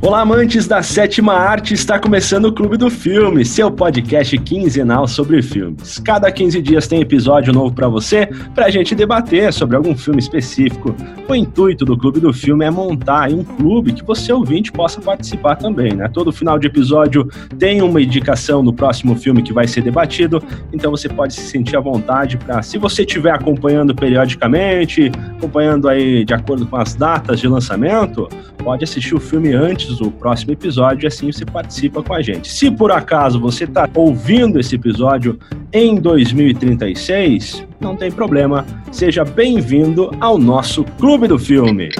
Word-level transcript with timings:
Olá, 0.00 0.20
amantes 0.20 0.68
da 0.68 0.80
sétima 0.80 1.34
arte, 1.34 1.74
está 1.74 1.98
começando 1.98 2.44
o 2.44 2.52
Clube 2.52 2.76
do 2.76 2.88
Filme, 2.88 3.44
seu 3.44 3.68
podcast 3.68 4.38
quinzenal 4.38 5.08
sobre 5.08 5.42
filmes. 5.42 5.98
Cada 5.98 6.30
15 6.30 6.62
dias 6.62 6.86
tem 6.86 7.00
episódio 7.00 7.52
novo 7.52 7.74
para 7.74 7.88
você, 7.88 8.26
para 8.54 8.66
a 8.66 8.70
gente 8.70 8.94
debater 8.94 9.52
sobre 9.52 9.76
algum 9.76 9.96
filme 9.96 10.20
específico. 10.20 10.94
O 11.28 11.34
intuito 11.34 11.84
do 11.84 11.98
Clube 11.98 12.20
do 12.20 12.32
Filme 12.32 12.64
é 12.64 12.70
montar 12.70 13.28
um 13.32 13.42
clube 13.42 13.92
que 13.92 14.04
você 14.04 14.32
ouvinte 14.32 14.70
possa 14.70 15.00
participar 15.00 15.56
também, 15.56 15.92
né? 15.92 16.06
Todo 16.06 16.30
final 16.30 16.60
de 16.60 16.68
episódio 16.68 17.28
tem 17.58 17.82
uma 17.82 18.00
indicação 18.00 18.64
do 18.64 18.72
próximo 18.72 19.16
filme 19.16 19.42
que 19.42 19.52
vai 19.52 19.66
ser 19.66 19.82
debatido, 19.82 20.40
então 20.72 20.92
você 20.92 21.08
pode 21.08 21.34
se 21.34 21.42
sentir 21.42 21.76
à 21.76 21.80
vontade 21.80 22.36
para, 22.36 22.62
se 22.62 22.78
você 22.78 23.02
estiver 23.02 23.32
acompanhando 23.32 23.92
periodicamente, 23.96 25.10
acompanhando 25.36 25.88
aí 25.88 26.24
de 26.24 26.32
acordo 26.32 26.64
com 26.66 26.76
as 26.76 26.94
datas 26.94 27.40
de 27.40 27.48
lançamento, 27.48 28.28
pode 28.58 28.84
assistir 28.84 29.14
o 29.14 29.20
filme 29.20 29.52
antes 29.52 29.87
do 29.96 30.10
próximo 30.10 30.52
episódio 30.52 31.04
e 31.04 31.08
assim 31.08 31.32
você 31.32 31.44
participa 31.44 32.02
com 32.02 32.14
a 32.14 32.22
gente. 32.22 32.48
Se 32.48 32.70
por 32.70 32.92
acaso 32.92 33.40
você 33.40 33.64
está 33.64 33.88
ouvindo 33.94 34.60
esse 34.60 34.74
episódio 34.74 35.38
em 35.72 35.96
2036, 35.96 37.66
não 37.80 37.96
tem 37.96 38.10
problema, 38.10 38.66
seja 38.92 39.24
bem-vindo 39.24 40.10
ao 40.20 40.38
nosso 40.38 40.84
Clube 40.98 41.26
do 41.26 41.38
Filme. 41.38 41.90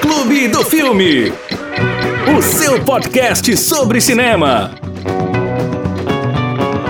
Clube 0.00 0.48
do 0.48 0.64
Filme, 0.64 1.32
o 2.36 2.42
seu 2.42 2.82
podcast 2.84 3.56
sobre 3.56 4.00
cinema. 4.00 4.70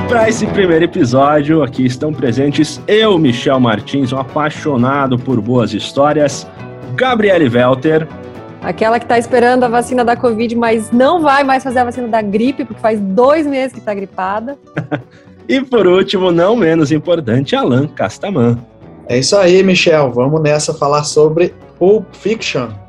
Para 0.09 0.29
esse 0.29 0.46
primeiro 0.46 0.85
episódio, 0.85 1.62
aqui 1.62 1.85
estão 1.85 2.12
presentes 2.12 2.80
eu, 2.87 3.19
Michel 3.19 3.59
Martins, 3.59 4.12
um 4.12 4.18
apaixonado 4.18 5.18
por 5.18 5.40
boas 5.40 5.74
histórias, 5.74 6.46
Gabriele 6.95 7.49
Welter. 7.49 8.07
Aquela 8.62 8.99
que 8.99 9.04
está 9.04 9.18
esperando 9.18 9.65
a 9.65 9.68
vacina 9.68 10.04
da 10.04 10.16
Covid, 10.16 10.57
mas 10.57 10.90
não 10.90 11.21
vai 11.21 11.45
mais 11.45 11.62
fazer 11.62 11.80
a 11.80 11.85
vacina 11.85 12.09
da 12.09 12.23
gripe, 12.23 12.65
porque 12.65 12.80
faz 12.80 12.99
dois 13.01 13.46
meses 13.46 13.73
que 13.73 13.79
está 13.79 13.95
gripada. 13.95 14.59
e 15.49 15.60
por 15.60 15.87
último, 15.87 16.32
não 16.32 16.57
menos 16.57 16.90
importante, 16.90 17.54
Alan 17.54 17.87
Castaman. 17.87 18.59
É 19.09 19.18
isso 19.18 19.37
aí, 19.37 19.62
Michel. 19.62 20.10
Vamos 20.10 20.40
nessa 20.40 20.74
falar 20.74 21.04
sobre 21.04 21.54
Pulp 21.79 22.07
Fiction 22.12 22.85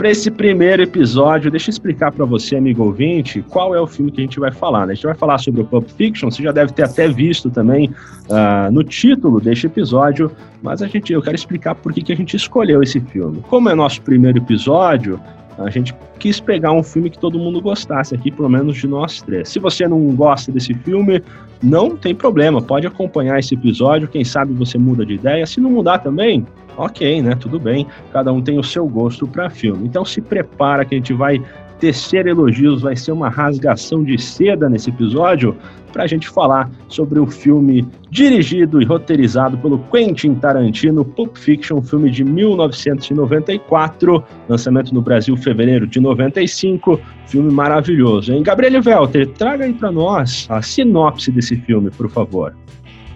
para 0.00 0.08
esse 0.08 0.30
primeiro 0.30 0.80
episódio, 0.80 1.50
deixa 1.50 1.68
eu 1.68 1.72
explicar 1.72 2.10
para 2.10 2.24
você, 2.24 2.56
amigo 2.56 2.82
ouvinte, 2.82 3.44
qual 3.50 3.74
é 3.74 3.80
o 3.82 3.86
filme 3.86 4.10
que 4.10 4.22
a 4.22 4.24
gente 4.24 4.40
vai 4.40 4.50
falar. 4.50 4.86
Né? 4.86 4.92
A 4.92 4.94
gente 4.94 5.04
vai 5.04 5.14
falar 5.14 5.36
sobre 5.36 5.60
o 5.60 5.64
Pulp 5.66 5.90
Fiction, 5.90 6.30
você 6.30 6.42
já 6.42 6.52
deve 6.52 6.72
ter 6.72 6.84
até 6.84 7.06
visto 7.06 7.50
também 7.50 7.90
uh, 7.90 8.72
no 8.72 8.82
título 8.82 9.38
deste 9.42 9.66
episódio, 9.66 10.32
mas 10.62 10.80
a 10.80 10.86
gente, 10.86 11.12
eu 11.12 11.20
quero 11.20 11.36
explicar 11.36 11.74
por 11.74 11.92
que, 11.92 12.00
que 12.00 12.14
a 12.14 12.16
gente 12.16 12.34
escolheu 12.34 12.82
esse 12.82 12.98
filme. 12.98 13.44
Como 13.50 13.68
é 13.68 13.74
nosso 13.74 14.00
primeiro 14.00 14.38
episódio, 14.38 15.20
a 15.58 15.68
gente 15.68 15.94
quis 16.18 16.40
pegar 16.40 16.72
um 16.72 16.82
filme 16.82 17.10
que 17.10 17.18
todo 17.18 17.38
mundo 17.38 17.60
gostasse 17.60 18.14
aqui, 18.14 18.30
pelo 18.30 18.48
menos 18.48 18.78
de 18.78 18.86
nós 18.86 19.20
três. 19.20 19.50
Se 19.50 19.58
você 19.58 19.86
não 19.86 20.00
gosta 20.14 20.50
desse 20.50 20.72
filme, 20.72 21.22
não 21.62 21.94
tem 21.94 22.14
problema, 22.14 22.62
pode 22.62 22.86
acompanhar 22.86 23.38
esse 23.38 23.54
episódio, 23.54 24.08
quem 24.08 24.24
sabe 24.24 24.54
você 24.54 24.78
muda 24.78 25.04
de 25.04 25.12
ideia. 25.12 25.46
Se 25.46 25.60
não 25.60 25.70
mudar 25.70 25.98
também, 25.98 26.46
ok, 26.76 27.22
né? 27.22 27.34
Tudo 27.34 27.58
bem, 27.58 27.86
cada 28.12 28.32
um 28.32 28.40
tem 28.40 28.58
o 28.58 28.64
seu 28.64 28.86
gosto 28.86 29.26
para 29.26 29.50
filme. 29.50 29.86
Então 29.86 30.04
se 30.04 30.20
prepara 30.20 30.84
que 30.84 30.94
a 30.94 30.98
gente 30.98 31.12
vai 31.12 31.42
tecer 31.80 32.26
elogios, 32.26 32.82
vai 32.82 32.94
ser 32.94 33.10
uma 33.10 33.30
rasgação 33.30 34.04
de 34.04 34.20
seda 34.20 34.68
nesse 34.68 34.90
episódio 34.90 35.56
para 35.92 36.04
a 36.04 36.06
gente 36.06 36.28
falar 36.28 36.70
sobre 36.88 37.18
o 37.18 37.26
filme 37.26 37.86
dirigido 38.10 38.80
e 38.80 38.84
roteirizado 38.84 39.58
pelo 39.58 39.78
Quentin 39.90 40.34
Tarantino, 40.34 41.04
Pulp 41.04 41.36
Fiction, 41.36 41.82
filme 41.82 42.10
de 42.10 42.22
1994, 42.22 44.22
lançamento 44.48 44.94
no 44.94 45.02
Brasil 45.02 45.36
fevereiro 45.36 45.86
de 45.86 45.98
95, 45.98 47.00
filme 47.26 47.52
maravilhoso, 47.52 48.32
hein? 48.32 48.42
Gabriele 48.42 48.80
Welter, 48.86 49.26
traga 49.28 49.64
aí 49.64 49.72
para 49.72 49.90
nós 49.90 50.46
a 50.48 50.62
sinopse 50.62 51.32
desse 51.32 51.56
filme, 51.56 51.90
por 51.90 52.08
favor. 52.08 52.54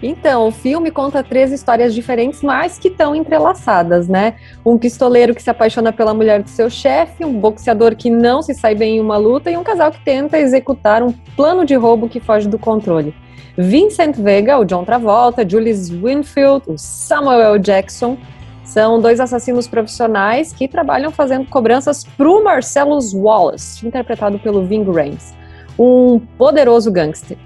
Então, 0.03 0.47
o 0.47 0.51
filme 0.51 0.91
conta 0.91 1.23
três 1.23 1.51
histórias 1.51 1.93
diferentes, 1.93 2.41
mas 2.41 2.77
que 2.77 2.89
estão 2.89 3.15
entrelaçadas, 3.15 4.07
né? 4.07 4.35
Um 4.65 4.77
pistoleiro 4.77 5.33
que 5.33 5.41
se 5.41 5.49
apaixona 5.49 5.93
pela 5.93 6.13
mulher 6.13 6.43
de 6.43 6.49
seu 6.49 6.69
chefe, 6.69 7.23
um 7.23 7.39
boxeador 7.39 7.95
que 7.95 8.09
não 8.09 8.41
se 8.41 8.53
sai 8.53 8.75
bem 8.75 8.97
em 8.97 9.01
uma 9.01 9.17
luta 9.17 9.49
e 9.49 9.57
um 9.57 9.63
casal 9.63 9.91
que 9.91 10.03
tenta 10.03 10.37
executar 10.37 11.01
um 11.01 11.11
plano 11.35 11.65
de 11.65 11.75
roubo 11.75 12.09
que 12.09 12.19
foge 12.19 12.47
do 12.47 12.59
controle. 12.59 13.15
Vincent 13.57 14.17
Vega, 14.17 14.59
o 14.59 14.65
John 14.65 14.83
Travolta, 14.83 15.47
Julius 15.47 15.89
Winfield, 15.89 16.63
o 16.67 16.77
Samuel 16.77 17.57
Jackson 17.57 18.17
são 18.65 18.99
dois 18.99 19.19
assassinos 19.19 19.67
profissionais 19.67 20.51
que 20.51 20.67
trabalham 20.67 21.11
fazendo 21.11 21.45
cobranças 21.45 22.03
para 22.03 22.27
o 22.27 22.43
Marcellus 22.43 23.13
Wallace, 23.13 23.87
interpretado 23.87 24.37
pelo 24.39 24.65
Ving 24.65 24.83
Rhames, 24.83 25.33
um 25.79 26.19
poderoso 26.19 26.91
gangster. 26.91 27.37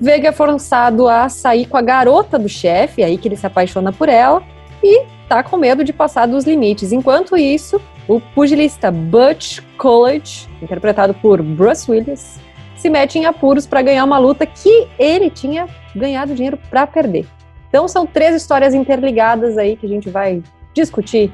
Vega 0.00 0.28
é 0.28 0.32
forçado 0.32 1.08
a 1.08 1.28
sair 1.28 1.66
com 1.66 1.76
a 1.76 1.82
garota 1.82 2.38
do 2.38 2.48
chefe, 2.48 3.02
aí 3.02 3.16
que 3.16 3.28
ele 3.28 3.36
se 3.36 3.46
apaixona 3.46 3.92
por 3.92 4.08
ela, 4.08 4.42
e 4.82 5.04
tá 5.28 5.42
com 5.42 5.56
medo 5.56 5.84
de 5.84 5.92
passar 5.92 6.26
dos 6.26 6.44
limites. 6.44 6.92
Enquanto 6.92 7.36
isso, 7.36 7.80
o 8.08 8.20
pugilista 8.20 8.90
Butch 8.90 9.60
College, 9.78 10.48
interpretado 10.60 11.14
por 11.14 11.42
Bruce 11.42 11.90
Willis, 11.90 12.40
se 12.76 12.90
mete 12.90 13.18
em 13.18 13.26
apuros 13.26 13.66
para 13.66 13.82
ganhar 13.82 14.04
uma 14.04 14.18
luta 14.18 14.44
que 14.44 14.88
ele 14.98 15.30
tinha 15.30 15.68
ganhado 15.94 16.34
dinheiro 16.34 16.58
para 16.68 16.86
perder. 16.86 17.26
Então 17.68 17.86
são 17.86 18.04
três 18.04 18.34
histórias 18.34 18.74
interligadas 18.74 19.56
aí 19.56 19.76
que 19.76 19.86
a 19.86 19.88
gente 19.88 20.10
vai 20.10 20.42
discutir 20.74 21.32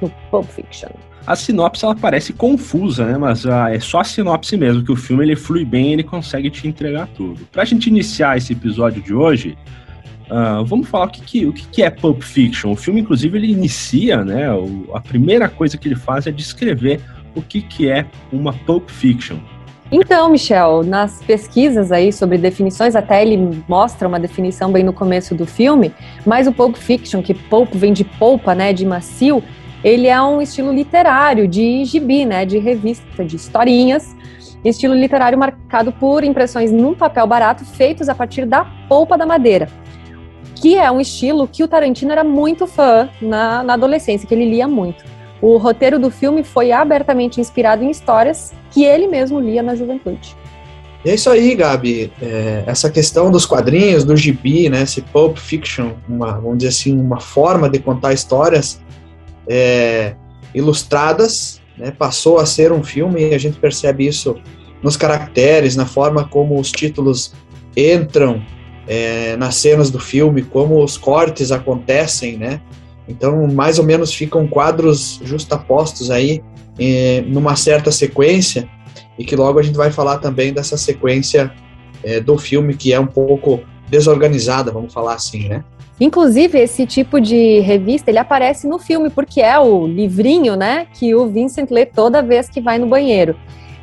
no 0.00 0.08
Pulp 0.30 0.46
Fiction 0.46 0.88
a 1.28 1.36
sinopse 1.36 1.84
ela 1.84 1.94
parece 1.94 2.32
confusa, 2.32 3.04
né? 3.04 3.18
Mas 3.18 3.44
ah, 3.44 3.70
é 3.70 3.78
só 3.78 4.00
a 4.00 4.04
sinopse 4.04 4.56
mesmo, 4.56 4.82
que 4.82 4.90
o 4.90 4.96
filme 4.96 5.22
ele 5.22 5.36
flui 5.36 5.62
bem 5.62 5.90
e 5.90 5.92
ele 5.92 6.02
consegue 6.02 6.48
te 6.48 6.66
entregar 6.66 7.06
tudo. 7.08 7.46
Pra 7.52 7.66
gente 7.66 7.86
iniciar 7.86 8.38
esse 8.38 8.54
episódio 8.54 9.02
de 9.02 9.12
hoje, 9.12 9.54
uh, 10.30 10.64
vamos 10.64 10.88
falar 10.88 11.04
o, 11.04 11.10
que, 11.10 11.20
que, 11.20 11.46
o 11.46 11.52
que 11.52 11.82
é 11.82 11.90
Pulp 11.90 12.22
Fiction. 12.22 12.72
O 12.72 12.76
filme, 12.76 13.02
inclusive, 13.02 13.36
ele 13.36 13.52
inicia, 13.52 14.24
né? 14.24 14.50
O, 14.54 14.88
a 14.94 15.00
primeira 15.00 15.50
coisa 15.50 15.76
que 15.76 15.86
ele 15.86 15.96
faz 15.96 16.26
é 16.26 16.30
descrever 16.30 16.98
o 17.34 17.42
que, 17.42 17.60
que 17.60 17.90
é 17.90 18.06
uma 18.32 18.54
Pulp 18.54 18.88
Fiction. 18.88 19.36
Então, 19.92 20.30
Michel, 20.30 20.82
nas 20.82 21.22
pesquisas 21.22 21.92
aí 21.92 22.10
sobre 22.10 22.38
definições, 22.38 22.96
até 22.96 23.22
ele 23.22 23.62
mostra 23.68 24.08
uma 24.08 24.18
definição 24.18 24.72
bem 24.72 24.82
no 24.82 24.94
começo 24.94 25.34
do 25.34 25.44
filme, 25.44 25.92
mas 26.24 26.46
o 26.46 26.52
Pulp 26.52 26.76
Fiction, 26.76 27.22
que 27.22 27.34
pulp 27.34 27.74
vem 27.74 27.92
de 27.92 28.04
polpa, 28.04 28.54
né, 28.54 28.72
de 28.72 28.84
macio, 28.84 29.42
ele 29.82 30.06
é 30.06 30.20
um 30.20 30.42
estilo 30.42 30.72
literário 30.72 31.46
de 31.46 31.84
gibi, 31.84 32.24
né, 32.24 32.44
de 32.44 32.58
revista, 32.58 33.24
de 33.24 33.36
historinhas, 33.36 34.16
estilo 34.64 34.94
literário 34.94 35.38
marcado 35.38 35.92
por 35.92 36.24
impressões 36.24 36.72
num 36.72 36.94
papel 36.94 37.26
barato 37.26 37.64
feitos 37.64 38.08
a 38.08 38.14
partir 38.14 38.44
da 38.44 38.64
polpa 38.88 39.16
da 39.16 39.24
madeira, 39.24 39.68
que 40.56 40.76
é 40.76 40.90
um 40.90 41.00
estilo 41.00 41.46
que 41.46 41.62
o 41.62 41.68
Tarantino 41.68 42.12
era 42.12 42.24
muito 42.24 42.66
fã 42.66 43.08
na, 43.20 43.62
na 43.62 43.74
adolescência, 43.74 44.26
que 44.26 44.34
ele 44.34 44.48
lia 44.48 44.66
muito. 44.66 45.04
O 45.40 45.56
roteiro 45.56 46.00
do 46.00 46.10
filme 46.10 46.42
foi 46.42 46.72
abertamente 46.72 47.40
inspirado 47.40 47.84
em 47.84 47.90
histórias 47.90 48.52
que 48.72 48.84
ele 48.84 49.06
mesmo 49.06 49.38
lia 49.38 49.62
na 49.62 49.76
juventude. 49.76 50.36
E 51.04 51.10
é 51.10 51.14
isso 51.14 51.30
aí, 51.30 51.54
Gabi. 51.54 52.12
É, 52.20 52.64
essa 52.66 52.90
questão 52.90 53.30
dos 53.30 53.46
quadrinhos, 53.46 54.02
do 54.02 54.16
gibi, 54.16 54.68
né, 54.68 54.82
esse 54.82 55.00
pulp 55.00 55.36
fiction, 55.36 55.92
uma, 56.08 56.32
vamos 56.32 56.58
dizer 56.58 56.70
assim, 56.70 57.00
uma 57.00 57.20
forma 57.20 57.70
de 57.70 57.78
contar 57.78 58.12
histórias, 58.12 58.80
é, 59.48 60.14
ilustradas, 60.54 61.60
né, 61.76 61.90
passou 61.90 62.38
a 62.38 62.46
ser 62.46 62.72
um 62.72 62.82
filme 62.82 63.30
e 63.30 63.34
a 63.34 63.38
gente 63.38 63.58
percebe 63.58 64.06
isso 64.06 64.36
nos 64.82 64.96
caracteres, 64.96 65.76
na 65.76 65.86
forma 65.86 66.28
como 66.28 66.58
os 66.58 66.70
títulos 66.70 67.32
entram 67.76 68.42
é, 68.86 69.36
nas 69.36 69.56
cenas 69.56 69.90
do 69.90 69.98
filme, 69.98 70.42
como 70.42 70.82
os 70.82 70.96
cortes 70.96 71.52
acontecem, 71.52 72.36
né? 72.36 72.60
Então, 73.08 73.46
mais 73.46 73.78
ou 73.78 73.84
menos 73.84 74.14
ficam 74.14 74.46
quadros 74.46 75.20
justapostos 75.24 76.10
aí 76.10 76.42
é, 76.78 77.22
numa 77.26 77.56
certa 77.56 77.90
sequência 77.90 78.68
e 79.18 79.24
que 79.24 79.34
logo 79.34 79.58
a 79.58 79.62
gente 79.62 79.76
vai 79.76 79.90
falar 79.90 80.18
também 80.18 80.52
dessa 80.52 80.76
sequência 80.76 81.52
é, 82.02 82.20
do 82.20 82.38
filme 82.38 82.74
que 82.74 82.92
é 82.92 83.00
um 83.00 83.06
pouco 83.06 83.60
desorganizada, 83.88 84.70
vamos 84.70 84.92
falar 84.92 85.14
assim, 85.14 85.48
né? 85.48 85.64
Inclusive, 86.00 86.58
esse 86.58 86.86
tipo 86.86 87.20
de 87.20 87.58
revista, 87.60 88.10
ele 88.10 88.18
aparece 88.18 88.68
no 88.68 88.78
filme, 88.78 89.10
porque 89.10 89.40
é 89.40 89.58
o 89.58 89.86
livrinho, 89.86 90.54
né, 90.54 90.86
que 90.94 91.14
o 91.14 91.26
Vincent 91.26 91.70
lê 91.70 91.84
toda 91.84 92.22
vez 92.22 92.48
que 92.48 92.60
vai 92.60 92.78
no 92.78 92.86
banheiro. 92.86 93.36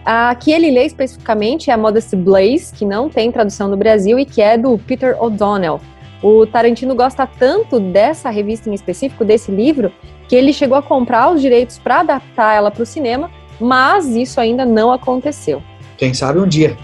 A 0.06 0.34
que 0.36 0.52
ele 0.52 0.72
lê 0.72 0.86
especificamente 0.86 1.70
é 1.70 1.74
a 1.74 1.78
Modesty 1.78 2.16
Blaze, 2.16 2.72
que 2.74 2.86
não 2.86 3.10
tem 3.10 3.32
tradução 3.32 3.68
no 3.68 3.76
Brasil 3.76 4.18
e 4.20 4.26
que 4.26 4.42
é 4.42 4.58
do 4.58 4.78
Peter 4.78 5.22
O'Donnell. 5.22 5.82
O 6.24 6.46
Tarantino 6.46 6.96
gosta 6.96 7.28
tanto 7.28 7.80
dessa 7.80 8.30
revista 8.30 8.70
em 8.70 8.74
específico, 8.74 9.26
desse 9.26 9.52
livro, 9.52 9.92
que 10.30 10.36
ele 10.36 10.54
chegou 10.54 10.78
a 10.78 10.82
comprar 10.82 11.32
os 11.32 11.42
direitos 11.42 11.78
para 11.78 12.00
adaptar 12.00 12.54
ela 12.54 12.72
para 12.72 12.84
o 12.84 12.86
cinema, 12.86 13.30
mas 13.60 14.08
isso 14.08 14.40
ainda 14.40 14.66
não 14.66 14.92
aconteceu. 14.92 15.62
Quem 15.98 16.14
sabe 16.14 16.40
um 16.40 16.48
dia. 16.48 16.78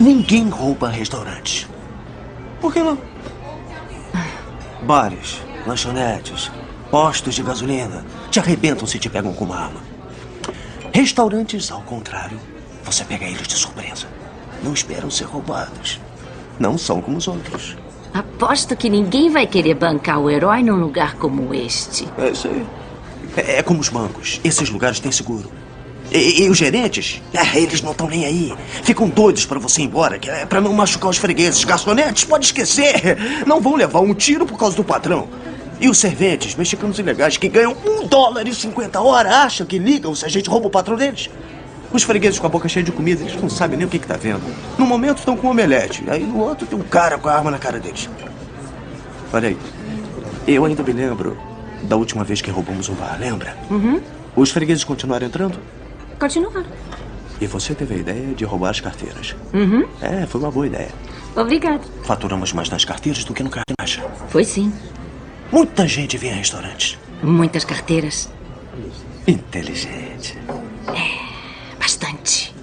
Ninguém 0.00 0.48
rouba 0.48 0.88
restaurante. 0.88 1.68
Por 2.60 2.72
que 2.72 2.80
não? 2.80 2.98
Bares, 4.86 5.42
lanchonetes, 5.66 6.48
postos 6.92 7.34
de 7.34 7.42
gasolina 7.42 8.06
te 8.30 8.38
arrebentam 8.38 8.86
se 8.86 9.00
te 9.00 9.10
pegam 9.10 9.32
com 9.32 9.44
uma 9.44 9.56
arma. 9.56 9.80
Restaurantes, 10.94 11.72
ao 11.72 11.82
contrário, 11.82 12.38
você 12.84 13.04
pega 13.04 13.24
eles 13.24 13.48
de 13.48 13.54
surpresa. 13.54 14.06
Não 14.62 14.72
esperam 14.72 15.10
ser 15.10 15.24
roubados. 15.24 16.00
Não 16.56 16.78
são 16.78 17.02
como 17.02 17.16
os 17.16 17.26
outros. 17.26 17.76
Aposto 18.14 18.76
que 18.76 18.88
ninguém 18.88 19.28
vai 19.28 19.44
querer 19.44 19.74
bancar 19.74 20.20
o 20.20 20.30
herói 20.30 20.62
num 20.62 20.76
lugar 20.76 21.16
como 21.16 21.52
este. 21.52 22.06
É 22.16 22.30
isso 22.30 22.46
aí. 22.46 22.64
É, 23.36 23.58
é 23.58 23.62
como 23.64 23.80
os 23.80 23.88
bancos. 23.88 24.40
Esses 24.44 24.70
lugares 24.70 25.00
têm 25.00 25.10
seguro. 25.10 25.50
E, 26.10 26.44
e 26.44 26.48
os 26.48 26.56
gerentes? 26.56 27.20
É, 27.34 27.58
eles 27.58 27.82
não 27.82 27.92
estão 27.92 28.08
nem 28.08 28.24
aí. 28.24 28.54
Ficam 28.82 29.08
doidos 29.08 29.44
para 29.44 29.58
você 29.58 29.82
ir 29.82 29.84
embora, 29.84 30.18
que 30.18 30.30
é 30.30 30.46
para 30.46 30.60
não 30.60 30.72
machucar 30.72 31.10
os 31.10 31.16
fregueses. 31.16 31.64
Garçonetes, 31.64 32.24
pode 32.24 32.46
esquecer. 32.46 33.44
Não 33.46 33.60
vão 33.60 33.74
levar 33.74 34.00
um 34.00 34.14
tiro 34.14 34.46
por 34.46 34.58
causa 34.58 34.76
do 34.76 34.84
patrão. 34.84 35.28
E 35.80 35.90
os 35.90 35.98
serventes, 35.98 36.54
mexicanos 36.54 36.98
ilegais, 36.98 37.36
que 37.36 37.48
ganham 37.48 37.76
um 37.84 38.06
dólar 38.06 38.48
e 38.48 38.54
cinquenta 38.54 39.00
hora, 39.00 39.42
acham 39.42 39.66
que 39.66 39.78
ligam 39.78 40.14
se 40.14 40.24
a 40.24 40.28
gente 40.28 40.48
rouba 40.48 40.68
o 40.68 40.70
patrão 40.70 40.96
deles? 40.96 41.28
Os 41.92 42.02
fregueses 42.02 42.38
com 42.38 42.46
a 42.46 42.50
boca 42.50 42.68
cheia 42.68 42.84
de 42.84 42.90
comida, 42.90 43.22
eles 43.22 43.40
não 43.40 43.50
sabem 43.50 43.76
nem 43.76 43.86
o 43.86 43.90
que, 43.90 43.98
que 43.98 44.06
tá 44.06 44.16
vendo. 44.16 44.42
No 44.78 44.86
momento 44.86 45.18
estão 45.18 45.36
com 45.36 45.48
um 45.48 45.50
omelete, 45.50 46.02
aí 46.08 46.24
no 46.24 46.40
outro 46.40 46.66
tem 46.66 46.78
um 46.78 46.82
cara 46.82 47.18
com 47.18 47.28
a 47.28 47.34
arma 47.34 47.50
na 47.50 47.58
cara 47.58 47.78
deles. 47.78 48.08
Olha 49.32 49.50
aí, 49.50 49.58
eu 50.48 50.64
ainda 50.64 50.82
me 50.82 50.92
lembro 50.92 51.36
da 51.82 51.96
última 51.96 52.24
vez 52.24 52.40
que 52.40 52.50
roubamos 52.50 52.88
um 52.88 52.94
bar, 52.94 53.16
lembra? 53.20 53.56
Uhum. 53.70 54.00
Os 54.34 54.50
fregueses 54.50 54.82
continuaram 54.82 55.26
entrando? 55.26 55.58
Continuar. 56.18 56.64
E 57.40 57.46
você 57.46 57.74
teve 57.74 57.94
a 57.94 57.98
ideia 57.98 58.34
de 58.34 58.44
roubar 58.44 58.70
as 58.70 58.80
carteiras. 58.80 59.36
Uhum. 59.52 59.86
É, 60.00 60.26
foi 60.26 60.40
uma 60.40 60.50
boa 60.50 60.66
ideia. 60.66 60.90
Obrigado. 61.34 61.82
Faturamos 62.04 62.52
mais 62.52 62.70
nas 62.70 62.84
carteiras 62.84 63.24
do 63.24 63.34
que 63.34 63.42
no 63.42 63.50
caixa. 63.50 64.02
Foi 64.28 64.44
sim. 64.44 64.72
Muita 65.52 65.86
gente 65.86 66.16
vinha 66.16 66.32
a 66.32 66.36
restaurantes. 66.36 66.98
Muitas 67.22 67.64
carteiras. 67.64 68.30
Inteligente. 69.26 70.38
Bastante. 71.78 72.54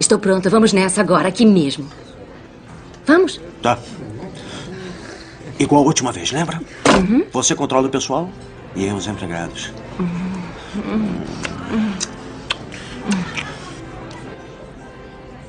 Estou 0.00 0.18
pronta. 0.18 0.50
Vamos 0.50 0.72
nessa 0.72 1.00
agora, 1.00 1.28
aqui 1.28 1.46
mesmo. 1.46 1.88
Vamos? 3.06 3.40
Tá. 3.62 3.78
Igual 5.58 5.84
a 5.84 5.86
última 5.86 6.12
vez, 6.12 6.32
lembra? 6.32 6.60
Você 7.32 7.54
controla 7.54 7.86
o 7.86 7.90
pessoal 7.90 8.28
e 8.74 8.84
eu 8.84 8.96
os 8.96 9.06
empregados. 9.06 9.72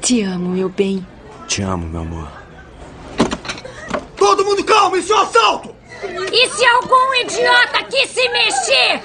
Te 0.01 0.21
amo, 0.21 0.49
meu 0.49 0.69
bem. 0.69 1.05
Te 1.47 1.61
amo, 1.61 1.85
meu 1.87 2.01
amor. 2.01 2.27
Todo 4.15 4.45
mundo 4.45 4.63
calma, 4.63 4.97
isso 4.97 5.11
é 5.11 5.15
um 5.15 5.19
assalto! 5.19 5.75
E 6.31 6.49
se 6.49 6.65
algum 6.65 7.13
idiota 7.21 7.79
aqui 7.79 8.07
se 8.07 8.29
mexer, 8.29 9.01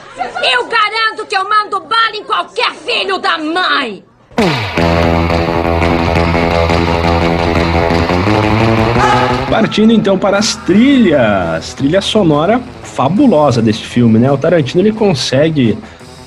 eu 0.53 0.67
garanto 0.67 1.27
que 1.27 1.37
eu 1.37 1.49
mando 1.49 1.81
bala 1.81 2.15
em 2.15 2.25
qualquer 2.25 2.73
filho 2.75 3.19
da 3.19 3.39
mãe! 3.39 4.05
Partindo 9.51 9.93
então 9.93 10.19
para 10.19 10.39
as 10.39 10.57
trilhas, 10.57 11.75
trilha 11.75 12.01
sonora 12.01 12.61
fabulosa 12.83 13.61
desse 13.61 13.83
filme, 13.83 14.19
né? 14.19 14.31
O 14.31 14.39
Tarantino 14.39 14.83
ele 14.83 14.93
consegue 14.93 15.79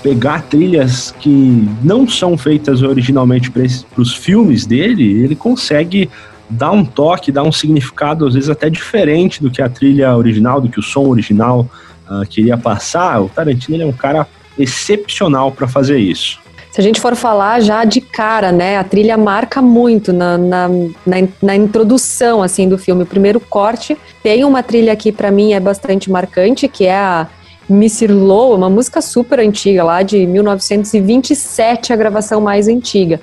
pegar 0.05 0.43
trilhas 0.43 1.09
que 1.19 1.67
não 1.81 2.07
são 2.07 2.37
feitas 2.37 2.83
originalmente 2.83 3.49
para 3.49 3.63
os 3.97 4.13
filmes 4.13 4.63
dele, 4.63 5.23
ele 5.23 5.35
consegue 5.35 6.11
dar 6.47 6.69
um 6.69 6.85
toque, 6.85 7.31
dar 7.31 7.41
um 7.41 7.51
significado 7.51 8.27
às 8.27 8.35
vezes 8.35 8.47
até 8.47 8.69
diferente 8.69 9.41
do 9.41 9.49
que 9.49 9.63
a 9.63 9.67
trilha 9.67 10.15
original, 10.15 10.61
do 10.61 10.69
que 10.69 10.79
o 10.79 10.83
som 10.83 11.07
original 11.07 11.67
ah, 12.07 12.21
queria 12.29 12.55
passar. 12.55 13.19
O 13.19 13.29
Tarantino 13.29 13.81
é 13.81 13.85
um 13.87 13.91
cara 13.91 14.27
excepcional 14.59 15.51
para 15.51 15.67
fazer 15.67 15.97
isso. 15.97 16.39
Se 16.71 16.79
a 16.79 16.83
gente 16.83 17.01
for 17.01 17.15
falar 17.15 17.59
já 17.61 17.83
de 17.83 17.99
cara, 17.99 18.51
né, 18.51 18.77
a 18.77 18.83
trilha 18.83 19.17
marca 19.17 19.59
muito 19.59 20.13
na, 20.13 20.37
na, 20.37 20.67
na, 21.03 21.15
na 21.41 21.55
introdução, 21.55 22.43
assim, 22.43 22.69
do 22.69 22.77
filme. 22.77 23.01
O 23.01 23.07
primeiro 23.07 23.39
corte 23.39 23.97
tem 24.21 24.43
uma 24.43 24.61
trilha 24.61 24.95
que 24.95 25.11
para 25.11 25.31
mim 25.31 25.53
é 25.53 25.59
bastante 25.59 26.11
marcante, 26.11 26.67
que 26.67 26.85
é 26.85 26.95
a 26.95 27.27
Missy 27.67 28.07
Low, 28.07 28.55
uma 28.55 28.69
música 28.69 29.01
super 29.01 29.39
antiga, 29.39 29.83
lá 29.83 30.01
de 30.01 30.25
1927, 30.25 31.91
a 31.91 31.95
gravação 31.95 32.39
mais 32.39 32.67
antiga. 32.67 33.19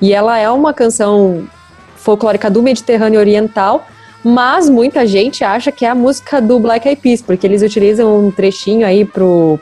E 0.00 0.12
ela 0.12 0.38
é 0.38 0.48
uma 0.50 0.72
canção 0.72 1.48
folclórica 1.96 2.48
do 2.50 2.62
Mediterrâneo 2.62 3.20
Oriental, 3.20 3.86
mas 4.24 4.68
muita 4.68 5.06
gente 5.06 5.44
acha 5.44 5.72
que 5.72 5.84
é 5.84 5.90
a 5.90 5.94
música 5.94 6.40
do 6.40 6.58
Black 6.58 6.86
Eyed 6.86 7.00
Peas, 7.00 7.22
porque 7.22 7.46
eles 7.46 7.62
utilizam 7.62 8.26
um 8.26 8.30
trechinho 8.30 8.86
aí 8.86 9.04
pro 9.04 9.58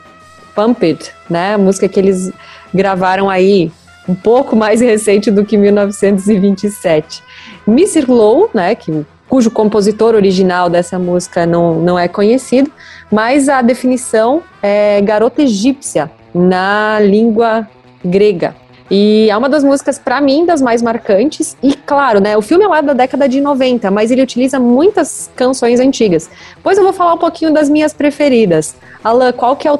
Pump 0.55 0.85
It, 0.85 1.11
né, 1.29 1.55
a 1.55 1.57
música 1.57 1.87
que 1.87 1.99
eles 1.99 2.31
gravaram 2.73 3.29
aí 3.29 3.71
um 4.07 4.15
pouco 4.15 4.55
mais 4.55 4.79
recente 4.81 5.31
do 5.31 5.45
que 5.45 5.57
1927. 5.57 7.23
Missy 7.65 8.01
Low, 8.01 8.49
né, 8.53 8.75
que, 8.75 9.05
cujo 9.29 9.51
compositor 9.51 10.15
original 10.15 10.69
dessa 10.69 10.97
música 10.99 11.45
não, 11.45 11.75
não 11.75 11.97
é 11.97 12.07
conhecido, 12.07 12.71
mas 13.11 13.47
a 13.47 13.61
definição 13.61 14.41
é 14.61 14.99
garota 15.01 15.43
egípcia 15.43 16.11
na 16.33 16.99
língua 16.99 17.67
grega. 18.03 18.55
E 18.91 19.29
é 19.29 19.37
uma 19.37 19.47
das 19.47 19.63
músicas, 19.63 19.99
para 19.99 20.19
mim, 20.19 20.47
das 20.47 20.63
mais 20.63 20.81
marcantes. 20.81 21.55
E 21.61 21.75
claro, 21.75 22.19
né, 22.19 22.35
o 22.35 22.41
filme 22.41 22.65
é 22.65 22.67
lá 22.67 22.81
da 22.81 22.93
década 22.93 23.29
de 23.29 23.39
90, 23.39 23.91
mas 23.91 24.09
ele 24.09 24.23
utiliza 24.23 24.59
muitas 24.59 25.29
canções 25.35 25.79
antigas. 25.79 26.27
Pois 26.63 26.75
eu 26.77 26.83
vou 26.83 26.91
falar 26.91 27.13
um 27.13 27.17
pouquinho 27.19 27.53
das 27.53 27.69
minhas 27.69 27.93
preferidas. 27.93 28.75
Alan, 29.03 29.31
qual 29.31 29.55
que 29.55 29.67
é 29.67 29.71
o 29.71 29.79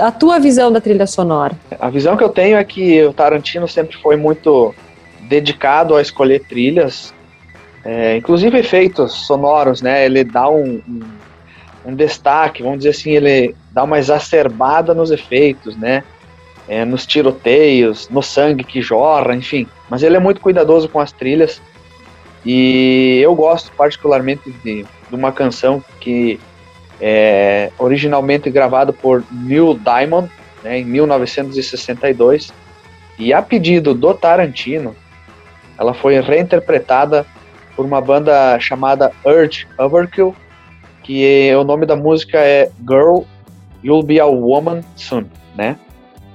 a 0.00 0.12
tua 0.12 0.38
visão 0.38 0.70
da 0.70 0.80
trilha 0.80 1.06
sonora? 1.06 1.58
A 1.78 1.90
visão 1.90 2.16
que 2.16 2.22
eu 2.22 2.28
tenho 2.28 2.56
é 2.56 2.64
que 2.64 3.02
o 3.04 3.12
Tarantino 3.12 3.66
sempre 3.66 3.96
foi 3.96 4.16
muito 4.16 4.74
dedicado 5.22 5.94
a 5.96 6.00
escolher 6.00 6.40
trilhas, 6.48 7.12
é, 7.84 8.16
inclusive 8.16 8.58
efeitos 8.58 9.12
sonoros, 9.26 9.82
né? 9.82 10.04
Ele 10.04 10.24
dá 10.24 10.48
um, 10.48 10.82
um, 10.88 11.00
um, 11.86 11.94
destaque, 11.94 12.62
vamos 12.62 12.78
dizer 12.78 12.90
assim, 12.90 13.12
ele 13.12 13.54
dá 13.70 13.84
uma 13.84 13.98
exacerbada 13.98 14.94
nos 14.94 15.10
efeitos, 15.10 15.76
né? 15.76 16.02
É, 16.68 16.84
nos 16.84 17.06
tiroteios, 17.06 18.08
no 18.10 18.22
sangue 18.22 18.62
que 18.62 18.82
jorra, 18.82 19.34
enfim. 19.34 19.66
Mas 19.88 20.02
ele 20.02 20.16
é 20.16 20.20
muito 20.20 20.40
cuidadoso 20.40 20.88
com 20.88 21.00
as 21.00 21.12
trilhas 21.12 21.62
e 22.44 23.20
eu 23.22 23.34
gosto 23.34 23.72
particularmente 23.72 24.50
de, 24.62 24.84
de 24.84 25.14
uma 25.14 25.32
canção 25.32 25.82
que 26.00 26.38
é, 27.00 27.70
originalmente 27.78 28.50
gravado 28.50 28.92
por 28.92 29.24
Neil 29.30 29.74
Diamond, 29.74 30.30
né, 30.62 30.78
em 30.80 30.84
1962, 30.84 32.52
e 33.18 33.32
a 33.32 33.42
pedido 33.42 33.94
do 33.94 34.14
Tarantino, 34.14 34.94
ela 35.78 35.94
foi 35.94 36.20
reinterpretada 36.20 37.26
por 37.78 37.86
uma 37.86 38.00
banda 38.00 38.58
chamada 38.58 39.12
Urge 39.24 39.64
Overkill, 39.78 40.34
que 41.04 41.54
o 41.54 41.62
nome 41.62 41.86
da 41.86 41.94
música 41.94 42.36
é 42.38 42.68
Girl, 42.80 43.20
You'll 43.84 44.02
Be 44.02 44.18
a 44.18 44.26
Woman 44.26 44.82
Soon, 44.96 45.26
né? 45.54 45.76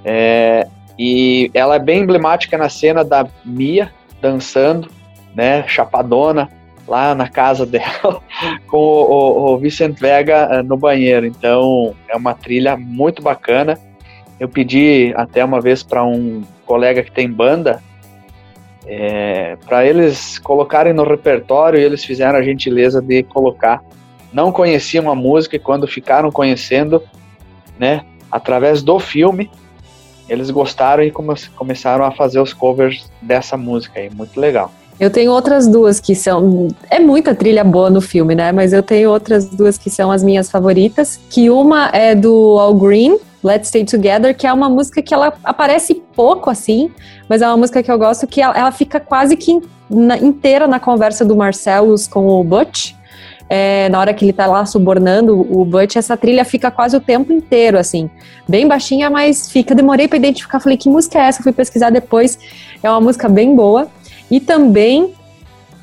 É, 0.05 0.65
e 0.97 1.51
ela 1.53 1.75
é 1.75 1.79
bem 1.79 2.03
emblemática 2.03 2.57
na 2.57 2.69
cena 2.69 3.03
da 3.03 3.27
Mia 3.43 3.91
dançando, 4.21 4.87
né, 5.35 5.67
chapadona, 5.67 6.49
lá 6.87 7.13
na 7.13 7.27
casa 7.27 7.65
dela 7.67 8.21
com 8.67 8.77
o, 8.77 9.11
o, 9.11 9.53
o 9.53 9.57
Vicent 9.57 9.99
Vega 9.99 10.47
uh, 10.49 10.63
no 10.63 10.77
banheiro. 10.77 11.25
Então 11.25 11.93
é 12.07 12.15
uma 12.15 12.33
trilha 12.33 12.77
muito 12.77 13.21
bacana. 13.21 13.77
Eu 14.39 14.47
pedi 14.47 15.13
até 15.17 15.43
uma 15.43 15.59
vez 15.59 15.83
para 15.83 16.05
um 16.05 16.41
colega 16.65 17.03
que 17.03 17.11
tem 17.11 17.29
banda 17.29 17.83
é, 18.85 19.57
para 19.65 19.85
eles 19.85 20.37
colocarem 20.39 20.93
no 20.93 21.03
repertório 21.03 21.79
eles 21.79 22.03
fizeram 22.03 22.37
a 22.37 22.43
gentileza 22.43 23.01
de 23.01 23.23
colocar. 23.23 23.83
Não 24.31 24.51
conheciam 24.51 25.09
a 25.09 25.15
música 25.15 25.55
e 25.55 25.59
quando 25.59 25.87
ficaram 25.87 26.31
conhecendo, 26.31 27.01
né, 27.77 28.03
através 28.31 28.81
do 28.81 28.99
filme, 28.99 29.49
eles 30.27 30.49
gostaram 30.49 31.03
e 31.03 31.11
come 31.11 31.35
começaram 31.55 32.03
a 32.03 32.11
fazer 32.11 32.39
os 32.39 32.53
covers 32.53 33.11
dessa 33.21 33.55
música 33.55 33.99
aí, 33.99 34.09
muito 34.09 34.39
legal. 34.39 34.71
Eu 34.99 35.09
tenho 35.09 35.31
outras 35.31 35.67
duas 35.67 35.99
que 35.99 36.15
são. 36.15 36.67
É 36.89 36.99
muita 36.99 37.33
trilha 37.33 37.63
boa 37.63 37.89
no 37.89 37.99
filme, 37.99 38.35
né? 38.35 38.51
Mas 38.51 38.73
eu 38.73 38.83
tenho 38.83 39.09
outras 39.09 39.49
duas 39.49 39.77
que 39.77 39.89
são 39.89 40.11
as 40.11 40.23
minhas 40.23 40.51
favoritas. 40.51 41.19
Que 41.29 41.49
uma 41.49 41.89
é 41.89 42.13
do 42.13 42.57
All 42.59 42.75
Green, 42.75 43.17
Let's 43.43 43.67
Stay 43.67 43.85
Together, 43.85 44.35
que 44.35 44.47
é 44.47 44.53
uma 44.53 44.69
música 44.69 45.01
que 45.01 45.13
ela 45.13 45.33
aparece 45.43 45.95
pouco 46.15 46.49
assim, 46.49 46.91
mas 47.27 47.41
é 47.41 47.47
uma 47.47 47.57
música 47.57 47.83
que 47.83 47.91
eu 47.91 47.97
gosto 47.97 48.25
que 48.25 48.41
ela, 48.41 48.57
ela 48.57 48.71
fica 48.71 48.99
quase 48.99 49.35
que 49.35 49.59
na, 49.89 50.17
inteira 50.17 50.67
na 50.67 50.79
conversa 50.79 51.25
do 51.25 51.35
Marcellus 51.35 52.07
com 52.07 52.27
o 52.27 52.43
Butch. 52.43 52.93
É, 53.49 53.89
na 53.89 53.99
hora 53.99 54.13
que 54.13 54.25
ele 54.25 54.33
tá 54.33 54.47
lá 54.47 54.65
subornando 54.65 55.39
o 55.39 55.63
Butch, 55.65 55.97
essa 55.97 56.17
trilha 56.17 56.43
fica 56.45 56.71
quase 56.71 56.95
o 56.95 56.99
tempo 56.99 57.31
inteiro, 57.31 57.77
assim. 57.77 58.09
Bem 58.47 58.67
baixinha, 58.67 59.09
mas 59.09 59.51
fica. 59.51 59.75
Demorei 59.75 60.07
para 60.07 60.17
identificar, 60.17 60.59
falei, 60.59 60.77
que 60.77 60.89
música 60.89 61.19
é 61.19 61.27
essa? 61.27 61.43
Fui 61.43 61.51
pesquisar 61.51 61.89
depois. 61.89 62.39
É 62.81 62.89
uma 62.89 63.01
música 63.01 63.29
bem 63.29 63.55
boa. 63.55 63.87
E 64.31 64.39
também 64.39 65.13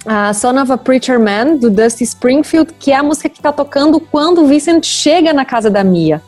a 0.07 0.33
Son 0.33 0.61
of 0.61 0.73
a 0.73 0.79
Preacher 0.79 1.21
Man, 1.21 1.57
do 1.57 1.71
Dusty 1.71 2.05
Springfield, 2.05 2.73
que 2.79 2.90
é 2.90 2.97
a 2.97 3.02
música 3.02 3.29
que 3.29 3.38
está 3.38 3.52
tocando 3.52 4.00
quando 4.00 4.43
o 4.43 4.47
Vincent 4.47 4.85
chega 4.85 5.33
na 5.33 5.45
casa 5.45 5.71
da 5.71 5.85
Mia, 5.85 6.23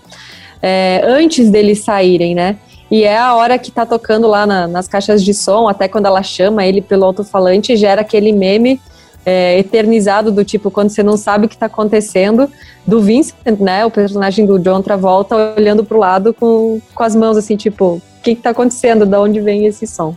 é, 0.62 1.02
antes 1.04 1.50
deles 1.50 1.80
saírem, 1.80 2.34
né? 2.34 2.56
E 2.90 3.04
é 3.04 3.18
a 3.18 3.34
hora 3.34 3.58
que 3.58 3.70
tá 3.70 3.84
tocando 3.84 4.28
lá 4.28 4.46
na, 4.46 4.68
nas 4.68 4.86
caixas 4.86 5.24
de 5.24 5.34
som, 5.34 5.66
até 5.66 5.88
quando 5.88 6.06
ela 6.06 6.22
chama 6.22 6.64
ele 6.64 6.80
pelo 6.80 7.04
alto-falante, 7.04 7.74
gera 7.74 8.02
aquele 8.02 8.32
meme 8.32 8.80
é, 9.24 9.58
eternizado 9.58 10.30
do 10.30 10.44
tipo, 10.44 10.70
quando 10.70 10.90
você 10.90 11.02
não 11.02 11.16
sabe 11.16 11.46
o 11.46 11.48
que 11.48 11.56
tá 11.56 11.66
acontecendo, 11.66 12.48
do 12.86 13.00
Vincent, 13.00 13.58
né, 13.60 13.84
o 13.86 13.90
personagem 13.90 14.44
do 14.44 14.58
John 14.58 14.82
Travolta, 14.82 15.54
olhando 15.56 15.84
pro 15.84 15.98
lado 15.98 16.34
com, 16.34 16.80
com 16.94 17.02
as 17.02 17.16
mãos 17.16 17.36
assim, 17.36 17.56
tipo, 17.56 17.94
o 17.94 18.02
que 18.22 18.34
que 18.34 18.42
tá 18.42 18.50
acontecendo, 18.50 19.06
de 19.06 19.16
onde 19.16 19.40
vem 19.40 19.64
esse 19.64 19.86
som? 19.86 20.14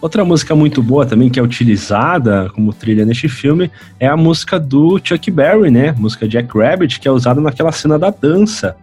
Outra 0.00 0.24
música 0.24 0.54
muito 0.54 0.82
boa 0.82 1.04
também 1.04 1.28
que 1.28 1.40
é 1.40 1.42
utilizada 1.42 2.50
como 2.54 2.72
trilha 2.72 3.04
neste 3.04 3.28
filme 3.28 3.70
é 3.98 4.06
a 4.06 4.16
música 4.16 4.58
do 4.60 5.00
Chuck 5.02 5.30
Berry, 5.30 5.70
né? 5.70 5.94
música 5.98 6.28
Jack 6.28 6.56
Rabbit, 6.56 7.00
que 7.00 7.08
é 7.08 7.10
usada 7.10 7.40
naquela 7.40 7.72
cena 7.72 7.98
da 7.98 8.10
dança 8.10 8.76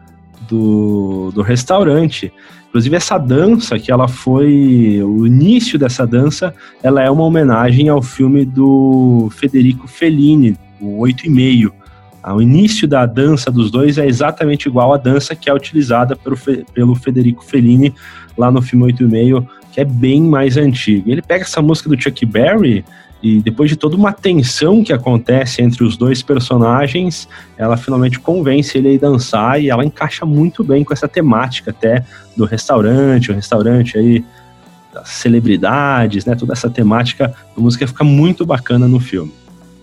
do, 0.48 1.32
do 1.34 1.42
restaurante. 1.42 2.32
Inclusive 2.70 2.96
essa 2.96 3.18
dança, 3.18 3.78
que 3.78 3.92
ela 3.92 4.08
foi 4.08 5.00
o 5.04 5.28
início 5.28 5.78
dessa 5.78 6.08
dança, 6.08 6.54
ela 6.82 7.04
é 7.04 7.10
uma 7.10 7.24
homenagem 7.24 7.88
ao 7.88 8.02
filme 8.02 8.44
do 8.46 9.30
Federico 9.36 9.88
Fellini, 9.88 10.58
o 10.82 10.98
Oito 11.00 11.28
e 11.28 11.30
Meio. 11.30 11.72
O 12.26 12.42
início 12.42 12.88
da 12.88 13.06
dança 13.06 13.52
dos 13.52 13.70
dois 13.70 13.98
é 13.98 14.08
exatamente 14.08 14.68
igual 14.68 14.94
à 14.94 14.98
dança 14.98 15.36
que 15.36 15.50
é 15.50 15.54
utilizada 15.54 16.16
pelo, 16.16 16.38
pelo 16.74 16.96
Federico 16.96 17.44
Fellini 17.44 17.94
lá 18.38 18.50
no 18.50 18.62
filme 18.62 18.86
Oito 18.86 19.04
e 19.04 19.08
Meio, 19.08 19.48
que 19.72 19.82
é 19.82 19.86
bem 19.86 20.22
mais 20.22 20.58
antigo. 20.58 21.12
Ele 21.12 21.22
pega 21.22 21.44
essa 21.44 21.62
música 21.62 21.90
do 21.90 22.02
Chuck 22.02 22.26
Berry 22.26 22.84
e 23.24 23.40
depois 23.40 23.70
de 23.70 23.78
toda 23.78 23.96
uma 23.96 24.12
tensão 24.12 24.84
que 24.84 24.92
acontece 24.92 25.62
entre 25.62 25.82
os 25.82 25.96
dois 25.96 26.22
personagens, 26.22 27.26
ela 27.58 27.78
finalmente 27.78 28.20
convence 28.20 28.78
ele 28.78 28.96
a 28.96 29.00
dançar 29.00 29.62
e 29.62 29.70
ela 29.70 29.86
encaixa 29.86 30.26
muito 30.26 30.62
bem 30.62 30.84
com 30.84 30.92
essa 30.92 31.08
temática 31.08 31.72
até 31.72 32.04
do 32.36 32.44
restaurante, 32.44 33.32
o 33.32 33.34
restaurante 33.34 33.98
aí 33.98 34.26
das 34.94 35.08
celebridades, 35.08 36.26
né? 36.26 36.36
Toda 36.36 36.52
essa 36.52 36.70
temática, 36.70 37.34
a 37.56 37.60
música 37.60 37.88
fica 37.88 38.04
muito 38.04 38.46
bacana 38.46 38.90
no 38.90 39.00
filme. 39.00 39.32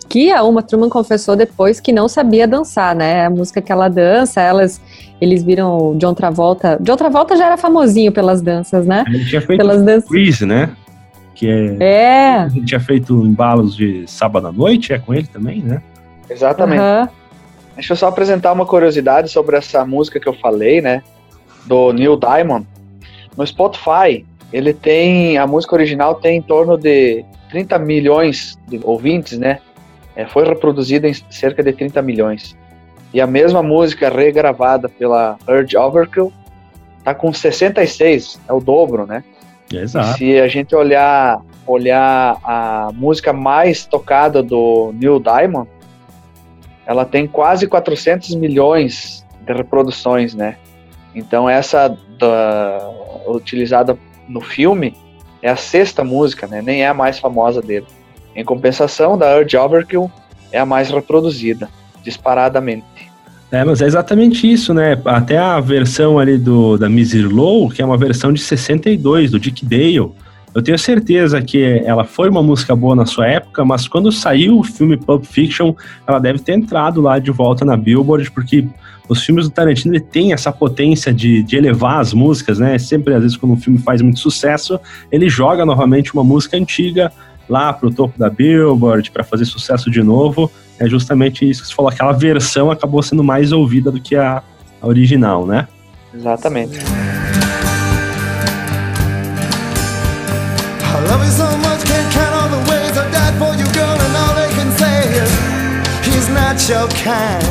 Que 0.07 0.31
a 0.31 0.43
Uma 0.43 0.63
Truman 0.63 0.91
confessou 0.91 1.35
depois 1.35 1.81
que 1.81 1.93
não 1.93 2.09
sabia 2.09 2.47
dançar, 2.47 2.95
né? 2.95 3.25
A 3.25 3.31
música 3.31 3.63
que 3.63 3.73
ela 3.73 3.89
dança, 3.89 4.43
elas 4.43 4.81
eles 5.19 5.43
viram 5.43 5.97
John 5.97 6.15
Travolta. 6.15 6.79
John 6.81 6.97
Travolta 6.97 7.37
já 7.37 7.47
era 7.47 7.57
famosinho 7.57 8.13
pelas 8.13 8.43
danças, 8.43 8.87
né? 8.87 9.05
Ele 9.07 9.25
tinha 9.25 9.41
feito 9.41 9.59
pelas 9.59 9.83
danças. 9.83 10.09
Freeze, 10.09 10.45
né? 10.45 10.71
Que 11.41 11.49
é. 11.49 11.77
É. 11.83 12.35
A 12.35 12.49
gente 12.49 12.67
tinha 12.67 12.81
feito 12.81 13.15
embalos 13.27 13.75
de 13.75 14.07
sábado 14.07 14.47
à 14.47 14.53
noite, 14.53 14.93
é 14.93 14.99
com 14.99 15.15
ele 15.15 15.27
também, 15.27 15.63
né? 15.63 15.83
Exatamente. 16.29 16.83
Uhum. 16.83 17.09
Deixa 17.75 17.95
eu 17.95 17.97
só 17.97 18.09
apresentar 18.09 18.53
uma 18.53 18.67
curiosidade 18.67 19.31
sobre 19.31 19.57
essa 19.57 19.87
música 19.87 20.21
que 20.21 20.29
eu 20.29 20.35
falei, 20.35 20.83
né? 20.83 21.03
Do 21.65 21.95
Neil 21.95 22.19
Diamond. 22.19 22.67
No 23.35 23.47
Spotify, 23.47 24.27
ele 24.53 24.75
tem. 24.75 25.39
A 25.39 25.47
música 25.47 25.75
original 25.75 26.17
tem 26.17 26.37
em 26.37 26.43
torno 26.43 26.77
de 26.77 27.25
30 27.49 27.79
milhões 27.79 28.59
de 28.69 28.79
ouvintes, 28.83 29.39
né? 29.39 29.61
É, 30.15 30.27
foi 30.27 30.47
reproduzida 30.47 31.09
em 31.09 31.15
cerca 31.31 31.63
de 31.63 31.73
30 31.73 32.03
milhões. 32.03 32.55
E 33.15 33.21
a 33.21 33.27
mesma 33.27 33.63
música 33.63 34.11
regravada 34.11 34.91
pela 34.91 35.39
Urge 35.49 35.75
Overkill 35.75 36.31
tá 37.03 37.15
com 37.15 37.33
66, 37.33 38.39
é 38.47 38.53
o 38.53 38.61
dobro, 38.61 39.07
né? 39.07 39.25
Exato. 39.73 40.19
Se 40.19 40.39
a 40.39 40.49
gente 40.49 40.75
olhar, 40.75 41.41
olhar 41.67 42.39
a 42.43 42.91
música 42.95 43.33
mais 43.33 43.87
tocada 43.87 44.43
do 44.43 44.93
Neil 44.95 45.21
Diamond, 45.21 45.69
ela 46.87 47.05
tem 47.05 47.27
quase 47.27 47.67
400 47.67 48.35
milhões 48.35 49.25
de 49.47 49.53
reproduções, 49.53 50.35
né? 50.35 50.57
Então 51.15 51.49
essa 51.49 51.97
da, 52.19 52.91
utilizada 53.27 53.97
no 54.29 54.41
filme 54.41 54.97
é 55.43 55.51
a 55.51 55.57
sexta 55.57 56.05
música, 56.05 56.47
né? 56.47 56.63
Nem 56.63 56.83
é 56.83 56.89
a 56.89 56.95
mais 56.95 57.19
famosa 57.19 57.63
dele. 57.63 57.87
Em 58.35 58.45
compensação, 58.45 59.19
da 59.19 59.37
Urge 59.37 59.57
Overkill 59.57 60.11
é 60.53 60.59
a 60.59 60.67
mais 60.67 60.91
reproduzida, 60.91 61.69
disparadamente. 62.03 63.10
É, 63.53 63.65
mas 63.65 63.83
é 63.83 63.87
exatamente 63.87 64.51
isso, 64.51 64.73
né? 64.73 65.01
Até 65.05 65.37
a 65.37 65.59
versão 65.59 66.19
ali 66.19 66.39
do 66.39 66.77
da 66.77 66.89
Miser 66.89 67.29
Low, 67.29 67.69
que 67.69 67.83
é 67.83 67.85
uma 67.85 67.97
versão 67.97 68.33
de 68.33 68.41
62, 68.41 69.33
do 69.33 69.41
Dick 69.41 69.65
Dale. 69.65 70.13
Eu 70.53 70.63
tenho 70.63 70.79
certeza 70.79 71.41
que 71.41 71.63
ela 71.85 72.05
foi 72.05 72.29
uma 72.29 72.43
música 72.43 72.75
boa 72.75 72.95
na 72.95 73.07
sua 73.07 73.27
época, 73.27 73.65
mas 73.65 73.87
quando 73.87 74.11
saiu 74.11 74.59
o 74.59 74.65
filme 74.65 74.97
Pulp 74.97 75.25
Fiction, 75.25 75.75
ela 76.07 76.19
deve 76.19 76.41
ter 76.41 76.55
entrado 76.55 77.01
lá 77.01 77.19
de 77.19 77.31
volta 77.31 77.65
na 77.65 77.77
Billboard, 77.77 78.31
porque 78.33 78.67
os 79.09 79.25
filmes 79.25 79.47
do 79.47 79.51
Tarantino 79.51 79.95
ele 79.95 80.01
tem 80.01 80.33
essa 80.33 80.53
potência 80.53 81.13
de, 81.13 81.43
de 81.43 81.57
elevar 81.57 82.01
as 82.01 82.13
músicas, 82.13 82.59
né? 82.61 82.79
Sempre, 82.79 83.15
às 83.15 83.23
vezes, 83.23 83.37
quando 83.37 83.53
um 83.53 83.57
filme 83.57 83.79
faz 83.79 84.01
muito 84.01 84.21
sucesso, 84.21 84.79
ele 85.11 85.29
joga 85.29 85.65
novamente 85.65 86.15
uma 86.15 86.23
música 86.23 86.57
antiga 86.57 87.13
lá 87.49 87.73
pro 87.73 87.91
topo 87.91 88.17
da 88.17 88.31
Billboard 88.31 89.11
para 89.11 89.25
fazer 89.25 89.45
sucesso 89.45 89.91
de 89.91 90.03
novo. 90.03 90.51
É 90.81 90.89
justamente 90.89 91.49
isso 91.49 91.61
que 91.61 91.69
você 91.69 91.75
falou, 91.75 91.91
aquela 91.91 92.13
versão 92.13 92.71
acabou 92.71 93.03
sendo 93.03 93.23
mais 93.23 93.53
ouvida 93.53 93.91
do 93.91 94.01
que 94.01 94.17
a, 94.17 94.43
a 94.81 94.87
original, 94.87 95.47
né? 95.47 95.69
Exatamente. 96.15 96.79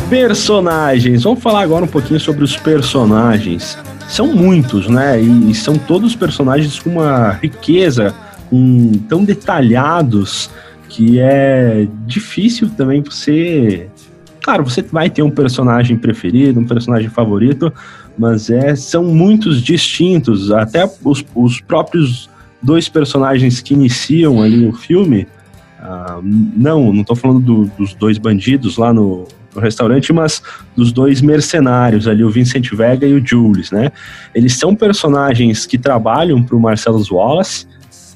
Personagens. 0.09 1.24
Vamos 1.24 1.43
falar 1.43 1.62
agora 1.62 1.86
um 1.86 1.88
pouquinho 1.88 2.19
sobre 2.19 2.43
os 2.43 2.57
personagens. 2.57 3.77
São 4.07 4.27
muitos, 4.27 4.88
né? 4.88 5.21
E, 5.21 5.51
e 5.51 5.55
são 5.55 5.77
todos 5.77 6.15
personagens 6.15 6.79
com 6.79 6.89
uma 6.89 7.31
riqueza 7.31 8.13
com, 8.50 8.91
tão 9.07 9.24
detalhados 9.24 10.50
que 10.89 11.19
é 11.19 11.88
difícil 12.05 12.69
também 12.75 13.01
você. 13.01 13.88
Claro, 14.41 14.63
você 14.63 14.81
vai 14.81 15.10
ter 15.10 15.22
um 15.22 15.29
personagem 15.29 15.96
preferido, 15.96 16.60
um 16.60 16.65
personagem 16.65 17.10
favorito, 17.10 17.72
mas 18.17 18.50
é, 18.50 18.75
são 18.75 19.03
muitos 19.03 19.62
distintos. 19.62 20.51
Até 20.51 20.89
os, 21.03 21.24
os 21.36 21.62
próprios 21.62 22.29
dois 22.62 22.89
personagens 22.89 23.62
que 23.62 23.74
iniciam 23.74 24.41
ali 24.41 24.67
o 24.67 24.74
filme. 24.74 25.27
Uh, 25.79 26.22
não, 26.24 26.91
não 26.91 27.01
estou 27.01 27.15
falando 27.15 27.39
do, 27.39 27.65
dos 27.77 27.93
dois 27.93 28.17
bandidos 28.17 28.75
lá 28.75 28.91
no, 28.91 29.25
no, 29.55 29.62
restaurante, 29.62 30.12
mas 30.12 30.41
dos 30.75 30.91
dois 30.91 31.22
mercenários 31.22 32.05
ali, 32.05 32.22
o 32.22 32.29
Vincent 32.29 32.69
Vega 32.74 33.08
e 33.08 33.13
o 33.13 33.25
Jules, 33.25 33.72
né? 33.72 33.89
Eles 34.36 34.58
são 34.58 34.75
personagens 34.75 35.65
que 35.65 35.77
trabalham 35.77 36.43
para 36.43 36.55
o 36.55 36.60
Marcelo 36.60 37.01
Wallace, 37.10 37.65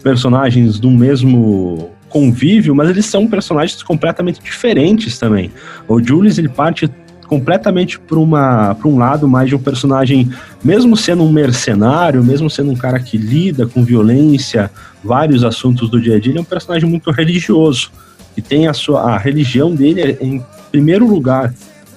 personagens 0.04 0.78
do 0.78 0.92
mesmo 0.92 1.90
convívio, 2.14 2.76
mas 2.76 2.92
eles 2.92 3.08
são 3.08 3.28
personagens 3.28 3.82
completamente 3.82 4.40
diferentes 4.40 5.18
também. 5.18 5.52
O 5.88 6.00
Julius 6.00 6.38
ele 6.38 6.48
parte 6.48 6.88
completamente 7.28 8.00
para 8.00 8.20
uma 8.20 8.78
um 8.86 9.00
lado 9.00 9.28
mais 9.28 9.50
de 9.50 9.56
um 9.56 9.60
personagem, 9.60 10.30
mesmo 10.64 10.96
sendo 10.96 11.24
um 11.24 11.32
mercenário, 11.32 12.24
mesmo 12.24 12.52
sendo 12.52 12.70
um 12.72 12.76
cara 12.76 13.00
que 13.00 13.18
lida 13.18 13.66
com 13.66 13.84
violência, 13.84 14.70
vários 15.04 15.44
assuntos 15.44 15.90
do 15.90 16.00
dia 16.00 16.18
a 16.18 16.20
dia, 16.20 16.32
ele 16.32 16.38
é 16.38 16.42
um 16.42 16.46
personagem 16.46 16.88
muito 16.88 17.10
religioso, 17.10 17.92
que 18.36 18.42
tem 18.42 18.68
a 18.68 18.74
sua 18.74 19.14
a 19.14 19.18
religião 19.18 19.74
dele 19.74 20.16
em 20.22 20.44
primeiro 20.72 21.08
lugar. 21.08 21.52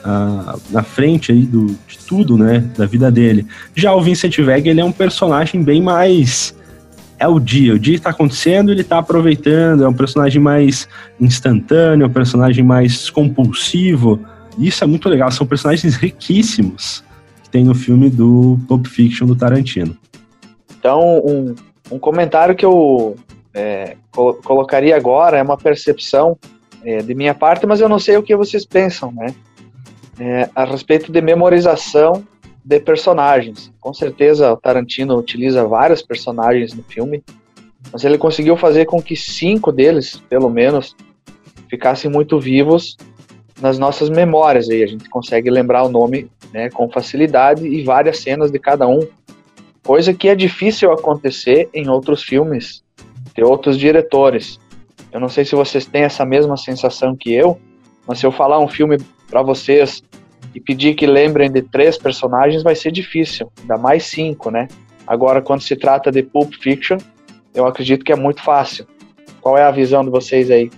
Uh, 0.07 0.61
na 0.71 0.85
frente 0.85 1.33
aí 1.33 1.45
do, 1.45 1.67
de 1.67 1.99
tudo, 2.07 2.39
né, 2.39 2.63
da 2.79 2.87
vida 2.87 3.11
dele. 3.11 3.45
Já 3.75 3.93
o 3.93 4.01
Vincent 4.01 4.39
Vega, 4.39 4.71
ele 4.71 4.81
é 4.81 4.85
um 4.85 4.93
personagem 4.93 5.65
bem 5.65 5.83
mais 5.83 6.55
é 7.19 7.27
o 7.27 7.39
dia. 7.39 7.75
O 7.75 7.79
dia 7.79 7.97
está 7.97 8.11
acontecendo, 8.11 8.71
ele 8.71 8.83
está 8.83 8.99
aproveitando. 8.99 9.85
É 9.85 9.89
um 9.89 9.95
personagem 9.95 10.41
mais 10.41 10.89
instantâneo, 11.21 12.05
é 12.05 12.07
um 12.07 12.13
personagem 12.13 12.65
mais 12.65 13.11
compulsivo. 13.11 14.21
Isso 14.59 14.85
é 14.85 14.87
muito 14.87 15.09
legal. 15.09 15.31
São 15.31 15.47
personagens 15.47 15.97
riquíssimos 15.97 17.05
que 17.43 17.51
tem 17.51 17.65
no 17.65 17.75
filme 17.75 18.11
do 18.11 18.59
Pulp 18.69 18.87
Fiction 18.87 19.27
do 19.27 19.37
Tarantino. 19.37 19.97
Então, 20.79 21.23
um, 21.25 21.55
um 21.91 21.99
comentário 21.99 22.55
que 22.55 22.65
eu 22.65 23.17
é, 23.55 23.97
colocaria 24.13 24.97
agora 24.97 25.39
é 25.39 25.43
uma 25.43 25.57
percepção 25.57 26.37
é, 26.85 26.99
de 26.99 27.15
minha 27.15 27.35
parte, 27.35 27.67
mas 27.67 27.81
eu 27.81 27.89
não 27.89 27.99
sei 27.99 28.17
o 28.17 28.23
que 28.23 28.37
vocês 28.37 28.65
pensam, 28.65 29.11
né? 29.13 29.35
É, 30.19 30.49
a 30.55 30.65
respeito 30.65 31.13
de 31.13 31.21
memorização 31.21 32.25
de 32.67 32.81
personagens. 32.81 33.73
Com 33.81 33.95
certeza 33.95 34.53
o 34.53 34.57
Tarantino 34.57 35.17
utiliza 35.17 35.65
vários 35.65 36.03
personagens 36.03 36.75
no 36.75 36.83
filme, 36.83 37.23
mas 37.93 38.03
ele 38.03 38.19
conseguiu 38.19 38.57
fazer 38.57 38.87
com 38.87 39.01
que 39.01 39.15
cinco 39.15 39.71
deles, 39.71 40.21
pelo 40.29 40.51
menos, 40.51 40.97
ficassem 41.71 42.11
muito 42.11 42.41
vivos 42.41 42.97
nas 43.61 43.79
nossas 43.79 44.11
memórias. 44.11 44.69
Aí 44.69 44.83
a 44.83 44.87
gente 44.89 45.09
consegue 45.09 45.49
lembrar 45.49 45.85
o 45.85 45.89
nome 45.89 46.29
né, 46.53 46.69
com 46.69 46.91
facilidade 46.91 47.65
e 47.65 47.85
várias 47.85 48.19
cenas 48.19 48.51
de 48.51 48.59
cada 48.59 48.89
um, 48.89 49.07
coisa 49.85 50.13
que 50.13 50.29
é 50.29 50.35
difícil 50.35 50.91
acontecer 50.91 51.69
em 51.73 51.89
outros 51.89 52.25
filmes 52.25 52.83
de 53.33 53.45
outros 53.45 53.79
diretores. 53.79 54.59
Eu 55.13 55.21
não 55.21 55.29
sei 55.29 55.45
se 55.45 55.55
vocês 55.55 55.87
têm 55.87 56.03
essa 56.03 56.25
mesma 56.25 56.57
sensação 56.57 57.15
que 57.15 57.33
eu, 57.33 57.61
mas 58.09 58.19
se 58.19 58.27
eu 58.27 58.33
falar 58.33 58.59
um 58.59 58.67
filme 58.67 58.99
para 59.31 59.41
vocês 59.41 60.03
e 60.57 60.61
pedir 60.61 60.95
que 60.95 61.07
lembrem 61.07 61.53
de 61.53 61.61
três 61.61 61.99
personagens 61.99 62.63
vai 62.63 62.75
ser 62.75 62.91
difícil, 62.91 63.53
ainda 63.61 63.77
mais 63.77 64.05
cinco, 64.05 64.51
né? 64.51 64.69
Agora, 65.07 65.43
quando 65.43 65.61
se 65.61 65.77
trata 65.77 66.11
de 66.11 66.23
Pulp 66.23 66.55
Fiction, 66.55 66.97
eu 67.55 67.67
acredito 67.67 68.03
que 68.03 68.11
é 68.11 68.17
muito 68.17 68.43
fácil. 68.43 68.87
Qual 69.43 69.59
é 69.59 69.63
a 69.63 69.71
visão 69.71 70.03
de 70.03 70.09
vocês 70.09 70.51
aí? 70.51 70.71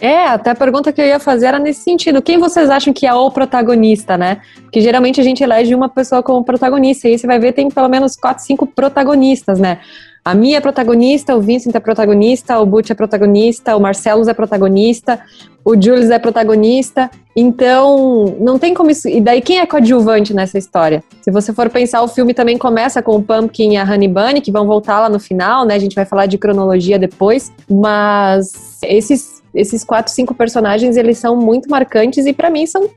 É, 0.00 0.26
até 0.26 0.50
a 0.50 0.54
pergunta 0.54 0.92
que 0.92 1.00
eu 1.00 1.06
ia 1.06 1.18
fazer 1.18 1.46
era 1.46 1.58
nesse 1.58 1.80
sentido. 1.80 2.22
Quem 2.22 2.38
vocês 2.38 2.70
acham 2.70 2.92
que 2.92 3.04
é 3.04 3.12
o 3.12 3.28
protagonista, 3.28 4.16
né? 4.16 4.42
Porque 4.62 4.80
geralmente 4.80 5.20
a 5.20 5.24
gente 5.24 5.42
elege 5.42 5.74
uma 5.74 5.88
pessoa 5.88 6.22
como 6.22 6.44
protagonista, 6.44 7.08
e 7.08 7.12
aí 7.12 7.18
você 7.18 7.26
vai 7.26 7.40
ver 7.40 7.52
tem 7.52 7.68
pelo 7.68 7.88
menos 7.88 8.14
quatro, 8.14 8.44
cinco 8.44 8.64
protagonistas, 8.64 9.58
né? 9.58 9.80
A 10.26 10.34
Mia 10.34 10.56
é 10.56 10.60
protagonista, 10.60 11.36
o 11.36 11.40
Vincent 11.40 11.72
é 11.72 11.78
protagonista, 11.78 12.58
o 12.58 12.66
Butch 12.66 12.90
é 12.90 12.94
protagonista, 12.94 13.76
o 13.76 13.80
Marcelo 13.80 14.28
é 14.28 14.34
protagonista, 14.34 15.20
o 15.64 15.80
Julius 15.80 16.10
é 16.10 16.18
protagonista. 16.18 17.08
Então, 17.36 18.36
não 18.40 18.58
tem 18.58 18.74
como 18.74 18.90
isso. 18.90 19.08
E 19.08 19.20
daí, 19.20 19.40
quem 19.40 19.60
é 19.60 19.66
coadjuvante 19.66 20.34
nessa 20.34 20.58
história? 20.58 21.04
Se 21.22 21.30
você 21.30 21.52
for 21.52 21.70
pensar, 21.70 22.02
o 22.02 22.08
filme 22.08 22.34
também 22.34 22.58
começa 22.58 23.00
com 23.00 23.14
o 23.14 23.22
Pumpkin 23.22 23.74
e 23.74 23.76
a 23.76 23.84
Honey 23.84 24.08
Bunny, 24.08 24.40
que 24.40 24.50
vão 24.50 24.66
voltar 24.66 24.98
lá 24.98 25.08
no 25.08 25.20
final, 25.20 25.64
né? 25.64 25.76
A 25.76 25.78
gente 25.78 25.94
vai 25.94 26.04
falar 26.04 26.26
de 26.26 26.36
cronologia 26.36 26.98
depois. 26.98 27.52
Mas 27.70 28.80
esses, 28.82 29.44
esses 29.54 29.84
quatro, 29.84 30.12
cinco 30.12 30.34
personagens, 30.34 30.96
eles 30.96 31.18
são 31.18 31.36
muito 31.36 31.70
marcantes 31.70 32.26
e, 32.26 32.32
para 32.32 32.50
mim, 32.50 32.66
são 32.66 32.90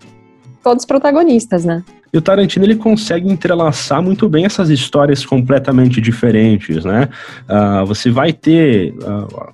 todos 0.64 0.84
protagonistas, 0.84 1.64
né? 1.64 1.84
E 2.12 2.18
o 2.18 2.22
Tarantino 2.22 2.66
ele 2.66 2.76
consegue 2.76 3.32
entrelaçar 3.32 4.02
muito 4.02 4.28
bem 4.28 4.46
essas 4.46 4.70
histórias 4.70 5.26
completamente 5.26 6.02
diferentes, 6.02 6.84
né? 6.84 7.10
Uh, 7.48 7.86
você 7.86 8.10
vai 8.10 8.34
ter, 8.34 8.94
uh, 8.94 9.54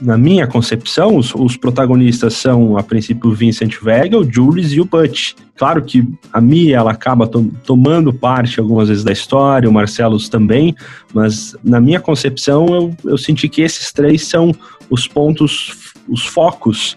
na 0.00 0.18
minha 0.18 0.46
concepção, 0.46 1.16
os, 1.16 1.34
os, 1.34 1.56
protagonistas 1.56 2.34
são, 2.34 2.76
a 2.76 2.82
princípio, 2.82 3.30
o 3.30 3.34
Vincent 3.34 3.76
Vega, 3.82 4.18
o 4.18 4.30
Julius 4.30 4.72
e 4.72 4.80
o 4.80 4.84
Butch. 4.84 5.32
Claro 5.56 5.82
que 5.82 6.06
a 6.32 6.40
Mia 6.40 6.76
ela 6.76 6.92
acaba 6.92 7.26
to 7.26 7.50
tomando 7.64 8.12
parte 8.12 8.60
algumas 8.60 8.88
vezes 8.88 9.02
da 9.02 9.12
história, 9.12 9.68
o 9.68 9.72
Marcelos 9.72 10.28
também, 10.28 10.74
mas 11.12 11.56
na 11.64 11.80
minha 11.80 12.00
concepção 12.00 12.66
eu, 12.66 12.96
eu 13.12 13.18
senti 13.18 13.48
que 13.48 13.62
esses 13.62 13.92
três 13.92 14.24
são 14.24 14.54
os 14.90 15.08
pontos, 15.08 15.94
os 16.08 16.24
focos 16.24 16.96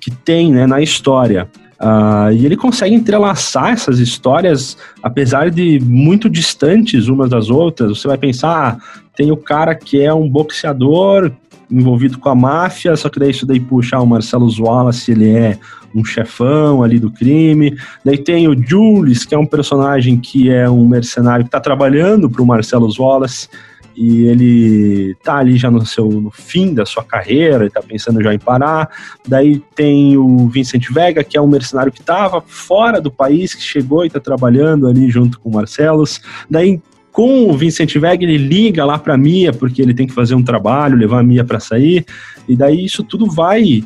que 0.00 0.10
tem 0.10 0.52
né, 0.52 0.66
na 0.66 0.80
história. 0.80 1.48
Uh, 1.82 2.32
e 2.32 2.46
ele 2.46 2.56
consegue 2.56 2.94
entrelaçar 2.94 3.72
essas 3.72 3.98
histórias, 3.98 4.78
apesar 5.02 5.50
de 5.50 5.80
muito 5.80 6.30
distantes 6.30 7.08
umas 7.08 7.28
das 7.28 7.50
outras. 7.50 7.98
Você 7.98 8.06
vai 8.06 8.16
pensar, 8.16 8.78
ah, 8.78 9.02
tem 9.16 9.32
o 9.32 9.36
cara 9.36 9.74
que 9.74 10.00
é 10.00 10.14
um 10.14 10.28
boxeador 10.28 11.32
envolvido 11.68 12.18
com 12.18 12.28
a 12.28 12.36
máfia, 12.36 12.94
só 12.94 13.08
que 13.08 13.18
daí 13.18 13.30
isso 13.30 13.44
daí 13.44 13.58
puxa 13.58 13.98
o 13.98 14.06
Marcelo 14.06 14.48
Wallace, 14.60 15.10
ele 15.10 15.30
é 15.30 15.58
um 15.92 16.04
chefão 16.04 16.84
ali 16.84 17.00
do 17.00 17.10
crime. 17.10 17.76
Daí 18.04 18.18
tem 18.18 18.46
o 18.46 18.54
Julius, 18.54 19.24
que 19.24 19.34
é 19.34 19.38
um 19.38 19.46
personagem 19.46 20.18
que 20.18 20.50
é 20.50 20.70
um 20.70 20.86
mercenário 20.86 21.44
que 21.44 21.48
está 21.48 21.60
trabalhando 21.60 22.30
para 22.30 22.42
o 22.42 22.46
Marcelo 22.46 22.88
Wallace 22.96 23.48
e 23.96 24.26
ele 24.26 25.16
tá 25.22 25.36
ali 25.36 25.56
já 25.56 25.70
no 25.70 25.84
seu 25.84 26.08
no 26.08 26.30
fim 26.30 26.74
da 26.74 26.84
sua 26.86 27.04
carreira, 27.04 27.70
tá 27.70 27.82
pensando 27.82 28.22
já 28.22 28.34
em 28.34 28.38
parar. 28.38 28.88
Daí 29.26 29.62
tem 29.74 30.16
o 30.16 30.48
Vincent 30.48 30.90
Vega, 30.90 31.22
que 31.22 31.36
é 31.36 31.40
um 31.40 31.48
mercenário 31.48 31.92
que 31.92 32.00
estava 32.00 32.40
fora 32.40 33.00
do 33.00 33.10
país, 33.10 33.54
que 33.54 33.62
chegou 33.62 34.04
e 34.04 34.10
tá 34.10 34.20
trabalhando 34.20 34.86
ali 34.86 35.10
junto 35.10 35.38
com 35.38 35.48
o 35.48 35.52
Marcelos. 35.52 36.20
Daí 36.50 36.80
com 37.12 37.50
o 37.50 37.52
Vincent 37.52 37.94
Vega, 37.98 38.24
ele 38.24 38.38
liga 38.38 38.84
lá 38.84 38.98
para 38.98 39.18
Mia, 39.18 39.52
porque 39.52 39.82
ele 39.82 39.92
tem 39.92 40.06
que 40.06 40.14
fazer 40.14 40.34
um 40.34 40.42
trabalho, 40.42 40.96
levar 40.96 41.20
a 41.20 41.22
Mia 41.22 41.44
para 41.44 41.60
sair. 41.60 42.06
E 42.48 42.56
daí 42.56 42.84
isso 42.84 43.04
tudo 43.04 43.30
vai 43.30 43.84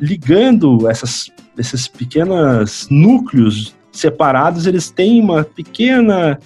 ligando 0.00 0.88
essas, 0.88 1.30
esses 1.56 1.88
pequenos 1.88 2.86
núcleos 2.90 3.74
separados, 3.90 4.66
eles 4.66 4.90
têm 4.90 5.20
uma 5.20 5.42
pequena 5.42 6.38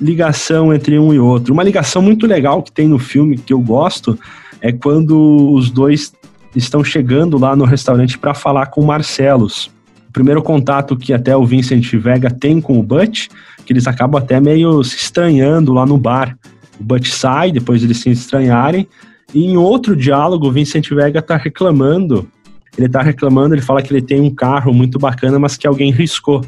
ligação 0.00 0.72
entre 0.72 0.98
um 0.98 1.12
e 1.12 1.18
outro. 1.18 1.52
Uma 1.52 1.62
ligação 1.62 2.02
muito 2.02 2.26
legal 2.26 2.62
que 2.62 2.72
tem 2.72 2.88
no 2.88 2.98
filme 2.98 3.38
que 3.38 3.52
eu 3.52 3.60
gosto 3.60 4.18
é 4.60 4.72
quando 4.72 5.52
os 5.52 5.70
dois 5.70 6.12
estão 6.54 6.82
chegando 6.82 7.38
lá 7.38 7.54
no 7.56 7.64
restaurante 7.64 8.18
para 8.18 8.34
falar 8.34 8.66
com 8.66 8.80
o 8.80 8.86
Marcelos. 8.86 9.70
O 10.08 10.12
primeiro 10.12 10.42
contato 10.42 10.96
que 10.96 11.12
até 11.12 11.36
o 11.36 11.44
Vincent 11.44 11.92
Vega 11.96 12.30
tem 12.30 12.60
com 12.60 12.78
o 12.78 12.82
Butch, 12.82 13.28
que 13.66 13.72
eles 13.72 13.86
acabam 13.86 14.22
até 14.22 14.40
meio 14.40 14.82
se 14.84 14.96
estranhando 14.96 15.72
lá 15.72 15.84
no 15.84 15.98
bar. 15.98 16.36
O 16.78 16.84
Butch 16.84 17.08
sai, 17.08 17.50
depois 17.50 17.82
eles 17.82 17.98
se 17.98 18.10
estranharem, 18.10 18.86
e 19.32 19.44
em 19.44 19.56
outro 19.56 19.96
diálogo 19.96 20.46
o 20.46 20.52
Vincent 20.52 20.88
Vega 20.90 21.18
está 21.18 21.36
reclamando. 21.36 22.28
Ele 22.76 22.86
está 22.86 23.02
reclamando, 23.02 23.54
ele 23.54 23.62
fala 23.62 23.82
que 23.82 23.92
ele 23.92 24.02
tem 24.02 24.20
um 24.20 24.30
carro 24.34 24.72
muito 24.72 24.98
bacana, 24.98 25.38
mas 25.38 25.56
que 25.56 25.66
alguém 25.66 25.92
riscou 25.92 26.44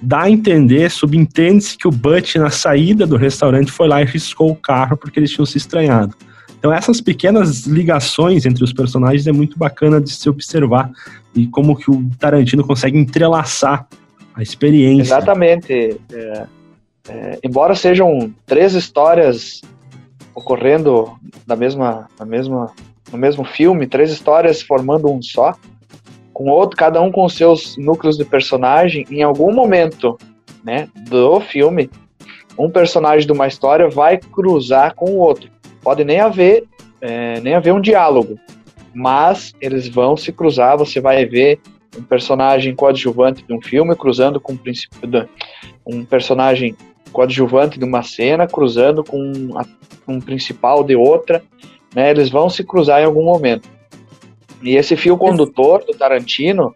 dá 0.00 0.22
a 0.22 0.30
entender, 0.30 0.90
subentende-se 0.90 1.76
que 1.76 1.88
o 1.88 1.90
Butch, 1.90 2.36
na 2.36 2.50
saída 2.50 3.06
do 3.06 3.16
restaurante, 3.16 3.70
foi 3.70 3.88
lá 3.88 4.02
e 4.02 4.04
riscou 4.04 4.50
o 4.50 4.56
carro 4.56 4.96
porque 4.96 5.18
eles 5.18 5.30
tinham 5.30 5.46
se 5.46 5.58
estranhado. 5.58 6.14
Então, 6.58 6.72
essas 6.72 7.00
pequenas 7.00 7.66
ligações 7.66 8.44
entre 8.44 8.64
os 8.64 8.72
personagens 8.72 9.26
é 9.26 9.32
muito 9.32 9.58
bacana 9.58 10.00
de 10.00 10.10
se 10.10 10.28
observar 10.28 10.90
e 11.34 11.46
como 11.46 11.76
que 11.76 11.90
o 11.90 12.04
Tarantino 12.18 12.66
consegue 12.66 12.98
entrelaçar 12.98 13.86
a 14.34 14.42
experiência. 14.42 15.14
Exatamente. 15.14 16.00
É, 16.12 16.46
é, 17.08 17.38
embora 17.44 17.74
sejam 17.74 18.32
três 18.44 18.74
histórias 18.74 19.62
ocorrendo 20.34 21.16
na 21.46 21.56
mesma, 21.56 22.08
na 22.18 22.24
mesma, 22.24 22.72
no 23.12 23.18
mesmo 23.18 23.44
filme, 23.44 23.86
três 23.86 24.10
histórias 24.10 24.60
formando 24.60 25.10
um 25.10 25.22
só, 25.22 25.54
com 26.38 26.50
outro, 26.50 26.76
cada 26.76 27.02
um 27.02 27.10
com 27.10 27.28
seus 27.28 27.76
núcleos 27.76 28.16
de 28.16 28.24
personagem, 28.24 29.04
em 29.10 29.24
algum 29.24 29.52
momento, 29.52 30.16
né, 30.62 30.88
do 31.10 31.40
filme, 31.40 31.90
um 32.56 32.70
personagem 32.70 33.26
de 33.26 33.32
uma 33.32 33.48
história 33.48 33.88
vai 33.88 34.18
cruzar 34.18 34.94
com 34.94 35.06
o 35.06 35.16
outro. 35.16 35.50
Pode 35.82 36.04
nem 36.04 36.20
haver, 36.20 36.62
é, 37.00 37.40
nem 37.40 37.56
haver 37.56 37.74
um 37.74 37.80
diálogo, 37.80 38.38
mas 38.94 39.52
eles 39.60 39.88
vão 39.88 40.16
se 40.16 40.30
cruzar. 40.30 40.78
Você 40.78 41.00
vai 41.00 41.26
ver 41.26 41.58
um 41.98 42.04
personagem 42.04 42.72
coadjuvante 42.72 43.44
de 43.44 43.52
um 43.52 43.60
filme 43.60 43.96
cruzando 43.96 44.40
com 44.40 44.56
um 45.84 46.04
personagem 46.04 46.76
coadjuvante 47.10 47.80
de 47.80 47.84
uma 47.84 48.04
cena 48.04 48.46
cruzando 48.46 49.02
com 49.02 49.50
um 50.06 50.20
principal 50.20 50.84
de 50.84 50.94
outra. 50.94 51.42
Né, 51.92 52.10
eles 52.10 52.30
vão 52.30 52.48
se 52.48 52.62
cruzar 52.62 53.02
em 53.02 53.06
algum 53.06 53.24
momento. 53.24 53.77
E 54.62 54.76
esse 54.76 54.96
fio 54.96 55.16
condutor 55.16 55.84
do 55.84 55.92
Tarantino, 55.92 56.74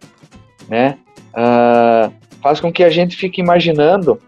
né, 0.69 0.97
uh, 1.31 2.13
faz 2.41 2.59
com 2.59 2.71
que 2.71 2.83
a 2.83 2.89
gente 2.89 3.15
fique 3.15 3.41
imaginando 3.41 4.19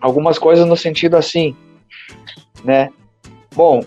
algumas 0.00 0.38
coisas 0.38 0.66
no 0.66 0.76
sentido 0.76 1.16
assim, 1.16 1.56
né? 2.64 2.90
Bom, 3.54 3.82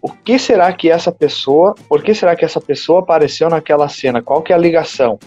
o 0.00 0.10
que 0.10 0.38
será 0.38 0.72
que 0.72 0.90
essa 0.90 1.12
pessoa, 1.12 1.74
por 1.88 2.02
que 2.02 2.14
será 2.14 2.34
que 2.36 2.44
essa 2.44 2.60
pessoa 2.60 3.00
apareceu 3.00 3.50
naquela 3.50 3.88
cena? 3.88 4.22
Qual 4.22 4.42
que 4.42 4.52
é 4.52 4.56
a 4.56 4.58
ligação? 4.58 5.18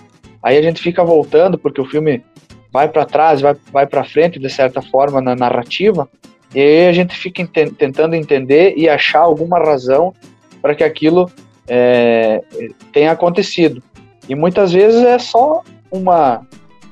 Aí 0.42 0.58
a 0.58 0.62
gente 0.62 0.82
fica 0.82 1.04
voltando 1.04 1.58
porque 1.58 1.82
o 1.82 1.86
filme 1.86 2.24
vai 2.72 2.88
para 2.88 3.06
trás, 3.06 3.42
vai, 3.42 3.56
vai 3.72 3.86
para 3.86 4.04
frente 4.04 4.40
de 4.40 4.50
certa 4.50 4.82
forma 4.82 5.22
na 5.22 5.36
narrativa, 5.36 6.08
e 6.54 6.60
aí 6.60 6.88
a 6.88 6.94
gente 6.94 7.16
fica 7.16 7.42
ent 7.42 7.52
tentando 7.78 8.16
entender 8.16 8.74
e 8.76 8.88
achar 8.88 9.20
alguma 9.20 9.60
razão 9.60 10.14
para 10.62 10.74
que 10.74 10.84
aquilo 10.84 11.30
é, 11.70 12.42
tem 12.92 13.08
acontecido. 13.08 13.82
E 14.28 14.36
muitas 14.36 14.72
vezes 14.72 15.02
é 15.04 15.18
só 15.18 15.64
uma, 15.92 16.46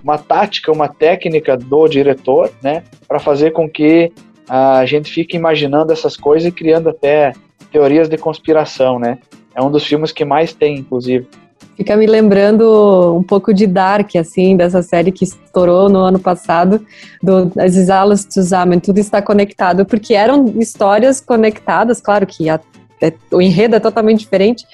uma 0.03 0.17
tática, 0.17 0.71
uma 0.71 0.87
técnica 0.87 1.57
do 1.57 1.87
diretor, 1.87 2.51
né, 2.61 2.83
para 3.07 3.19
fazer 3.19 3.51
com 3.51 3.69
que 3.69 4.11
a 4.47 4.85
gente 4.85 5.11
fique 5.11 5.35
imaginando 5.35 5.91
essas 5.91 6.15
coisas 6.15 6.47
e 6.47 6.51
criando 6.51 6.89
até 6.89 7.33
teorias 7.71 8.07
de 8.07 8.17
conspiração, 8.17 8.97
né? 8.97 9.17
É 9.53 9.61
um 9.61 9.69
dos 9.69 9.83
filmes 9.83 10.11
que 10.11 10.23
mais 10.23 10.53
tem, 10.53 10.77
inclusive. 10.77 11.27
Fica 11.75 11.95
me 11.95 12.07
lembrando 12.07 13.15
um 13.15 13.21
pouco 13.21 13.53
de 13.53 13.67
Dark, 13.67 14.15
assim, 14.15 14.55
dessa 14.55 14.81
série 14.81 15.11
que 15.11 15.25
estourou 15.25 15.89
no 15.89 15.99
ano 15.99 16.17
passado, 16.17 16.83
do 17.21 17.51
As 17.59 17.89
Alas 17.89 18.27
Zusammen, 18.31 18.79
tudo 18.79 18.99
está 18.99 19.21
conectado, 19.21 19.85
porque 19.85 20.13
eram 20.13 20.45
histórias 20.59 21.19
conectadas, 21.19 21.99
claro 21.99 22.25
que 22.25 22.49
a 22.49 22.59
é, 23.01 23.13
o 23.31 23.41
enredo 23.41 23.75
é 23.75 23.79
totalmente 23.79 24.19
diferente. 24.19 24.65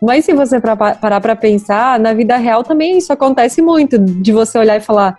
Mas 0.00 0.24
se 0.24 0.32
você 0.32 0.60
parar 0.60 1.20
para 1.20 1.36
pensar, 1.36 1.98
na 1.98 2.12
vida 2.12 2.36
real 2.36 2.62
também 2.62 2.98
isso 2.98 3.12
acontece 3.12 3.62
muito, 3.62 3.98
de 3.98 4.32
você 4.32 4.58
olhar 4.58 4.76
e 4.76 4.80
falar, 4.80 5.18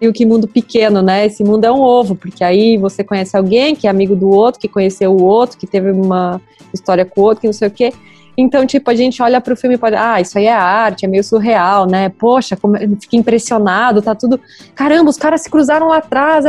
e 0.00 0.08
o 0.08 0.12
que 0.12 0.26
mundo 0.26 0.48
pequeno, 0.48 1.00
né? 1.00 1.26
Esse 1.26 1.44
mundo 1.44 1.64
é 1.64 1.70
um 1.70 1.80
ovo, 1.80 2.16
porque 2.16 2.42
aí 2.42 2.76
você 2.76 3.04
conhece 3.04 3.36
alguém 3.36 3.74
que 3.74 3.86
é 3.86 3.90
amigo 3.90 4.16
do 4.16 4.28
outro, 4.28 4.60
que 4.60 4.68
conheceu 4.68 5.12
o 5.12 5.22
outro, 5.22 5.56
que 5.56 5.66
teve 5.66 5.92
uma 5.92 6.40
história 6.74 7.04
com 7.04 7.20
o 7.20 7.24
outro, 7.24 7.42
que 7.42 7.46
não 7.46 7.52
sei 7.52 7.68
o 7.68 7.70
quê. 7.70 7.92
Então, 8.36 8.66
tipo, 8.66 8.90
a 8.90 8.94
gente 8.94 9.22
olha 9.22 9.40
para 9.40 9.52
o 9.52 9.56
filme 9.56 9.76
e 9.76 9.78
pode, 9.78 9.94
ah, 9.94 10.20
isso 10.20 10.38
aí 10.38 10.46
é 10.46 10.52
arte, 10.52 11.04
é 11.04 11.08
meio 11.08 11.22
surreal, 11.22 11.86
né? 11.86 12.08
Poxa, 12.08 12.56
como... 12.56 12.76
fica 13.00 13.16
impressionado, 13.16 14.02
tá 14.02 14.14
tudo. 14.14 14.40
Caramba, 14.74 15.10
os 15.10 15.16
caras 15.16 15.42
se 15.42 15.50
cruzaram 15.50 15.88
lá 15.88 15.98
atrás. 15.98 16.44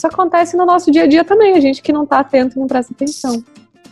Isso 0.00 0.06
acontece 0.06 0.56
no 0.56 0.64
nosso 0.64 0.90
dia 0.90 1.02
a 1.02 1.06
dia 1.06 1.22
também, 1.22 1.52
a 1.52 1.60
gente 1.60 1.82
que 1.82 1.92
não 1.92 2.04
está 2.04 2.20
atento 2.20 2.58
não 2.58 2.66
presta 2.66 2.90
atenção. 2.90 3.44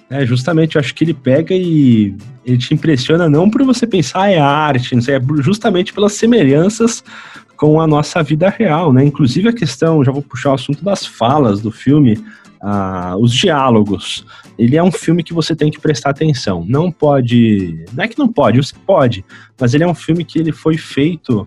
É, 0.09 0.25
justamente, 0.25 0.77
eu 0.77 0.81
acho 0.81 0.95
que 0.95 1.05
ele 1.05 1.13
pega 1.13 1.55
e 1.55 2.17
ele 2.47 2.57
te 2.57 2.73
impressiona 2.73 3.29
não 3.29 3.51
por 3.51 3.63
você 3.63 3.87
pensar 3.87 4.23
ah, 4.23 4.31
é 4.31 4.39
arte, 4.39 4.95
não 4.95 5.03
sei, 5.03 5.17
é 5.17 5.21
justamente 5.41 5.93
pelas 5.93 6.15
semelhanças 6.15 7.05
com 7.59 7.79
a 7.79 7.87
nossa 7.87 8.23
vida 8.23 8.49
real, 8.49 8.91
né? 8.91 9.05
Inclusive 9.05 9.51
a 9.51 9.53
questão, 9.53 10.03
já 10.03 10.11
vou 10.11 10.23
puxar 10.23 10.53
o 10.53 10.55
assunto 10.55 10.83
das 10.83 11.05
falas 11.05 11.61
do 11.61 11.71
filme, 11.71 12.19
ah, 12.59 13.15
os 13.19 13.31
diálogos. 13.35 14.25
Ele 14.59 14.79
é 14.79 14.83
um 14.83 14.91
filme 14.91 15.23
que 15.23 15.35
você 15.35 15.55
tem 15.55 15.71
que 15.71 15.79
prestar 15.79 16.09
atenção. 16.09 16.65
Não 16.67 16.91
pode, 16.91 17.85
não 17.93 18.03
é 18.03 18.09
que 18.09 18.19
não 18.19 18.29
pode, 18.29 18.57
você 18.57 18.75
pode, 18.87 19.23
mas 19.61 19.75
ele 19.75 19.85
é 19.85 19.87
um 19.87 19.95
filme 19.95 20.25
que 20.25 20.39
ele 20.39 20.53
foi 20.53 20.79
feito 20.79 21.47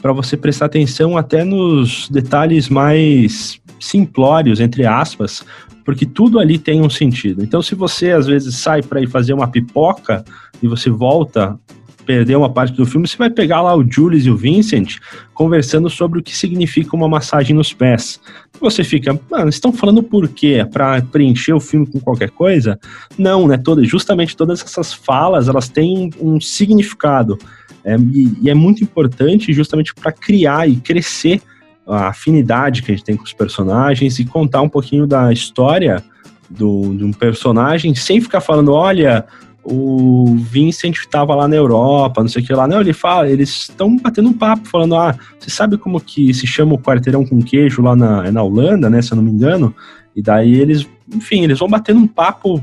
para 0.00 0.12
você 0.12 0.36
prestar 0.36 0.66
atenção 0.66 1.16
até 1.16 1.44
nos 1.44 2.08
detalhes 2.08 2.68
mais 2.68 3.60
simplórios, 3.78 4.60
entre 4.60 4.86
aspas, 4.86 5.44
porque 5.84 6.06
tudo 6.06 6.38
ali 6.38 6.58
tem 6.58 6.80
um 6.80 6.90
sentido. 6.90 7.42
Então, 7.42 7.62
se 7.62 7.74
você 7.74 8.12
às 8.12 8.26
vezes 8.26 8.56
sai 8.56 8.82
para 8.82 9.00
ir 9.00 9.08
fazer 9.08 9.32
uma 9.32 9.48
pipoca 9.48 10.24
e 10.62 10.68
você 10.68 10.90
volta 10.90 11.58
perder 12.10 12.34
uma 12.34 12.50
parte 12.50 12.72
do 12.72 12.84
filme, 12.84 13.06
você 13.06 13.16
vai 13.16 13.30
pegar 13.30 13.62
lá 13.62 13.76
o 13.76 13.88
Julius 13.88 14.26
e 14.26 14.30
o 14.30 14.36
Vincent 14.36 14.96
conversando 15.32 15.88
sobre 15.88 16.18
o 16.18 16.22
que 16.22 16.36
significa 16.36 16.96
uma 16.96 17.08
massagem 17.08 17.54
nos 17.54 17.72
pés. 17.72 18.20
Você 18.60 18.82
fica, 18.82 19.18
mano, 19.30 19.48
estão 19.48 19.72
falando 19.72 20.02
por 20.02 20.28
quê? 20.28 20.66
Para 20.72 21.00
preencher 21.02 21.52
o 21.52 21.60
filme 21.60 21.86
com 21.86 22.00
qualquer 22.00 22.30
coisa? 22.30 22.78
Não, 23.16 23.46
né? 23.46 23.56
Toda, 23.56 23.84
justamente 23.84 24.36
todas 24.36 24.60
essas 24.60 24.92
falas, 24.92 25.48
elas 25.48 25.68
têm 25.68 26.10
um 26.20 26.40
significado. 26.40 27.38
É, 27.84 27.96
e, 27.96 28.32
e 28.42 28.50
é 28.50 28.54
muito 28.54 28.82
importante 28.84 29.52
justamente 29.52 29.94
para 29.94 30.12
criar 30.12 30.68
e 30.68 30.76
crescer 30.76 31.40
a 31.86 32.08
afinidade 32.08 32.82
que 32.82 32.92
a 32.92 32.94
gente 32.94 33.04
tem 33.04 33.16
com 33.16 33.24
os 33.24 33.32
personagens 33.32 34.18
e 34.18 34.24
contar 34.24 34.62
um 34.62 34.68
pouquinho 34.68 35.06
da 35.06 35.32
história 35.32 36.02
do, 36.48 36.94
de 36.94 37.04
um 37.04 37.12
personagem 37.12 37.94
sem 37.94 38.20
ficar 38.20 38.40
falando, 38.40 38.72
olha, 38.72 39.24
o 39.62 40.36
Vincent 40.36 40.96
estava 40.96 41.34
lá 41.34 41.46
na 41.46 41.56
Europa, 41.56 42.20
não 42.20 42.28
sei 42.28 42.42
o 42.42 42.46
que 42.46 42.52
lá. 42.52 42.66
Não, 42.66 42.80
ele 42.80 42.92
fala, 42.92 43.28
eles 43.28 43.50
estão 43.50 43.96
batendo 43.96 44.28
um 44.28 44.32
papo, 44.32 44.68
falando, 44.68 44.96
ah, 44.96 45.16
você 45.38 45.50
sabe 45.50 45.76
como 45.76 46.00
que 46.00 46.32
se 46.32 46.46
chama 46.46 46.74
o 46.74 46.78
quarteirão 46.78 47.24
com 47.24 47.42
queijo 47.42 47.82
lá 47.82 47.94
na, 47.94 48.26
é 48.26 48.30
na 48.30 48.42
Holanda, 48.42 48.88
né, 48.88 49.02
se 49.02 49.12
eu 49.12 49.16
não 49.16 49.22
me 49.22 49.30
engano? 49.30 49.74
E 50.14 50.22
daí 50.22 50.54
eles, 50.54 50.88
enfim, 51.12 51.44
eles 51.44 51.58
vão 51.58 51.68
batendo 51.68 52.00
um 52.00 52.06
papo, 52.06 52.60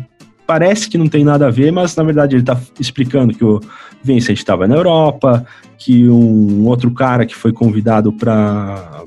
parece 0.47 0.89
que 0.89 0.97
não 0.97 1.07
tem 1.07 1.23
nada 1.23 1.47
a 1.47 1.51
ver, 1.51 1.71
mas 1.71 1.95
na 1.95 2.03
verdade 2.03 2.35
ele 2.35 2.41
está 2.41 2.57
explicando 2.79 3.33
que 3.33 3.43
o 3.43 3.59
Vincent 4.01 4.37
estava 4.37 4.65
na 4.67 4.75
Europa, 4.75 5.45
que 5.77 6.09
um 6.09 6.65
outro 6.65 6.89
cara 6.91 7.25
que 7.25 7.35
foi 7.35 7.51
convidado 7.51 8.11
para 8.13 9.03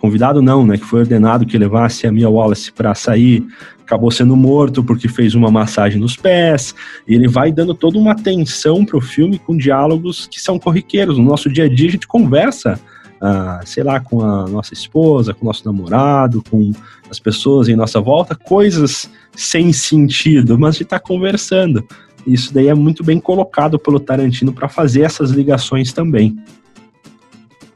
convidado 0.00 0.42
não, 0.42 0.66
né, 0.66 0.76
que 0.76 0.84
foi 0.84 1.00
ordenado 1.00 1.46
que 1.46 1.56
levasse 1.56 2.06
a 2.06 2.12
Mia 2.12 2.28
Wallace 2.28 2.70
para 2.70 2.94
sair, 2.94 3.42
acabou 3.80 4.10
sendo 4.10 4.36
morto 4.36 4.84
porque 4.84 5.08
fez 5.08 5.34
uma 5.34 5.50
massagem 5.50 5.98
nos 5.98 6.14
pés. 6.14 6.74
E 7.08 7.14
ele 7.14 7.26
vai 7.26 7.50
dando 7.50 7.72
toda 7.74 7.98
uma 7.98 8.12
atenção 8.12 8.84
para 8.84 8.98
o 8.98 9.00
filme 9.00 9.38
com 9.38 9.56
diálogos 9.56 10.26
que 10.26 10.38
são 10.38 10.58
corriqueiros. 10.58 11.16
No 11.16 11.24
nosso 11.24 11.48
dia 11.48 11.64
a 11.64 11.68
dia 11.68 11.88
a 11.88 11.92
gente 11.92 12.06
conversa, 12.06 12.78
ah, 13.24 13.60
sei 13.64 13.82
lá, 13.82 14.00
com 14.00 14.20
a 14.22 14.46
nossa 14.46 14.74
esposa, 14.74 15.32
com 15.32 15.44
o 15.44 15.46
nosso 15.46 15.64
namorado, 15.64 16.42
com 16.50 16.72
as 17.10 17.18
pessoas 17.18 17.68
em 17.68 17.76
nossa 17.76 18.00
volta, 18.00 18.34
coisas 18.34 19.10
sem 19.34 19.72
sentido, 19.72 20.58
mas 20.58 20.68
a 20.68 20.72
gente 20.72 20.84
está 20.84 21.00
conversando. 21.00 21.84
Isso 22.26 22.52
daí 22.52 22.68
é 22.68 22.74
muito 22.74 23.02
bem 23.02 23.18
colocado 23.18 23.78
pelo 23.78 23.98
Tarantino 23.98 24.52
para 24.52 24.68
fazer 24.68 25.02
essas 25.02 25.30
ligações 25.30 25.92
também 25.92 26.36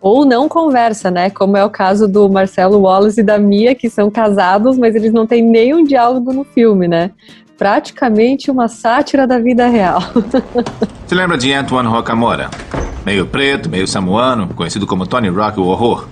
ou 0.01 0.25
não 0.25 0.49
conversa, 0.49 1.11
né? 1.11 1.29
Como 1.31 1.57
é 1.57 1.65
o 1.65 1.71
caso 1.71 2.07
do 2.07 2.29
Marcelo 2.29 2.81
Wallace 2.81 3.21
e 3.21 3.25
da 3.25 3.39
Mia, 3.39 3.75
que 3.75 3.91
são 3.91 4.11
casados, 4.11 4.79
mas 4.79 4.95
eles 4.95 5.13
não 5.13 5.27
têm 5.27 5.43
nenhum 5.43 5.85
diálogo 5.85 6.33
no 6.33 6.45
filme, 6.45 6.87
né? 6.87 7.11
Praticamente 7.57 8.51
uma 8.51 8.69
sátira 8.69 9.27
da 9.27 9.39
vida 9.39 9.67
real. 9.67 10.01
Você 11.05 11.15
lembra 11.15 11.37
de 11.37 11.53
Antoine 11.53 11.89
Rocamora? 11.89 12.49
Meio 13.05 13.27
preto, 13.27 13.69
meio 13.69 13.87
samuano, 13.87 14.49
conhecido 14.49 14.87
como 14.87 15.07
Tony 15.07 15.29
Rock 15.29 15.59
o 15.59 15.65
Horror. 15.65 16.07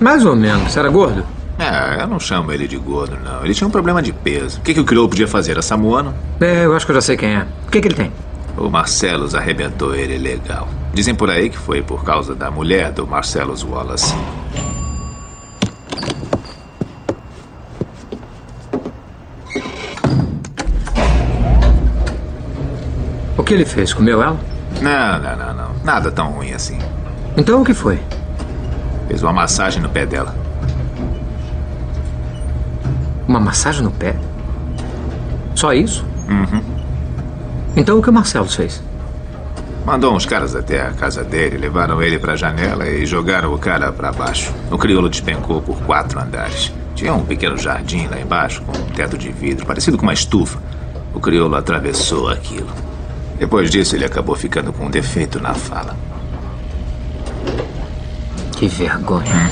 Mais 0.00 0.24
ou 0.24 0.36
menos. 0.36 0.72
Você 0.72 0.78
era 0.78 0.88
gordo? 0.88 1.24
É, 1.58 2.02
eu 2.02 2.06
não 2.06 2.18
chamo 2.18 2.52
ele 2.52 2.66
de 2.66 2.76
gordo, 2.76 3.16
não. 3.24 3.44
Ele 3.44 3.54
tinha 3.54 3.66
um 3.66 3.70
problema 3.70 4.02
de 4.02 4.12
peso. 4.12 4.58
O 4.58 4.62
que, 4.62 4.74
que 4.74 4.80
o 4.80 4.84
crioulo 4.84 5.08
podia 5.08 5.28
fazer? 5.28 5.52
Era 5.52 5.62
samuano? 5.62 6.14
É, 6.40 6.64
eu 6.64 6.74
acho 6.74 6.84
que 6.84 6.92
eu 6.92 6.96
já 6.96 7.00
sei 7.00 7.16
quem 7.16 7.34
é. 7.34 7.46
O 7.66 7.70
que, 7.70 7.80
que 7.80 7.88
ele 7.88 7.94
tem? 7.94 8.12
O 8.56 8.68
Marcelos 8.68 9.34
arrebentou 9.34 9.94
ele 9.94 10.18
legal. 10.18 10.68
Dizem 10.92 11.14
por 11.14 11.30
aí 11.30 11.50
que 11.50 11.58
foi 11.58 11.82
por 11.82 12.04
causa 12.04 12.34
da 12.34 12.50
mulher 12.50 12.92
do 12.92 13.06
Marcellus 13.06 13.64
Wallace. 13.64 14.14
O 23.36 23.42
que 23.42 23.54
ele 23.54 23.64
fez? 23.64 23.92
Comeu 23.92 24.22
ela? 24.22 24.38
Não, 24.80 25.18
não, 25.18 25.36
não, 25.36 25.54
não. 25.54 25.63
Nada 25.84 26.10
tão 26.10 26.30
ruim 26.30 26.52
assim. 26.52 26.78
Então 27.36 27.60
o 27.60 27.64
que 27.64 27.74
foi? 27.74 28.00
Fez 29.06 29.22
uma 29.22 29.32
massagem 29.32 29.82
no 29.82 29.88
pé 29.90 30.06
dela. 30.06 30.34
Uma 33.28 33.38
massagem 33.38 33.82
no 33.82 33.90
pé? 33.90 34.16
Só 35.54 35.72
isso? 35.74 36.04
Uhum. 36.28 36.62
Então 37.76 37.98
o 37.98 38.02
que 38.02 38.08
o 38.08 38.12
Marcelo 38.12 38.48
fez? 38.48 38.82
Mandou 39.84 40.14
uns 40.14 40.24
caras 40.24 40.56
até 40.56 40.80
a 40.80 40.92
casa 40.92 41.22
dele, 41.22 41.58
levaram 41.58 42.02
ele 42.02 42.18
para 42.18 42.32
a 42.32 42.36
janela 42.36 42.88
e 42.88 43.04
jogaram 43.04 43.52
o 43.52 43.58
cara 43.58 43.92
para 43.92 44.10
baixo. 44.10 44.54
O 44.70 44.78
crioulo 44.78 45.10
despencou 45.10 45.60
por 45.60 45.76
quatro 45.82 46.18
andares. 46.18 46.72
Tinha 46.94 47.12
um 47.12 47.24
pequeno 47.24 47.58
jardim 47.58 48.06
lá 48.06 48.18
embaixo, 48.18 48.62
com 48.62 48.72
um 48.72 48.86
teto 48.86 49.18
de 49.18 49.30
vidro, 49.30 49.66
parecido 49.66 49.98
com 49.98 50.04
uma 50.04 50.14
estufa. 50.14 50.58
O 51.12 51.20
crioulo 51.20 51.56
atravessou 51.56 52.30
aquilo. 52.30 52.83
Depois 53.44 53.70
disso, 53.70 53.94
ele 53.94 54.06
acabou 54.06 54.34
ficando 54.34 54.72
com 54.72 54.86
um 54.86 54.90
defeito 54.90 55.38
na 55.38 55.52
fala. 55.52 55.94
Que 58.56 58.66
vergonha. 58.66 59.50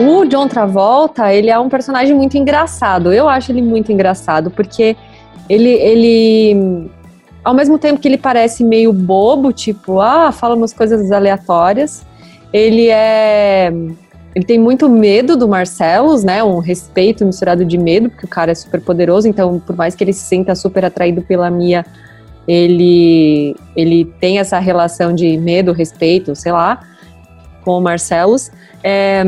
O 0.00 0.24
John 0.24 0.48
Travolta, 0.48 1.30
ele 1.34 1.50
é 1.50 1.58
um 1.58 1.68
personagem 1.68 2.16
muito 2.16 2.38
engraçado. 2.38 3.12
Eu 3.12 3.28
acho 3.28 3.52
ele 3.52 3.60
muito 3.60 3.92
engraçado, 3.92 4.50
porque 4.50 4.96
ele, 5.50 5.68
ele 5.68 6.90
ao 7.44 7.52
mesmo 7.52 7.78
tempo 7.78 8.00
que 8.00 8.08
ele 8.08 8.16
parece 8.16 8.64
meio 8.64 8.90
bobo, 8.90 9.52
tipo, 9.52 10.00
ah, 10.00 10.32
fala 10.32 10.54
umas 10.54 10.72
coisas 10.72 11.12
aleatórias, 11.12 12.06
ele 12.50 12.88
é. 12.88 13.70
Ele 14.36 14.44
tem 14.44 14.58
muito 14.58 14.86
medo 14.86 15.34
do 15.34 15.48
Marcelos, 15.48 16.22
né? 16.22 16.44
Um 16.44 16.58
respeito 16.58 17.24
misturado 17.24 17.64
de 17.64 17.78
medo, 17.78 18.10
porque 18.10 18.26
o 18.26 18.28
cara 18.28 18.52
é 18.52 18.54
super 18.54 18.82
poderoso, 18.82 19.26
então, 19.26 19.58
por 19.58 19.74
mais 19.74 19.94
que 19.94 20.04
ele 20.04 20.12
se 20.12 20.26
sinta 20.26 20.54
super 20.54 20.84
atraído 20.84 21.22
pela 21.22 21.50
Mia, 21.50 21.86
ele, 22.46 23.56
ele 23.74 24.04
tem 24.20 24.38
essa 24.38 24.58
relação 24.58 25.14
de 25.14 25.38
medo, 25.38 25.72
respeito, 25.72 26.36
sei 26.36 26.52
lá, 26.52 26.82
com 27.64 27.78
o 27.78 27.80
Marcelos. 27.80 28.50
É, 28.84 29.24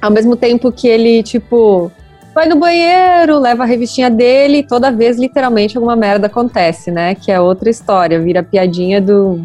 ao 0.00 0.12
mesmo 0.12 0.36
tempo 0.36 0.70
que 0.70 0.86
ele, 0.86 1.24
tipo, 1.24 1.90
vai 2.32 2.46
no 2.46 2.54
banheiro, 2.54 3.40
leva 3.40 3.64
a 3.64 3.66
revistinha 3.66 4.08
dele 4.08 4.58
e 4.58 4.62
toda 4.62 4.92
vez, 4.92 5.18
literalmente, 5.18 5.76
alguma 5.76 5.96
merda 5.96 6.28
acontece, 6.28 6.92
né? 6.92 7.16
Que 7.16 7.32
é 7.32 7.40
outra 7.40 7.68
história, 7.68 8.20
vira 8.20 8.40
piadinha 8.40 9.00
do 9.00 9.44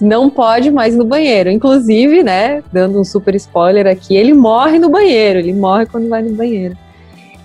não 0.00 0.30
pode 0.30 0.70
mais 0.70 0.96
no 0.96 1.04
banheiro. 1.04 1.50
Inclusive, 1.50 2.22
né, 2.22 2.62
dando 2.72 3.00
um 3.00 3.04
super 3.04 3.34
spoiler 3.34 3.86
aqui, 3.86 4.16
ele 4.16 4.32
morre 4.32 4.78
no 4.78 4.88
banheiro, 4.88 5.38
ele 5.38 5.52
morre 5.52 5.86
quando 5.86 6.08
vai 6.08 6.22
no 6.22 6.34
banheiro. 6.34 6.76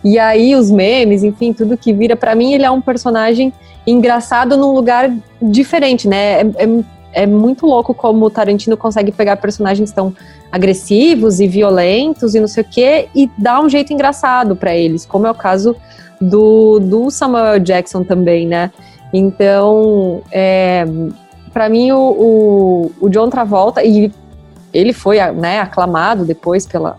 E 0.04 0.18
aí 0.18 0.56
os 0.56 0.72
memes, 0.72 1.24
enfim, 1.24 1.52
tudo 1.52 1.78
que 1.78 1.92
vira 1.92 2.16
para 2.16 2.34
mim, 2.34 2.54
ele 2.54 2.64
é 2.64 2.72
um 2.72 2.82
personagem 2.82 3.54
engraçado 3.86 4.56
num 4.56 4.72
lugar 4.72 5.12
diferente, 5.42 6.08
né? 6.08 6.42
É, 6.42 6.46
é, 6.58 7.24
é 7.24 7.26
muito 7.26 7.66
louco 7.66 7.94
como 7.94 8.26
o 8.26 8.30
Tarantino 8.30 8.78
consegue 8.78 9.12
pegar 9.12 9.38
personagens 9.38 9.92
tão 9.92 10.14
agressivos 10.52 11.40
e 11.40 11.48
violentos 11.48 12.34
e 12.36 12.40
não 12.40 12.48
sei 12.48 12.64
o 12.64 12.68
quê, 12.68 13.10
e 13.16 13.30
dá 13.38 13.62
um 13.62 13.68
jeito 13.68 13.92
engraçado 13.92 14.56
para 14.56 14.76
eles, 14.76 15.06
como 15.06 15.28
é 15.28 15.32
o 15.32 15.36
caso 15.36 15.76
do, 16.22 16.80
do 16.80 17.10
Samuel 17.10 17.60
Jackson 17.60 18.04
também, 18.04 18.48
né? 18.48 18.72
Então, 19.12 20.22
é, 20.32 20.86
para 21.50 21.70
mim, 21.70 21.92
o, 21.92 22.00
o, 22.00 22.92
o, 23.02 23.10
John 23.10 23.30
Travolta, 23.30 23.84
e 23.84 24.12
ele 24.74 24.94
foi 24.94 25.18
né, 25.34 25.60
aclamado 25.60 26.26
depois 26.26 26.66
pela, 26.66 26.98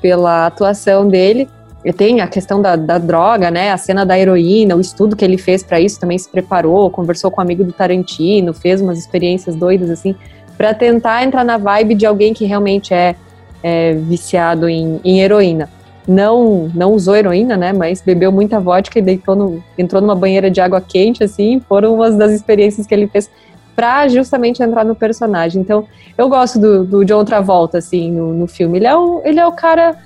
pela 0.00 0.46
atuação 0.46 1.08
dele. 1.08 1.48
E 1.84 1.92
tem 1.92 2.20
a 2.20 2.28
questão 2.28 2.62
da, 2.62 2.76
da, 2.76 2.96
droga, 2.96 3.50
né? 3.50 3.72
A 3.72 3.76
cena 3.76 4.06
da 4.06 4.16
heroína, 4.16 4.76
o 4.76 4.80
estudo 4.80 5.16
que 5.16 5.24
ele 5.24 5.36
fez 5.36 5.64
para 5.64 5.80
isso, 5.80 5.98
também 5.98 6.16
se 6.16 6.28
preparou, 6.28 6.88
conversou 6.90 7.28
com 7.28 7.40
um 7.40 7.44
amigo 7.44 7.64
do 7.64 7.72
Tarantino, 7.72 8.54
fez 8.54 8.80
umas 8.80 8.98
experiências 8.98 9.56
doidas 9.56 9.90
assim 9.90 10.14
para 10.56 10.74
tentar 10.74 11.24
entrar 11.24 11.44
na 11.44 11.58
vibe 11.58 11.96
de 11.96 12.06
alguém 12.06 12.32
que 12.32 12.44
realmente 12.44 12.94
é, 12.94 13.16
é 13.64 13.94
viciado 13.94 14.68
em, 14.68 15.00
em, 15.04 15.20
heroína. 15.20 15.68
Não, 16.06 16.70
não 16.72 16.92
usou 16.92 17.16
heroína, 17.16 17.56
né? 17.56 17.72
Mas 17.72 18.00
bebeu 18.00 18.30
muita 18.30 18.60
vodka 18.60 18.98
e 18.98 19.02
deitou 19.02 19.34
no, 19.34 19.64
entrou 19.76 20.00
numa 20.00 20.14
banheira 20.14 20.48
de 20.48 20.60
água 20.60 20.80
quente, 20.80 21.24
assim. 21.24 21.60
Foram 21.68 21.94
umas 21.94 22.16
das 22.16 22.30
experiências 22.30 22.86
que 22.86 22.94
ele 22.94 23.08
fez 23.08 23.28
para 23.74 24.08
justamente 24.08 24.62
entrar 24.62 24.84
no 24.84 24.94
personagem. 24.94 25.60
Então, 25.60 25.86
eu 26.16 26.28
gosto 26.28 26.58
do, 26.58 26.84
do 26.84 27.04
John 27.04 27.24
Travolta, 27.24 27.78
assim, 27.78 28.10
no, 28.10 28.32
no 28.32 28.46
filme. 28.46 28.78
Ele 28.78 28.86
é 28.86 28.96
o, 28.96 29.22
ele 29.24 29.40
é 29.40 29.46
o 29.46 29.52
cara 29.52 29.96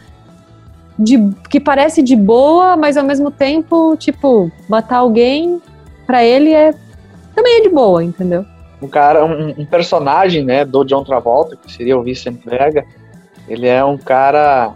de, 0.99 1.19
que 1.51 1.61
parece 1.61 2.03
de 2.03 2.15
boa, 2.15 2.77
mas 2.77 2.97
ao 2.97 3.05
mesmo 3.05 3.31
tempo, 3.31 3.97
tipo, 3.97 4.51
matar 4.69 4.99
alguém, 4.99 5.61
para 6.07 6.25
ele 6.25 6.53
é 6.53 6.73
também 7.35 7.59
é 7.59 7.61
de 7.61 7.69
boa, 7.69 8.03
entendeu? 8.03 8.47
um 8.81 8.89
cara, 8.89 9.25
um, 9.25 9.55
um, 9.59 9.65
personagem, 9.65 10.45
né, 10.45 10.65
do 10.65 10.85
John 10.85 11.03
Travolta, 11.05 11.57
que 11.57 11.73
seria 11.73 11.97
o 11.97 12.03
Vincent 12.03 12.39
Vega, 12.45 12.85
ele 13.49 13.67
é 13.67 13.85
um 13.85 13.97
cara, 13.97 14.73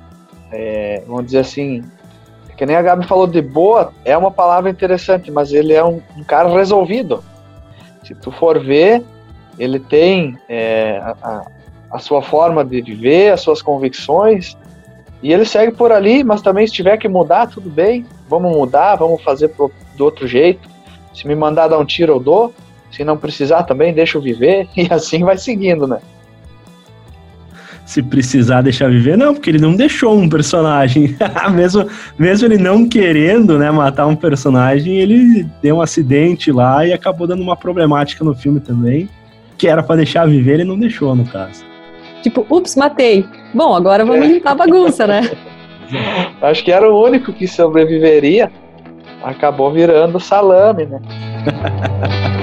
é, 0.50 1.02
vamos 1.06 1.26
dizer 1.26 1.40
assim, 1.40 1.84
que 2.56 2.64
nem 2.64 2.76
a 2.76 2.82
Gabi 2.82 3.06
falou 3.06 3.26
de 3.26 3.42
boa, 3.42 3.92
é 4.04 4.16
uma 4.16 4.30
palavra 4.30 4.70
interessante, 4.70 5.30
mas 5.30 5.52
ele 5.52 5.72
é 5.72 5.84
um, 5.84 6.00
um 6.16 6.24
cara 6.24 6.48
resolvido. 6.48 7.22
Se 8.10 8.14
tu 8.16 8.32
for 8.32 8.58
ver, 8.58 9.04
ele 9.56 9.78
tem 9.78 10.36
é, 10.48 10.98
a, 11.22 11.46
a 11.92 11.98
sua 12.00 12.20
forma 12.20 12.64
de 12.64 12.82
viver, 12.82 13.32
as 13.32 13.40
suas 13.40 13.62
convicções, 13.62 14.56
e 15.22 15.32
ele 15.32 15.44
segue 15.44 15.70
por 15.70 15.92
ali, 15.92 16.24
mas 16.24 16.42
também 16.42 16.66
se 16.66 16.72
tiver 16.72 16.96
que 16.96 17.08
mudar, 17.08 17.46
tudo 17.46 17.70
bem, 17.70 18.04
vamos 18.28 18.50
mudar, 18.50 18.96
vamos 18.96 19.22
fazer 19.22 19.48
pro, 19.48 19.70
do 19.96 20.04
outro 20.04 20.26
jeito. 20.26 20.68
Se 21.14 21.24
me 21.28 21.36
mandar 21.36 21.68
dar 21.68 21.78
um 21.78 21.84
tiro, 21.84 22.14
eu 22.14 22.18
dou. 22.18 22.52
Se 22.90 23.04
não 23.04 23.16
precisar 23.16 23.62
também, 23.62 23.94
deixa 23.94 24.18
eu 24.18 24.22
viver. 24.22 24.66
E 24.76 24.92
assim 24.92 25.22
vai 25.22 25.38
seguindo, 25.38 25.86
né? 25.86 26.00
Se 27.90 28.04
precisar 28.04 28.62
deixar 28.62 28.88
viver, 28.88 29.18
não, 29.18 29.34
porque 29.34 29.50
ele 29.50 29.58
não 29.58 29.74
deixou 29.74 30.16
um 30.16 30.28
personagem. 30.28 31.16
mesmo, 31.52 31.88
mesmo 32.16 32.46
ele 32.46 32.56
não 32.56 32.88
querendo 32.88 33.58
né, 33.58 33.68
matar 33.68 34.06
um 34.06 34.14
personagem, 34.14 34.98
ele 34.98 35.44
deu 35.60 35.78
um 35.78 35.80
acidente 35.82 36.52
lá 36.52 36.86
e 36.86 36.92
acabou 36.92 37.26
dando 37.26 37.42
uma 37.42 37.56
problemática 37.56 38.24
no 38.24 38.32
filme 38.32 38.60
também. 38.60 39.08
Que 39.58 39.66
era 39.66 39.82
para 39.82 39.96
deixar 39.96 40.24
viver, 40.28 40.52
ele 40.52 40.64
não 40.64 40.78
deixou, 40.78 41.16
no 41.16 41.24
caso. 41.26 41.64
Tipo, 42.22 42.46
ups, 42.48 42.76
matei. 42.76 43.26
Bom, 43.52 43.74
agora 43.74 44.04
vamos 44.04 44.24
é. 44.24 44.34
limpar 44.34 44.52
a 44.52 44.54
bagunça, 44.54 45.04
né? 45.08 45.28
Acho 46.40 46.62
que 46.62 46.70
era 46.70 46.88
o 46.88 47.04
único 47.04 47.32
que 47.32 47.48
sobreviveria. 47.48 48.52
Acabou 49.20 49.72
virando 49.72 50.20
salame, 50.20 50.86
né? 50.86 51.00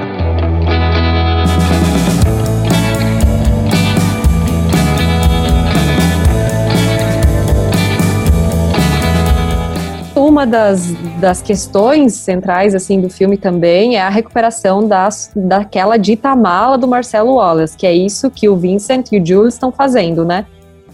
uma 10.28 10.46
das, 10.46 10.94
das 11.20 11.42
questões 11.42 12.14
centrais 12.14 12.76
assim 12.76 13.00
do 13.00 13.10
filme 13.10 13.38
também 13.38 13.96
é 13.96 14.02
a 14.02 14.10
recuperação 14.10 14.88
das, 14.88 15.32
daquela 15.36 15.98
dita 15.98 16.36
mala 16.36 16.78
do 16.78 16.88
Marcelo 16.88 17.36
Wallace, 17.36 17.78
que 17.78 17.88
é 17.88 17.94
isso 17.94 18.30
que 18.30 18.50
o 18.50 18.56
Vincent 18.56 19.12
e 19.12 19.20
o 19.20 19.26
Jules 19.26 19.54
estão 19.54 19.72
fazendo, 19.72 20.26
né? 20.26 20.46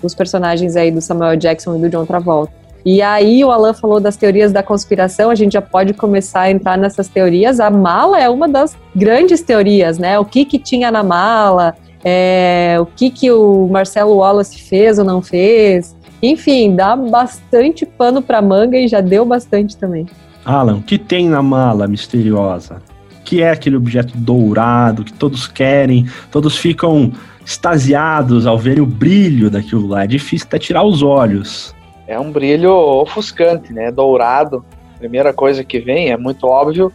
Os 0.02 0.14
personagens 0.14 0.76
aí 0.76 0.92
do 0.92 1.02
Samuel 1.02 1.36
Jackson 1.36 1.76
e 1.76 1.80
do 1.80 1.90
John 1.90 2.06
Travolta. 2.06 2.54
E 2.86 3.02
aí 3.02 3.44
o 3.44 3.52
Alan 3.52 3.74
falou 3.74 4.00
das 4.00 4.18
teorias 4.18 4.52
da 4.52 4.62
conspiração, 4.62 5.30
a 5.30 5.36
gente 5.36 5.54
já 5.54 5.62
pode 5.62 5.94
começar 5.94 6.42
a 6.42 6.52
entrar 6.52 6.78
nessas 6.78 7.08
teorias. 7.08 7.60
A 7.60 7.70
mala 7.70 8.20
é 8.20 8.30
uma 8.30 8.48
das 8.48 8.76
grandes 8.94 9.42
teorias, 9.42 9.98
né? 9.98 10.20
O 10.20 10.26
que 10.26 10.44
que 10.44 10.60
tinha 10.60 10.92
na 10.92 11.02
mala, 11.02 11.76
é, 12.04 12.78
o 12.80 12.86
que 12.86 13.10
que 13.10 13.32
o 13.32 13.68
Marcelo 13.68 14.16
Wallace 14.18 14.60
fez 14.60 15.00
ou 15.00 15.06
não 15.06 15.22
fez, 15.22 15.96
enfim, 16.22 16.76
dá 16.76 16.96
bastante 16.96 17.86
pano 17.86 18.22
para 18.22 18.42
manga 18.42 18.78
e 18.78 18.88
já 18.88 19.02
deu 19.02 19.26
bastante 19.26 19.78
também. 19.78 20.06
Alan, 20.46 20.76
o 20.78 20.82
que 20.82 20.98
tem 20.98 21.30
na 21.30 21.42
mala 21.42 21.88
misteriosa? 21.88 22.82
Que 23.24 23.42
é 23.42 23.52
aquele 23.52 23.78
objeto 23.78 24.18
dourado 24.18 25.04
que 25.04 25.14
todos 25.14 25.48
querem, 25.48 26.08
todos 26.30 26.58
ficam 26.58 27.12
extasiados 27.46 28.46
ao 28.46 28.58
ver 28.58 28.80
o 28.80 28.86
brilho 28.86 29.50
daquilo 29.50 29.88
lá. 29.88 30.04
É 30.04 30.08
difícil 30.08 30.48
até 30.48 30.60
tirar 30.60 30.84
os 30.84 31.02
olhos. 31.02 31.74
É 32.08 32.20
um 32.20 32.32
brilho 32.32 32.72
ofuscante, 32.74 33.72
né? 33.74 33.92
Dourado. 33.92 34.64
Primeira 35.00 35.34
coisa 35.34 35.64
que 35.64 35.80
vem, 35.80 36.12
é 36.12 36.18
muito 36.18 36.48
óbvio, 36.48 36.92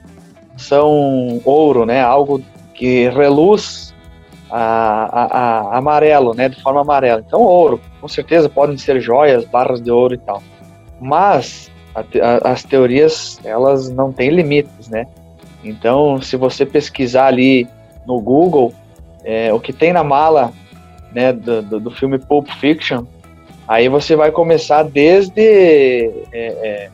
são 0.56 1.40
ouro, 1.44 1.84
né? 1.84 2.02
Algo 2.02 2.42
que 2.74 3.08
reluz 3.10 3.87
a, 4.50 4.60
a, 4.60 5.38
a, 5.74 5.78
amarelo, 5.78 6.34
né, 6.34 6.48
de 6.48 6.60
forma 6.62 6.80
amarela. 6.80 7.22
Então, 7.26 7.40
ouro, 7.40 7.80
com 8.00 8.08
certeza 8.08 8.48
podem 8.48 8.76
ser 8.76 9.00
joias, 9.00 9.44
barras 9.44 9.80
de 9.80 9.90
ouro 9.90 10.14
e 10.14 10.18
tal. 10.18 10.42
Mas 11.00 11.70
as 12.44 12.62
teorias, 12.62 13.40
elas 13.44 13.88
não 13.88 14.12
têm 14.12 14.30
limites, 14.30 14.88
né? 14.88 15.06
Então, 15.64 16.20
se 16.20 16.36
você 16.36 16.64
pesquisar 16.64 17.26
ali 17.26 17.66
no 18.06 18.20
Google 18.20 18.72
é, 19.24 19.52
o 19.52 19.60
que 19.60 19.72
tem 19.72 19.92
na 19.92 20.04
mala 20.04 20.52
né, 21.12 21.32
do, 21.32 21.62
do, 21.62 21.80
do, 21.80 21.90
filme 21.90 22.18
Pulp 22.18 22.48
Fiction, 22.60 23.04
aí 23.66 23.88
você 23.88 24.14
vai 24.14 24.30
começar 24.30 24.84
desde, 24.84 25.42
é, 25.42 26.08
é, 26.32 26.90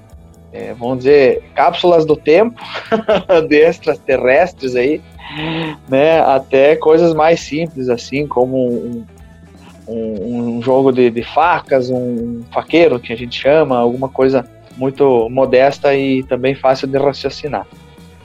é 0.55 0.73
vamos 0.73 0.99
dizer, 0.99 1.43
cápsulas 1.53 2.07
do 2.07 2.15
tempo 2.15 2.63
de 3.49 3.57
extraterrestres 3.57 4.77
aí, 4.77 5.01
né, 5.89 6.21
até 6.21 6.77
coisas 6.77 7.13
mais 7.13 7.41
simples, 7.41 7.89
assim, 7.89 8.25
como 8.25 8.57
um, 8.57 9.05
um, 9.89 10.59
um 10.59 10.63
jogo 10.63 10.93
de, 10.93 11.11
de, 11.11 11.25
facas, 11.25 11.91
um 11.91 12.43
faqueiro, 12.53 13.01
que 13.01 13.13
a 13.13 13.17
gente 13.17 13.37
chama, 13.37 13.77
alguma 13.77 14.09
coisa 14.09 14.49
muito 14.77 15.29
modesta 15.29 15.93
e 15.93 16.23
também 16.23 16.55
fácil 16.55 16.87
de 16.87 16.99
raciocinar. 16.99 17.67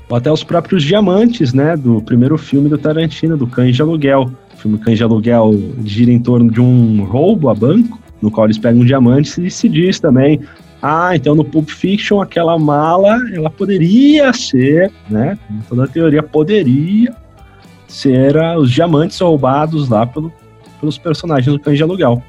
Ou 0.07 0.15
até 0.15 0.31
os 0.31 0.43
próprios 0.43 0.83
diamantes, 0.83 1.51
né, 1.51 1.75
do 1.75 1.99
primeiro 1.99 2.37
filme 2.37 2.69
do 2.69 2.77
Tarantino, 2.77 3.37
do 3.37 3.47
Cães 3.47 3.75
de 3.75 3.81
Aluguel. 3.81 4.29
O 4.53 4.57
filme 4.57 4.77
Cães 4.77 4.97
de 4.97 5.03
Aluguel 5.03 5.51
gira 5.83 6.11
em 6.11 6.19
torno 6.19 6.51
de 6.51 6.61
um 6.61 7.03
roubo 7.05 7.49
a 7.49 7.55
banco, 7.55 7.99
no 8.21 8.29
qual 8.29 8.45
eles 8.45 8.57
pegam 8.59 8.85
diamantes 8.85 9.37
e 9.39 9.49
se 9.49 9.67
diz 9.67 9.99
também 9.99 10.41
ah, 10.81 11.15
então 11.15 11.35
no 11.35 11.43
Pulp 11.43 11.69
Fiction 11.69 12.21
aquela 12.21 12.57
mala, 12.57 13.17
ela 13.33 13.49
poderia 13.49 14.31
ser, 14.33 14.91
né? 15.09 15.37
Toda 15.67 15.83
a 15.83 15.87
teoria 15.87 16.23
poderia 16.23 17.13
ser 17.87 18.37
os 18.57 18.71
diamantes 18.71 19.19
roubados 19.19 19.89
lá 19.89 20.05
pelo, 20.05 20.31
pelos 20.79 20.97
personagens 20.97 21.51
do 21.51 21.59
Cães 21.59 21.77
de 21.77 21.83
Aluguel. 21.83 22.23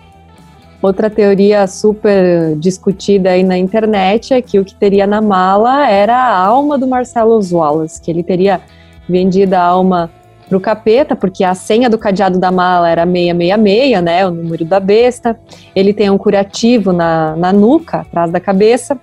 Outra 0.82 1.10
teoria 1.10 1.66
super 1.66 2.56
discutida 2.56 3.30
aí 3.30 3.42
na 3.42 3.56
internet 3.58 4.32
é 4.32 4.40
que 4.40 4.58
o 4.58 4.64
que 4.64 4.74
teria 4.74 5.06
na 5.06 5.20
mala 5.20 5.86
era 5.86 6.16
a 6.16 6.36
alma 6.38 6.78
do 6.78 6.86
Marcelo 6.86 7.38
Wallace, 7.52 8.00
que 8.00 8.10
ele 8.10 8.22
teria 8.22 8.60
vendido 9.06 9.54
a 9.54 9.60
alma 9.60 10.10
para 10.50 10.58
o 10.58 10.60
capeta, 10.60 11.14
porque 11.14 11.44
a 11.44 11.54
senha 11.54 11.88
do 11.88 11.96
cadeado 11.96 12.36
da 12.36 12.50
mala 12.50 12.90
era 12.90 13.06
666, 13.06 14.02
né, 14.02 14.26
o 14.26 14.32
número 14.32 14.64
da 14.64 14.80
besta. 14.80 15.38
Ele 15.76 15.94
tem 15.94 16.10
um 16.10 16.18
curativo 16.18 16.92
na, 16.92 17.36
na 17.36 17.52
nuca, 17.52 18.00
atrás 18.00 18.32
da 18.32 18.40
cabeça. 18.40 18.98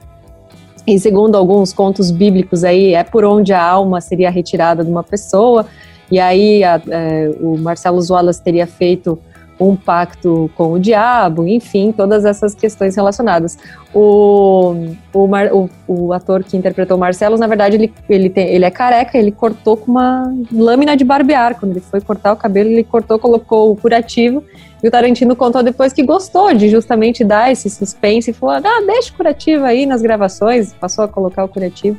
E 0.86 1.00
segundo 1.00 1.38
alguns 1.38 1.72
contos 1.72 2.12
bíblicos 2.12 2.66
aí, 2.66 2.94
é 2.94 3.04
por 3.04 3.24
onde 3.24 3.54
a 3.54 3.64
alma 3.64 4.02
seria 4.02 4.30
retirada 4.30 4.84
de 4.84 4.92
uma 4.92 5.04
pessoa. 5.04 5.66
E 6.12 6.20
aí 6.20 6.66
a, 6.66 6.82
é, 6.90 7.32
o 7.40 7.58
Marcelo 7.58 8.02
Wallace 8.10 8.44
teria 8.44 8.68
feito 8.68 9.18
um 9.60 9.76
pacto 9.76 10.50
com 10.56 10.74
o 10.74 10.80
diabo, 10.80 11.48
enfim, 11.48 11.92
todas 11.92 12.26
essas 12.26 12.54
questões 12.54 12.96
relacionadas. 12.96 13.58
O, 13.94 14.76
o, 15.14 15.28
Mar, 15.28 15.52
o, 15.52 15.70
o 15.88 16.14
ator 16.14 16.44
que 16.44 16.56
interpretou 16.56 16.98
Marcelo, 16.98 17.38
na 17.38 17.48
verdade, 17.48 17.76
ele, 17.76 17.94
ele, 18.10 18.30
tem, 18.30 18.48
ele 18.48 18.66
é 18.66 18.72
careca, 18.72 19.18
ele 19.18 19.32
cortou 19.32 19.76
com 19.78 19.92
uma 19.92 20.34
lâmina 20.52 20.96
de 20.96 21.04
barbear. 21.04 21.60
Quando 21.60 21.72
ele 21.72 21.80
foi 21.80 22.02
cortar 22.02 22.34
o 22.34 22.38
cabelo, 22.38 22.70
ele 22.70 22.84
cortou, 22.84 23.18
colocou 23.18 23.72
o 23.72 23.76
curativo. 23.76 24.44
E 24.84 24.88
o 24.88 24.92
Tarantino 24.92 25.36
contou 25.36 25.64
depois 25.64 25.92
que 25.92 26.04
gostou 26.04 26.54
de 26.54 26.70
justamente 26.70 27.24
dar 27.24 27.52
esse 27.52 27.70
suspense 27.70 28.30
e 28.30 28.34
falou: 28.34 28.56
ah, 28.56 28.82
deixa 28.86 29.12
o 29.12 29.16
curativo 29.16 29.66
aí 29.66 29.86
nas 29.88 30.02
gravações, 30.02 30.74
passou 30.74 31.04
a 31.04 31.08
colocar 31.08 31.44
o 31.44 31.48
curativo. 31.48 31.98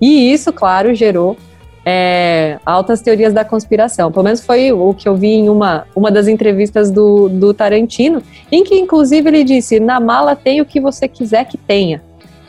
E 0.00 0.32
isso, 0.32 0.52
claro, 0.52 0.94
gerou 0.94 1.36
é, 1.84 2.58
altas 2.64 3.00
teorias 3.00 3.32
da 3.32 3.44
conspiração. 3.44 4.12
Pelo 4.12 4.24
menos 4.24 4.40
foi 4.44 4.72
o 4.72 4.94
que 4.94 5.08
eu 5.08 5.14
vi 5.14 5.32
em 5.32 5.48
uma, 5.48 5.86
uma 5.94 6.10
das 6.10 6.28
entrevistas 6.28 6.90
do, 6.90 7.28
do 7.28 7.54
Tarantino, 7.54 8.22
em 8.50 8.62
que 8.62 8.74
inclusive 8.74 9.28
ele 9.28 9.44
disse: 9.44 9.80
na 9.80 9.98
mala 9.98 10.36
tem 10.36 10.60
o 10.60 10.66
que 10.66 10.80
você 10.80 11.08
quiser 11.08 11.44
que 11.44 11.56
tenha. 11.56 12.02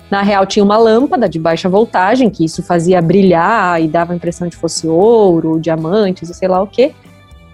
Na 0.09 0.21
real, 0.21 0.45
tinha 0.45 0.63
uma 0.65 0.77
lâmpada 0.77 1.29
de 1.29 1.39
baixa 1.39 1.69
voltagem, 1.69 2.29
que 2.29 2.43
isso 2.43 2.61
fazia 2.61 3.01
brilhar 3.01 3.81
e 3.81 3.87
dava 3.87 4.11
a 4.11 4.15
impressão 4.15 4.45
de 4.49 4.57
fosse 4.57 4.85
ouro, 4.85 5.57
diamantes, 5.57 6.29
sei 6.35 6.49
lá 6.49 6.61
o 6.61 6.67
quê. 6.67 6.91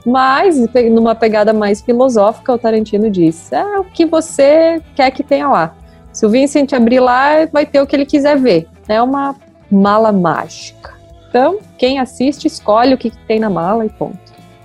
Mas, 0.04 0.58
numa 0.90 1.13
pegada 1.13 1.54
mais 1.54 1.82
filosófica, 1.82 2.52
o 2.52 2.58
Tarantino 2.58 3.12
disse: 3.12 3.54
é 3.54 3.78
o 3.78 3.84
que 3.84 4.06
você 4.06 4.82
quer 4.96 5.12
que 5.12 5.22
tenha 5.22 5.48
lá. 5.48 5.76
Se 6.12 6.26
o 6.26 6.30
Vincent 6.30 6.74
abrir 6.74 7.00
lá, 7.00 7.46
vai 7.54 7.63
ter 7.63 7.80
o 7.80 7.86
que 7.86 7.96
ele 7.96 8.06
quiser 8.06 8.40
ver. 8.40 8.68
É 8.88 9.00
uma 9.00 9.36
mala 9.70 10.12
mágica. 10.12 10.97
Então, 11.30 11.60
quem 11.78 12.00
assiste 12.00 12.46
escolhe 12.46 12.94
o 12.94 12.98
que, 12.98 13.12
tem 13.28 13.40
na 13.40 13.50
mala 13.50 13.86
e 13.86 13.90
ponto. 13.90 14.18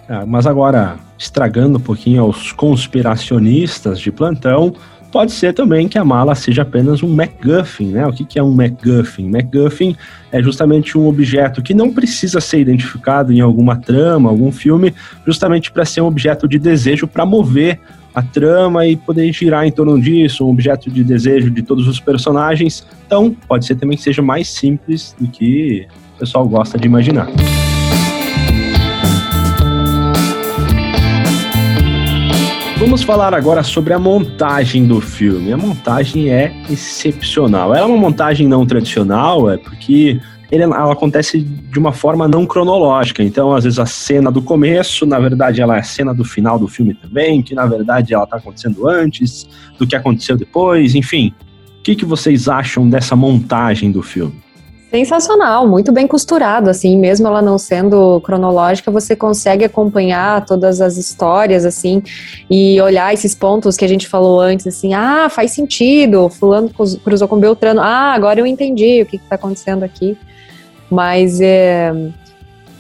Ah, 0.09 0.25
mas 0.27 0.47
agora, 0.47 0.97
estragando 1.19 1.79
um 1.79 1.81
pouquinho 1.81 2.23
aos 2.23 2.53
conspiracionistas 2.53 4.01
de 4.01 4.11
plantão, 4.11 4.75
pode 5.13 5.33
ser 5.33 5.53
também 5.53 5.87
que 5.87 5.99
a 5.99 6.05
mala 6.05 6.35
seja 6.35 6.63
apenas 6.63 7.03
um 7.03 7.15
MacGuffin, 7.15 7.89
né? 7.89 8.07
O 8.07 8.13
que, 8.13 8.25
que 8.25 8.39
é 8.39 8.43
um 8.43 8.51
MacGuffin? 8.51 9.29
MacGuffin 9.29 9.95
é 10.33 10.43
justamente 10.43 10.97
um 10.97 11.07
objeto 11.07 11.63
que 11.63 11.75
não 11.75 11.93
precisa 11.93 12.41
ser 12.41 12.61
identificado 12.61 13.33
em 13.33 13.41
alguma 13.41 13.77
trama, 13.77 14.31
algum 14.31 14.51
filme, 14.51 14.95
justamente 15.27 15.71
para 15.71 15.85
ser 15.85 16.01
um 16.01 16.07
objeto 16.07 16.49
de 16.49 16.59
desejo 16.59 17.07
para 17.07 17.27
mover 17.27 17.79
a 18.15 18.23
trama 18.23 18.87
e 18.87 18.97
poder 18.97 19.33
girar 19.33 19.67
em 19.67 19.71
torno 19.71 20.01
disso, 20.01 20.47
um 20.47 20.51
objeto 20.51 20.91
de 20.91 21.05
desejo 21.05 21.51
de 21.51 21.63
todos 21.63 21.87
os 21.87 22.01
personagens. 22.01 22.87
Então, 23.07 23.35
pode 23.47 23.67
ser 23.67 23.75
também 23.77 23.97
que 23.97 24.03
seja 24.03 24.23
mais 24.23 24.49
simples 24.49 25.15
do 25.19 25.29
que 25.29 25.87
pessoal 26.23 26.47
gosta 26.47 26.79
de 26.79 26.87
imaginar. 26.87 27.27
Vamos 32.79 33.03
falar 33.03 33.35
agora 33.35 33.65
sobre 33.65 33.93
a 33.93 33.99
montagem 33.99 34.87
do 34.87 35.01
filme. 35.01 35.53
A 35.53 35.57
montagem 35.57 36.31
é 36.31 36.55
excepcional. 36.71 37.75
Ela 37.75 37.87
é 37.87 37.89
uma 37.89 37.97
montagem 37.97 38.47
não 38.47 38.65
tradicional, 38.65 39.51
é 39.51 39.57
porque 39.57 40.21
ele, 40.49 40.63
ela 40.63 40.93
acontece 40.93 41.41
de 41.41 41.79
uma 41.79 41.93
forma 41.93 42.29
não 42.29 42.47
cronológica. 42.47 43.21
Então, 43.25 43.53
às 43.53 43.65
vezes, 43.65 43.81
a 43.81 43.87
cena 43.87 44.31
do 44.31 44.43
começo, 44.43 45.05
na 45.05 45.19
verdade, 45.19 45.61
ela 45.61 45.75
é 45.75 45.81
a 45.81 45.85
cena 45.85 46.15
do 46.15 46.25
final 46.25 46.57
do 46.57 46.69
filme 46.69 46.95
também, 46.95 47.43
que 47.43 47.53
na 47.53 47.67
verdade 47.67 48.15
ela 48.15 48.25
está 48.25 48.37
acontecendo 48.37 48.89
antes 48.89 49.49
do 49.77 49.89
que 49.89 49.97
aconteceu 49.97 50.37
depois, 50.37 50.95
enfim. 50.95 51.35
O 51.81 51.83
que, 51.83 51.97
que 51.97 52.05
vocês 52.05 52.49
acham 52.49 52.89
dessa 52.89 53.17
montagem 53.17 53.91
do 53.91 54.05
filme? 54.05 54.52
Sensacional, 54.93 55.67
muito 55.67 55.91
bem 55.91 56.07
costurado, 56.07 56.69
assim, 56.69 56.99
mesmo 56.99 57.27
ela 57.27 57.41
não 57.41 57.57
sendo 57.57 58.21
cronológica, 58.21 58.91
você 58.91 59.17
consegue 59.17 59.65
acompanhar 59.65 60.45
todas 60.45 60.83
as 60.83 60.99
histórias, 60.99 61.65
assim, 61.65 62.03
e 62.51 62.79
olhar 62.79 63.15
esses 63.15 63.35
pontos 63.35 63.75
que 63.75 63.87
a 63.87 63.89
gente 63.89 64.07
falou 64.07 64.39
antes, 64.39 64.67
assim, 64.67 64.93
ah, 64.93 65.31
faz 65.31 65.53
sentido, 65.53 66.29
fulano 66.29 66.71
cruzou 67.03 67.27
com 67.27 67.41
Beltrano, 67.41 67.81
ah, 67.81 68.13
agora 68.13 68.39
eu 68.39 68.45
entendi 68.45 69.01
o 69.01 69.07
que 69.07 69.17
está 69.17 69.37
acontecendo 69.37 69.83
aqui, 69.83 70.15
mas 70.91 71.41
é 71.41 71.91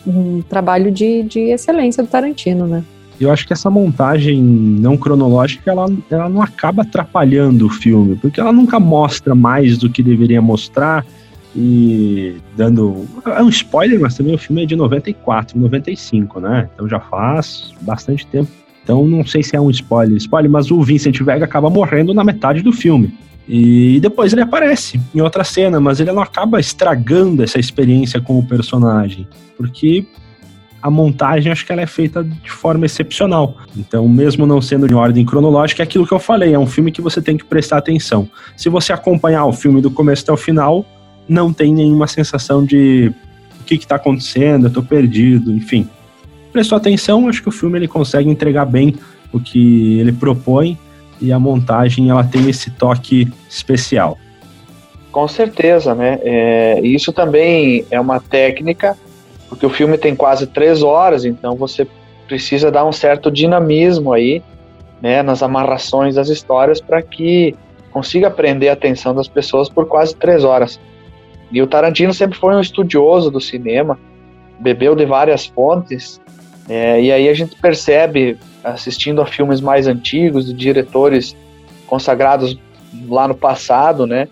um 0.07 0.43
trabalho 0.43 0.93
de, 0.93 1.23
de 1.23 1.41
excelência 1.41 2.03
do 2.03 2.11
Tarantino, 2.11 2.67
né? 2.67 2.85
Eu 3.19 3.31
acho 3.31 3.47
que 3.47 3.55
essa 3.55 3.71
montagem 3.71 4.39
não 4.39 4.99
cronológica, 4.99 5.71
ela, 5.71 5.87
ela 6.11 6.29
não 6.29 6.43
acaba 6.43 6.83
atrapalhando 6.83 7.69
o 7.69 7.71
filme, 7.71 8.17
porque 8.17 8.39
ela 8.39 8.53
nunca 8.53 8.79
mostra 8.79 9.35
mais 9.35 9.79
do 9.79 9.89
que 9.89 10.03
deveria 10.03 10.43
mostrar, 10.43 11.07
e 11.55 12.37
dando. 12.57 13.07
É 13.27 13.43
um 13.43 13.49
spoiler, 13.49 14.01
mas 14.01 14.17
também 14.17 14.35
o 14.35 14.39
filme 14.39 14.63
é 14.63 14.67
de 14.67 14.77
94, 14.77 15.59
95, 15.59 16.41
né? 16.41 16.69
Então 16.75 16.89
já 16.89 17.01
faz 17.01 17.73
bastante 17.81 18.27
tempo. 18.27 18.51
Então 18.83 19.07
não 19.07 19.25
sei 19.25 19.43
se 19.43 19.55
é 19.55 19.61
um 19.61 19.71
spoiler, 19.71 20.17
spoiler, 20.17 20.51
mas 20.51 20.71
o 20.71 20.83
Vincent 20.83 21.21
Vega 21.21 21.45
acaba 21.45 21.71
morrendo 21.71 22.13
na 22.13 22.25
metade 22.25 22.63
do 22.63 22.73
filme. 22.73 23.15
E 23.49 23.99
depois 24.01 24.33
ele 24.33 24.43
aparece 24.43 25.01
em 25.15 25.21
outra 25.21 25.45
cena, 25.45 25.81
mas 25.81 26.01
ele 26.01 26.13
não 26.13 26.23
acaba 26.23 26.61
estragando 26.61 27.43
essa 27.43 27.59
experiência 27.59 28.21
com 28.21 28.39
o 28.39 28.43
personagem, 28.43 29.27
porque 29.57 30.07
a 30.81 30.91
montagem 30.91 31.51
acho 31.51 31.65
que 31.65 31.71
ela 31.71 31.83
é 31.83 31.87
feita 31.87 32.25
de 32.25 32.51
forma 32.51 32.87
excepcional. 32.87 33.57
Então, 33.77 34.09
mesmo 34.09 34.47
não 34.47 34.61
sendo 34.61 34.91
em 34.91 34.95
ordem 34.95 35.25
cronológica, 35.25 35.83
é 35.83 35.85
aquilo 35.85 36.07
que 36.07 36.13
eu 36.13 36.19
falei, 36.19 36.55
é 36.55 36.59
um 36.59 36.67
filme 36.67 36.91
que 36.91 37.01
você 37.01 37.23
tem 37.23 37.37
que 37.37 37.45
prestar 37.45 37.79
atenção. 37.79 38.29
Se 38.57 38.69
você 38.69 38.93
acompanhar 38.93 39.45
o 39.45 39.53
filme 39.53 39.81
do 39.81 39.91
começo 39.91 40.25
até 40.25 40.33
o 40.33 40.37
final, 40.37 40.85
não 41.29 41.53
tem 41.53 41.73
nenhuma 41.73 42.07
sensação 42.07 42.65
de 42.65 43.13
o 43.61 43.65
que 43.65 43.75
está 43.75 43.97
acontecendo, 43.97 44.65
eu 44.65 44.69
estou 44.69 44.83
perdido, 44.83 45.53
enfim. 45.53 45.89
Prestou 46.53 46.77
atenção, 46.77 47.29
acho 47.29 47.43
que 47.43 47.49
o 47.49 47.53
filme 47.53 47.79
ele 47.79 47.89
consegue 47.89 48.29
entregar 48.29 48.67
bem 48.67 48.97
o 49.33 49.41
que 49.41 49.99
ele 49.99 50.13
propõe 50.13 50.79
e 51.21 51.33
a 51.33 51.39
montagem 51.39 52.11
ela 52.11 52.25
tem 52.25 52.51
esse 52.51 52.71
toque 52.71 53.29
especial. 53.49 54.19
Com 55.11 55.29
certeza, 55.29 55.95
né? 55.95 56.19
É, 56.23 56.81
isso 56.83 57.13
também 57.13 57.85
é 57.91 58.01
uma 58.01 58.19
técnica, 58.19 58.97
porque 59.49 59.65
o 59.65 59.71
filme 59.71 59.97
tem 59.97 60.17
quase 60.17 60.47
três 60.47 60.83
horas, 60.83 61.25
então 61.25 61.55
você 61.55 61.87
precisa 62.27 62.71
dar 62.71 62.85
um 62.85 62.93
certo 62.93 63.31
dinamismo 63.31 64.13
aí, 64.13 64.43
né, 65.01 65.23
nas 65.23 65.43
amarrações 65.43 66.15
das 66.15 66.29
histórias 66.29 66.81
para 66.81 67.03
que 67.03 67.55
consiga 67.91 68.31
prender 68.31 68.71
a 68.71 68.73
atenção 68.73 69.15
das 69.15 69.29
pessoas 69.29 69.69
por 69.69 69.87
quase 69.87 70.17
três 70.17 70.45
horas. 70.45 70.81
E 71.53 71.61
o 71.61 71.67
Tarantino 71.67 72.15
sempre 72.15 72.39
foi 72.39 72.55
um 72.55 72.61
estudioso 72.61 73.31
do 73.31 73.41
cinema, 73.41 73.99
bebeu 74.59 74.97
de 74.97 75.05
várias 75.05 75.47
fontes, 75.47 76.21
é, 76.69 77.01
e 77.01 77.13
aí 77.13 77.29
a 77.29 77.35
gente 77.35 77.57
percebe, 77.57 78.39
assistindo 78.65 79.21
a 79.21 79.27
filmes 79.27 79.61
mais 79.61 79.87
antigos, 79.87 80.47
de 80.47 80.55
diretores 80.55 81.37
consagrados 81.87 82.59
lá 83.07 83.29
no 83.29 83.35
passado, 83.35 84.07
né, 84.07 84.29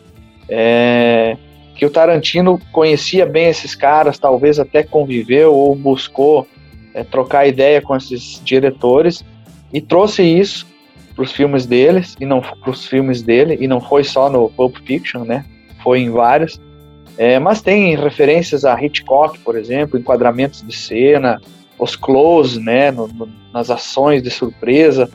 é, 0.48 1.36
que 1.74 1.84
o 1.84 1.90
Tarantino 1.90 2.60
conhecia 2.72 3.26
bem 3.26 3.48
esses 3.48 3.74
caras, 3.74 4.18
talvez 4.18 4.58
até 4.58 4.82
conviveu 4.82 5.54
ou 5.54 5.74
buscou 5.74 6.46
é, 6.94 7.04
trocar 7.04 7.46
ideia 7.46 7.80
com 7.80 7.96
esses 7.96 8.40
diretores 8.44 9.24
e 9.72 9.80
trouxe 9.80 10.22
isso 10.22 10.66
para 11.14 11.24
os 11.24 11.32
filmes 11.32 11.66
deles 11.66 12.16
e 12.20 12.26
não 12.26 12.42
os 12.66 12.86
filmes 12.86 13.22
dele 13.22 13.56
e 13.60 13.66
não 13.66 13.80
foi 13.80 14.04
só 14.04 14.28
no 14.28 14.48
Pulp 14.50 14.76
Fiction, 14.84 15.24
né? 15.24 15.44
Foi 15.82 16.00
em 16.00 16.10
vários. 16.10 16.60
É, 17.20 17.38
mas 17.38 17.60
tem 17.60 17.94
referências 17.96 18.64
a 18.64 18.82
Hitchcock, 18.82 19.38
por 19.40 19.54
exemplo, 19.54 20.00
enquadramentos 20.00 20.66
de 20.66 20.74
cena, 20.74 21.38
os 21.78 21.94
close, 21.94 22.58
né, 22.58 22.90
no, 22.90 23.08
no, 23.08 23.28
nas 23.52 23.68
ações 23.68 24.22
de 24.22 24.30
surpresa, 24.30 25.06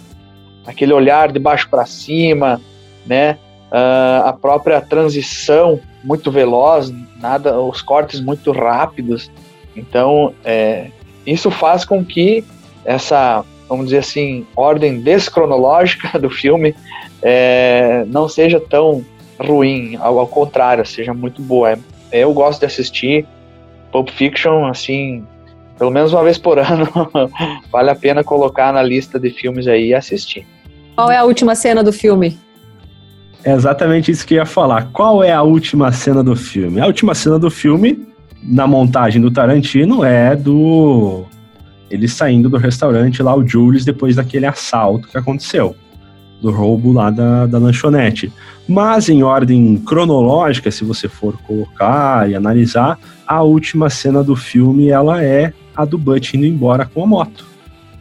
aquele 0.68 0.94
olhar 0.94 1.32
de 1.32 1.40
baixo 1.40 1.68
para 1.68 1.84
cima, 1.88 2.62
né, 3.08 3.40
uh, 3.72 4.28
a 4.28 4.34
própria 4.34 4.80
transição 4.82 5.80
muito 6.04 6.30
veloz, 6.30 6.94
nada, 7.20 7.60
os 7.60 7.82
cortes 7.82 8.22
muito 8.22 8.52
rápidos. 8.52 9.32
Então, 9.76 10.32
é, 10.44 10.92
isso 11.26 11.50
faz 11.50 11.84
com 11.84 12.06
que 12.06 12.46
essa, 12.86 13.44
vamos 13.68 13.86
dizer 13.86 13.98
assim, 13.98 14.46
ordem 14.56 15.02
descronológica 15.02 16.20
do 16.22 16.30
filme 16.30 16.76
é, 17.24 18.06
não 18.06 18.30
seja 18.30 18.60
tão 18.60 19.04
ruim, 19.40 19.96
ao, 19.96 20.20
ao 20.20 20.28
contrário, 20.28 20.86
seja 20.86 21.12
muito 21.12 21.42
boa. 21.42 21.72
É, 21.72 21.95
eu 22.22 22.34
gosto 22.34 22.60
de 22.60 22.66
assistir 22.66 23.26
Pulp 23.92 24.10
Fiction, 24.10 24.66
assim, 24.66 25.26
pelo 25.78 25.92
menos 25.92 26.14
uma 26.14 26.24
vez 26.24 26.38
por 26.38 26.58
ano. 26.60 26.88
vale 27.72 27.90
a 27.90 27.96
pena 27.96 28.24
colocar 28.24 28.74
na 28.74 28.82
lista 28.82 29.20
de 29.20 29.30
filmes 29.30 29.68
aí 29.68 29.88
e 29.88 29.94
assistir. 29.94 30.46
Qual 30.96 31.12
é 31.12 31.18
a 31.18 31.24
última 31.24 31.56
cena 31.56 31.84
do 31.84 31.92
filme? 31.92 32.38
É 33.44 33.52
exatamente 33.52 34.12
isso 34.12 34.26
que 34.26 34.34
eu 34.34 34.38
ia 34.38 34.46
falar. 34.46 34.90
Qual 34.92 35.24
é 35.24 35.32
a 35.32 35.42
última 35.42 35.92
cena 35.92 36.24
do 36.24 36.36
filme? 36.36 36.82
A 36.82 36.88
última 36.88 37.14
cena 37.14 37.38
do 37.38 37.52
filme, 37.52 38.08
na 38.42 38.66
montagem 38.66 39.22
do 39.22 39.30
Tarantino, 39.30 40.04
é 40.04 40.36
do. 40.36 41.26
Ele 41.92 42.08
saindo 42.08 42.50
do 42.50 42.58
restaurante 42.58 43.22
lá, 43.22 43.36
o 43.36 43.48
Julius, 43.48 43.86
depois 43.86 44.16
daquele 44.16 44.48
assalto 44.48 45.08
que 45.08 45.18
aconteceu 45.18 45.76
do 46.42 46.52
roubo 46.52 46.92
lá 46.92 47.10
da, 47.10 47.46
da 47.46 47.58
lanchonete. 47.58 48.32
Mas 48.68 49.10
em 49.10 49.24
ordem 49.24 49.78
cronológica, 49.78 50.72
se 50.72 50.84
você 50.84 51.08
for 51.08 51.38
colocar 51.46 52.30
e 52.30 52.36
analisar, 52.36 53.00
a 53.28 53.42
última 53.42 53.90
cena 53.90 54.24
do 54.24 54.36
filme 54.36 54.90
ela 54.90 55.24
é 55.24 55.54
a 55.76 55.86
do 55.86 55.98
Butch 55.98 56.34
indo 56.34 56.46
embora 56.46 56.86
com 56.86 57.04
a 57.04 57.08
moto. 57.08 57.46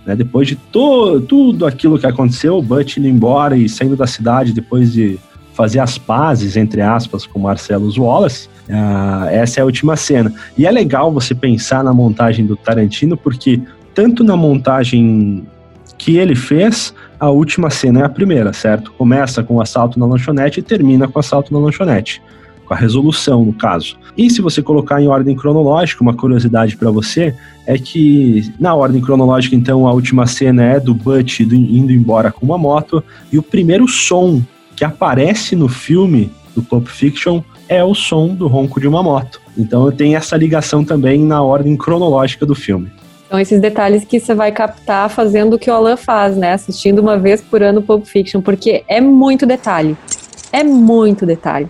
Né? 0.06 0.14
Depois 0.14 0.48
de 0.48 0.56
to 0.56 1.20
tudo 1.22 1.66
aquilo 1.66 1.98
que 1.98 2.06
aconteceu, 2.06 2.56
o 2.56 2.62
Butch 2.62 2.98
indo 2.98 3.08
embora 3.08 3.56
e 3.56 3.68
saindo 3.68 3.96
da 3.96 4.06
cidade 4.06 4.52
depois 4.52 4.92
de 4.92 5.18
fazer 5.54 5.78
as 5.78 5.96
pazes, 5.96 6.56
entre 6.56 6.80
aspas, 6.80 7.26
com 7.26 7.38
Marcelo 7.38 7.90
Wallace, 7.96 8.48
uh, 8.68 9.28
essa 9.30 9.60
é 9.60 9.62
a 9.62 9.64
última 9.64 9.96
cena. 9.96 10.32
E 10.58 10.66
é 10.66 10.70
legal 10.70 11.12
você 11.12 11.34
pensar 11.34 11.84
na 11.84 11.94
montagem 11.94 12.44
do 12.44 12.56
Tarantino, 12.56 13.16
porque 13.16 13.60
tanto 13.94 14.24
na 14.24 14.36
montagem 14.36 15.46
que 16.04 16.18
ele 16.18 16.36
fez, 16.36 16.92
a 17.18 17.30
última 17.30 17.70
cena 17.70 18.00
é 18.00 18.04
a 18.04 18.10
primeira, 18.10 18.52
certo? 18.52 18.92
Começa 18.92 19.42
com 19.42 19.54
o 19.54 19.60
assalto 19.62 19.98
na 19.98 20.04
lanchonete 20.04 20.60
e 20.60 20.62
termina 20.62 21.08
com 21.08 21.18
o 21.18 21.20
assalto 21.20 21.50
na 21.50 21.58
lanchonete. 21.58 22.20
Com 22.66 22.74
a 22.74 22.76
resolução, 22.76 23.42
no 23.42 23.54
caso. 23.54 23.96
E 24.14 24.28
se 24.28 24.42
você 24.42 24.60
colocar 24.60 25.00
em 25.00 25.08
ordem 25.08 25.34
cronológica, 25.34 26.02
uma 26.02 26.12
curiosidade 26.12 26.76
para 26.76 26.90
você 26.90 27.34
é 27.66 27.78
que, 27.78 28.52
na 28.60 28.74
ordem 28.74 29.00
cronológica, 29.00 29.56
então, 29.56 29.88
a 29.88 29.92
última 29.92 30.26
cena 30.26 30.62
é 30.62 30.78
do 30.78 30.94
Butch 30.94 31.40
indo 31.40 31.90
embora 31.90 32.30
com 32.30 32.44
uma 32.44 32.58
moto, 32.58 33.02
e 33.32 33.38
o 33.38 33.42
primeiro 33.42 33.88
som 33.88 34.42
que 34.76 34.84
aparece 34.84 35.56
no 35.56 35.68
filme 35.68 36.30
do 36.54 36.62
Pulp 36.62 36.86
Fiction 36.88 37.42
é 37.66 37.82
o 37.82 37.94
som 37.94 38.28
do 38.34 38.46
ronco 38.46 38.78
de 38.78 38.86
uma 38.86 39.02
moto. 39.02 39.40
Então 39.56 39.90
tem 39.90 40.16
essa 40.16 40.36
ligação 40.36 40.84
também 40.84 41.24
na 41.24 41.42
ordem 41.42 41.74
cronológica 41.78 42.44
do 42.44 42.54
filme. 42.54 42.92
São 43.34 43.40
esses 43.40 43.60
detalhes 43.60 44.04
que 44.04 44.20
você 44.20 44.32
vai 44.32 44.52
captar 44.52 45.10
fazendo 45.10 45.54
o 45.54 45.58
que 45.58 45.68
o 45.68 45.74
Alan 45.74 45.96
faz, 45.96 46.36
né? 46.36 46.52
Assistindo 46.52 47.00
uma 47.00 47.18
vez 47.18 47.40
por 47.40 47.64
ano 47.64 47.82
Pulp 47.82 48.04
Fiction, 48.04 48.40
porque 48.40 48.84
é 48.86 49.00
muito 49.00 49.44
detalhe. 49.44 49.96
É 50.52 50.62
muito 50.62 51.26
detalhe. 51.26 51.68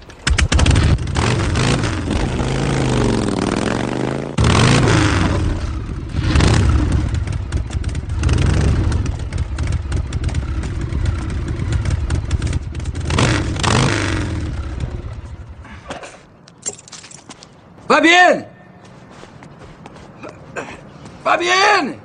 Fabienne! 21.35 22.01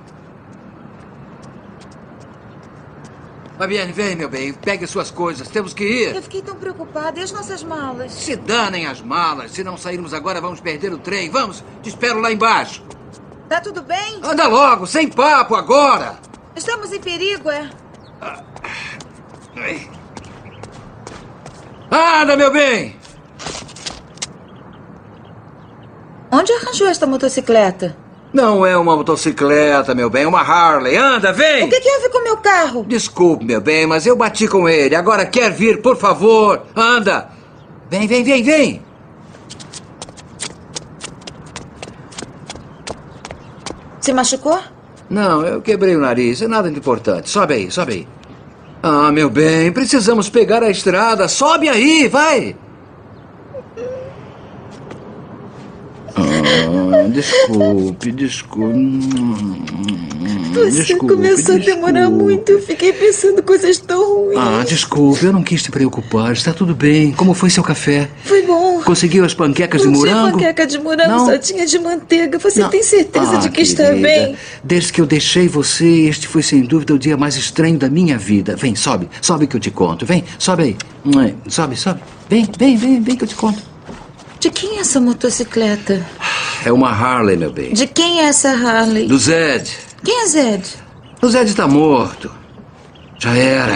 Fabienne, 3.59 3.93
vem, 3.93 4.15
meu 4.15 4.27
bem. 4.27 4.53
Pegue 4.53 4.87
suas 4.87 5.11
coisas. 5.11 5.47
Temos 5.47 5.71
que 5.71 5.83
ir. 5.83 6.15
Eu 6.15 6.23
fiquei 6.23 6.41
tão 6.41 6.55
preocupada. 6.55 7.19
E 7.19 7.23
as 7.23 7.31
nossas 7.31 7.61
malas? 7.61 8.11
Se 8.11 8.35
danem 8.35 8.87
as 8.87 9.01
malas. 9.01 9.51
Se 9.51 9.63
não 9.63 9.77
sairmos 9.77 10.15
agora, 10.15 10.41
vamos 10.41 10.59
perder 10.59 10.91
o 10.91 10.97
trem. 10.97 11.29
Vamos, 11.29 11.63
te 11.83 11.89
espero 11.89 12.19
lá 12.19 12.31
embaixo. 12.31 12.83
Tá 13.47 13.61
tudo 13.61 13.83
bem? 13.83 14.19
Anda 14.23 14.47
logo, 14.47 14.87
sem 14.87 15.07
papo, 15.07 15.55
agora! 15.55 16.19
Estamos 16.55 16.91
em 16.91 16.99
perigo, 16.99 17.49
é? 17.51 17.69
Anda, 21.91 22.35
meu 22.35 22.51
bem! 22.51 22.95
Onde 26.31 26.51
arranjou 26.53 26.87
esta 26.87 27.07
motocicleta? 27.07 27.97
Não 28.31 28.63
é 28.63 28.77
uma 28.77 28.95
motocicleta, 28.95 29.95
meu 29.95 30.09
bem, 30.09 30.23
é 30.23 30.27
uma 30.27 30.41
Harley. 30.41 30.95
Anda, 30.95 31.33
vem! 31.33 31.65
O 31.65 31.69
que, 31.69 31.79
que 31.79 31.89
houve 31.89 32.09
com 32.09 32.23
meu 32.23 32.37
carro? 32.37 32.85
Desculpe, 32.87 33.43
meu 33.43 33.59
bem, 33.59 33.87
mas 33.87 34.05
eu 34.05 34.15
bati 34.15 34.47
com 34.47 34.69
ele. 34.69 34.95
Agora 34.95 35.25
quer 35.25 35.51
vir, 35.51 35.81
por 35.81 35.97
favor? 35.97 36.61
Anda! 36.75 37.29
Vem, 37.89 38.07
vem, 38.07 38.23
vem, 38.23 38.43
vem! 38.43 38.89
Se 43.99 44.13
machucou? 44.13 44.59
Não, 45.09 45.43
eu 45.43 45.61
quebrei 45.61 45.95
o 45.95 45.99
nariz. 45.99 46.41
É 46.41 46.47
nada 46.47 46.69
de 46.69 46.77
importante. 46.77 47.29
Sobe 47.29 47.55
aí, 47.55 47.71
sobe 47.71 47.93
aí. 47.93 48.07
Ah, 48.81 49.11
meu 49.11 49.29
bem, 49.29 49.71
precisamos 49.71 50.29
pegar 50.29 50.61
a 50.63 50.69
estrada. 50.69 51.27
Sobe 51.27 51.67
aí, 51.67 52.07
vai! 52.07 52.55
Desculpe, 57.11 58.11
desculpe. 58.11 58.73
Você 60.53 60.83
Desculpe, 60.83 61.13
começou 61.15 61.55
a 61.55 61.57
demorar 61.59 62.01
desculpe. 62.01 62.23
muito. 62.23 62.51
Eu 62.51 62.61
fiquei 62.61 62.91
pensando 62.91 63.41
coisas 63.43 63.77
tão 63.77 64.25
ruins. 64.25 64.37
Ah, 64.37 64.63
desculpe, 64.67 65.23
eu 65.25 65.31
não 65.31 65.43
quis 65.43 65.61
te 65.63 65.71
preocupar. 65.71 66.33
Está 66.33 66.51
tudo 66.51 66.73
bem. 66.75 67.11
Como 67.11 67.33
foi 67.33 67.49
seu 67.49 67.63
café? 67.63 68.09
Foi 68.23 68.41
bom. 68.41 68.81
Conseguiu 68.83 69.23
as 69.23 69.33
panquecas 69.33 69.85
não 69.85 69.93
de 69.93 69.99
tinha 70.01 70.15
morango? 70.15 70.37
panqueca 70.37 70.65
de 70.67 70.79
morango, 70.79 71.09
Não? 71.11 71.25
só 71.27 71.37
tinha 71.37 71.65
de 71.65 71.79
manteiga. 71.79 72.39
Você 72.39 72.61
Não. 72.61 72.69
tem 72.69 72.81
certeza 72.83 73.37
Ah, 73.37 73.39
de 73.39 73.49
que 73.49 73.61
está 73.61 73.85
querida, 73.85 74.01
bem? 74.07 74.35
Desde 74.63 74.91
que 74.91 74.99
eu 75.01 75.05
deixei 75.05 75.47
você, 75.47 75.85
este 76.07 76.27
foi 76.27 76.41
sem 76.41 76.61
dúvida 76.61 76.93
o 76.93 76.99
dia 76.99 77.15
mais 77.15 77.35
estranho 77.37 77.77
da 77.77 77.89
minha 77.89 78.17
vida. 78.17 78.55
Vem, 78.55 78.75
sobe, 78.75 79.07
sobe 79.21 79.47
que 79.47 79.55
eu 79.55 79.59
te 79.59 79.69
conto. 79.71 80.05
Vem, 80.05 80.23
sobe 80.37 80.63
aí. 80.63 80.77
Hum, 81.05 81.33
Sobe, 81.47 81.75
sobe. 81.77 82.01
Vem, 82.29 82.47
vem, 82.57 82.75
vem, 82.75 83.01
vem 83.01 83.15
que 83.15 83.23
eu 83.23 83.27
te 83.27 83.35
conto. 83.35 83.61
De 84.39 84.49
quem 84.49 84.77
é 84.77 84.81
essa 84.81 84.99
motocicleta? 84.99 86.05
É 86.65 86.73
uma 86.73 86.89
Harley, 86.89 87.37
meu 87.37 87.53
bem. 87.53 87.71
De 87.71 87.87
quem 87.87 88.19
é 88.19 88.25
essa 88.25 88.49
Harley? 88.49 89.07
Do 89.07 89.17
Zed. 89.17 89.71
Quem 90.03 90.23
é 90.23 90.27
Zed? 90.27 90.75
O 91.21 91.27
Zed 91.29 91.49
está 91.49 91.65
morto. 91.65 92.29
Já 93.17 93.33
era. 93.33 93.75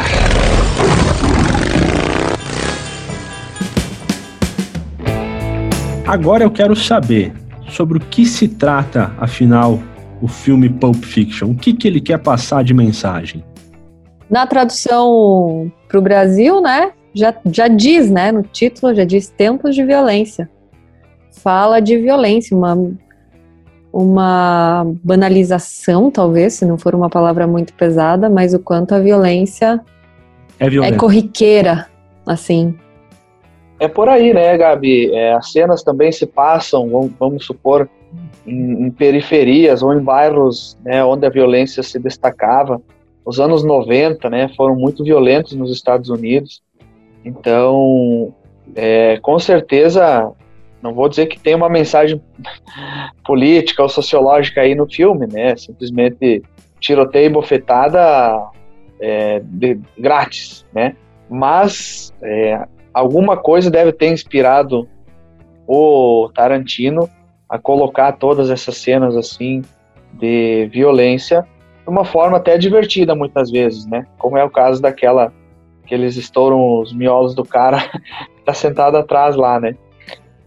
Agora 6.06 6.44
eu 6.44 6.52
quero 6.52 6.76
saber 6.76 7.34
sobre 7.70 7.98
o 7.98 8.02
que 8.02 8.26
se 8.26 8.50
trata, 8.50 9.14
afinal, 9.18 9.82
o 10.22 10.28
filme 10.28 10.70
Pulp 10.70 11.06
Fiction. 11.06 11.52
O 11.52 11.56
que, 11.56 11.74
que 11.74 11.88
ele 11.88 12.02
quer 12.02 12.20
passar 12.20 12.66
de 12.66 12.74
mensagem? 12.74 13.46
Na 14.30 14.46
tradução 14.46 15.72
para 15.88 16.00
o 16.00 16.02
Brasil, 16.02 16.62
né, 16.62 16.92
já, 17.16 17.34
já 17.46 17.70
diz, 17.70 18.12
né, 18.12 18.32
no 18.32 18.44
título, 18.44 18.94
já 18.94 19.06
diz 19.06 19.30
tempos 19.30 19.74
de 19.74 19.86
violência. 19.86 20.50
Fala 21.34 21.80
de 21.80 21.98
violência, 21.98 22.56
uma, 22.56 22.78
uma 23.92 24.86
banalização, 25.04 26.10
talvez, 26.10 26.54
se 26.54 26.66
não 26.66 26.78
for 26.78 26.96
uma 26.96 27.10
palavra 27.10 27.46
muito 27.46 27.74
pesada, 27.74 28.30
mas 28.30 28.54
o 28.54 28.60
quanto 28.60 28.96
a 28.96 29.00
violência 29.00 29.82
É 30.60 30.66
é 30.66 30.92
corriqueira, 30.94 31.88
assim. 32.26 32.76
É 33.80 33.88
por 33.88 34.08
aí, 34.08 34.34
né, 34.34 34.58
Gabi? 34.58 35.14
É, 35.14 35.34
as 35.34 35.52
cenas 35.52 35.84
também 35.84 36.12
se 36.12 36.26
passam, 36.26 36.90
vamos, 36.90 37.12
vamos 37.20 37.46
supor, 37.46 37.90
em, 38.46 38.86
em 38.86 38.92
periferias 38.92 39.82
ou 39.82 39.94
em 39.94 40.00
bairros 40.00 40.78
né, 40.84 41.04
onde 41.04 41.26
a 41.26 41.30
violência 41.30 41.82
se 41.84 42.00
destacava. 42.00 42.82
Os 43.26 43.40
anos 43.40 43.64
90 43.64 44.30
né, 44.30 44.50
foram 44.56 44.76
muito 44.76 45.04
violentos 45.04 45.54
nos 45.54 45.72
Estados 45.72 46.10
Unidos. 46.10 46.62
Então, 47.24 48.34
é, 48.76 49.18
com 49.22 49.40
certeza, 49.40 50.32
não 50.84 50.94
vou 50.94 51.08
dizer 51.08 51.28
que 51.28 51.40
tem 51.40 51.56
uma 51.56 51.70
mensagem 51.70 52.22
política 53.26 53.82
ou 53.82 53.90
sociológica 53.90 54.62
aí 54.62 54.76
no 54.76 54.86
filme, 54.86 55.26
né? 55.26 55.56
Simplesmente 55.56 56.44
tiroteio 56.80 57.28
e 57.28 57.30
bofetada 57.30 58.52
é, 59.00 59.42
de, 59.44 59.80
grátis, 59.98 60.66
né? 60.74 60.96
Mas 61.30 62.14
é, 62.22 62.68
alguma 62.94 63.38
coisa 63.38 63.72
deve 63.72 63.94
ter 63.94 64.12
inspirado 64.12 64.88
o 65.66 66.30
Tarantino 66.36 67.10
a 67.48 67.58
colocar 67.58 68.12
todas 68.14 68.50
essas 68.50 68.76
cenas 68.78 69.16
assim 69.16 69.62
de 70.12 70.68
violência 70.72 71.48
de 71.84 71.90
uma 71.90 72.04
forma 72.04 72.38
até 72.38 72.58
divertida 72.58 73.16
muitas 73.16 73.50
vezes, 73.50 73.86
né? 73.86 74.06
Como 74.18 74.38
é 74.38 74.44
o 74.44 74.50
caso 74.50 74.82
daquela 74.82 75.32
que 75.86 75.94
eles 75.94 76.18
estouram 76.18 76.82
os 76.82 76.94
miolos 76.94 77.34
do 77.34 77.46
cara 77.46 77.80
que 78.36 78.44
tá 78.46 78.54
sentado 78.54 78.98
atrás 78.98 79.38
lá, 79.38 79.60
né? 79.60 79.76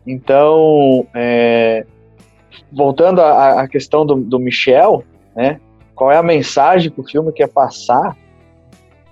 Então, 0.07 1.07
é, 1.15 1.85
voltando 2.73 3.21
à, 3.21 3.63
à 3.63 3.69
questão 3.69 4.07
do, 4.07 4.17
do 4.17 4.39
Michel, 4.39 5.03
né? 5.35 5.61
Qual 5.95 6.13
é 6.13 6.17
a 6.17 6.23
mensagem 6.23 6.91
que 6.91 7.01
o 7.01 7.05
filme 7.05 7.33
quer 7.33 7.49
passar? 7.49 8.17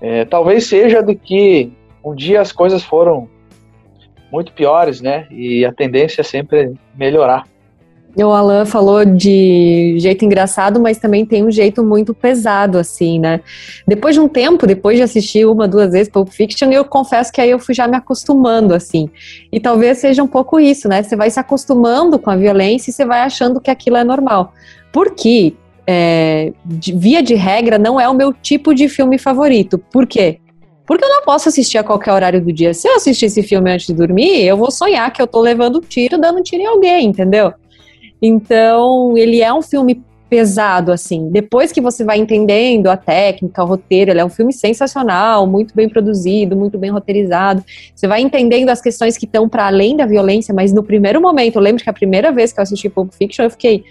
É, 0.01 0.25
talvez 0.25 0.67
seja 0.67 1.03
de 1.03 1.15
que 1.15 1.73
um 2.05 2.15
dia 2.15 2.41
as 2.41 2.53
coisas 2.53 2.85
foram 2.85 3.29
muito 4.31 4.53
piores, 4.53 5.01
né? 5.01 5.27
E 5.31 5.65
a 5.65 5.73
tendência 5.73 6.21
é 6.21 6.25
sempre 6.25 6.75
melhorar. 6.95 7.47
O 8.17 8.31
Alan 8.31 8.65
falou 8.65 9.05
de 9.05 9.97
jeito 9.99 10.25
engraçado, 10.25 10.79
mas 10.79 10.99
também 10.99 11.27
tem 11.27 11.45
um 11.45 11.51
jeito 11.51 11.83
muito 11.83 12.15
pesado, 12.15 12.79
assim, 12.79 13.19
né? 13.19 13.41
Depois 13.89 14.15
de 14.15 14.21
um 14.21 14.29
tempo, 14.29 14.67
depois 14.67 14.97
de 14.97 15.03
assistir 15.03 15.45
uma, 15.47 15.67
duas 15.67 15.91
vezes 15.91 16.09
Pulp 16.09 16.29
Fiction, 16.29 16.71
eu 16.71 16.85
confesso 16.85 17.33
que 17.33 17.41
aí 17.41 17.51
eu 17.51 17.59
fui 17.59 17.75
já 17.75 17.89
me 17.89 17.97
acostumando, 17.97 18.73
assim. 18.73 19.11
E 19.51 19.59
talvez 19.59 19.99
seja 19.99 20.23
um 20.23 20.29
pouco 20.29 20.61
isso, 20.61 20.89
né? 20.89 21.03
Você 21.03 21.17
vai 21.17 21.29
se 21.29 21.41
acostumando 21.41 22.17
com 22.17 22.31
a 22.31 22.37
violência 22.37 22.91
e 22.91 22.93
você 22.93 23.05
vai 23.05 23.21
achando 23.21 23.61
que 23.61 23.71
aquilo 23.71 23.97
é 23.97 24.05
normal. 24.05 24.53
Porque, 24.93 25.55
é, 25.85 26.53
via 26.65 27.21
de 27.21 27.35
regra, 27.35 27.79
não 27.79 28.01
é 28.01 28.09
o 28.09 28.15
meu 28.15 28.33
tipo 28.33 28.73
de 28.73 28.89
filme 28.89 29.19
favorito. 29.19 29.77
Por 29.77 30.07
quê? 30.07 30.39
Porque 30.87 31.05
eu 31.05 31.09
não 31.09 31.23
posso 31.23 31.49
assistir 31.49 31.79
a 31.79 31.83
qualquer 31.83 32.13
horário 32.13 32.45
do 32.45 32.53
dia. 32.53 32.75
Se 32.75 32.87
eu 32.87 32.97
assistir 32.97 33.27
esse 33.27 33.43
filme 33.43 33.73
antes 33.73 33.87
de 33.87 33.95
dormir, 33.95 34.45
eu 34.45 34.57
vou 34.57 34.71
sonhar 34.71 35.11
que 35.13 35.21
eu 35.21 35.27
tô 35.27 35.41
levando 35.41 35.81
tiro, 35.81 36.19
dando 36.19 36.43
tiro 36.43 36.63
em 36.63 36.67
alguém, 36.67 37.07
entendeu? 37.07 37.55
Então, 38.27 39.19
ele 39.19 39.43
é 39.43 39.53
um 39.53 39.61
filme 39.61 40.03
pesado, 40.31 40.91
assim. 40.91 41.29
Depois 41.31 41.71
que 41.71 41.81
você 41.81 42.03
vai 42.03 42.19
entendendo 42.19 42.87
a 42.87 42.97
técnica, 42.97 43.63
o 43.63 43.67
roteiro, 43.67 44.11
ele 44.11 44.21
é 44.21 44.25
um 44.25 44.31
filme 44.31 44.51
sensacional, 44.51 45.47
muito 45.47 45.75
bem 45.75 45.91
produzido, 45.91 46.57
muito 46.57 46.79
bem 46.79 46.91
roteirizado. 46.91 47.63
Você 47.95 48.09
vai 48.09 48.23
entendendo 48.23 48.71
as 48.71 48.81
questões 48.81 49.19
que 49.19 49.27
estão 49.27 49.47
para 49.47 49.67
além 49.67 49.95
da 49.95 50.07
violência, 50.07 50.55
mas 50.55 50.73
no 50.73 50.83
primeiro 50.83 51.21
momento, 51.21 51.57
eu 51.57 51.63
lembro 51.63 51.85
que 51.85 51.91
a 51.91 51.93
primeira 51.93 52.33
vez 52.33 52.51
que 52.51 52.59
eu 52.59 52.63
assisti 52.63 52.89
Pulp 52.89 53.13
Fiction, 53.13 53.45
eu 53.45 53.51
fiquei, 53.51 53.85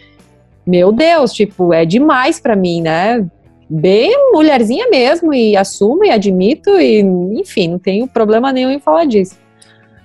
meu 0.65 0.91
Deus, 0.91 1.31
tipo, 1.31 1.71
é 1.71 1.85
demais 1.85 2.39
para 2.39 2.55
mim, 2.55 2.81
né? 2.81 3.23
Bem 3.69 4.31
mulherzinha 4.33 4.89
mesmo, 4.89 5.31
e 5.31 5.55
assumo 5.55 6.03
e 6.03 6.09
admito, 6.09 6.71
e 6.71 7.01
enfim, 7.39 7.67
não 7.67 7.79
tenho 7.79 8.07
problema 8.07 8.51
nenhum 8.51 8.71
em 8.71 8.79
falar 8.79 9.05
disso. 9.05 9.42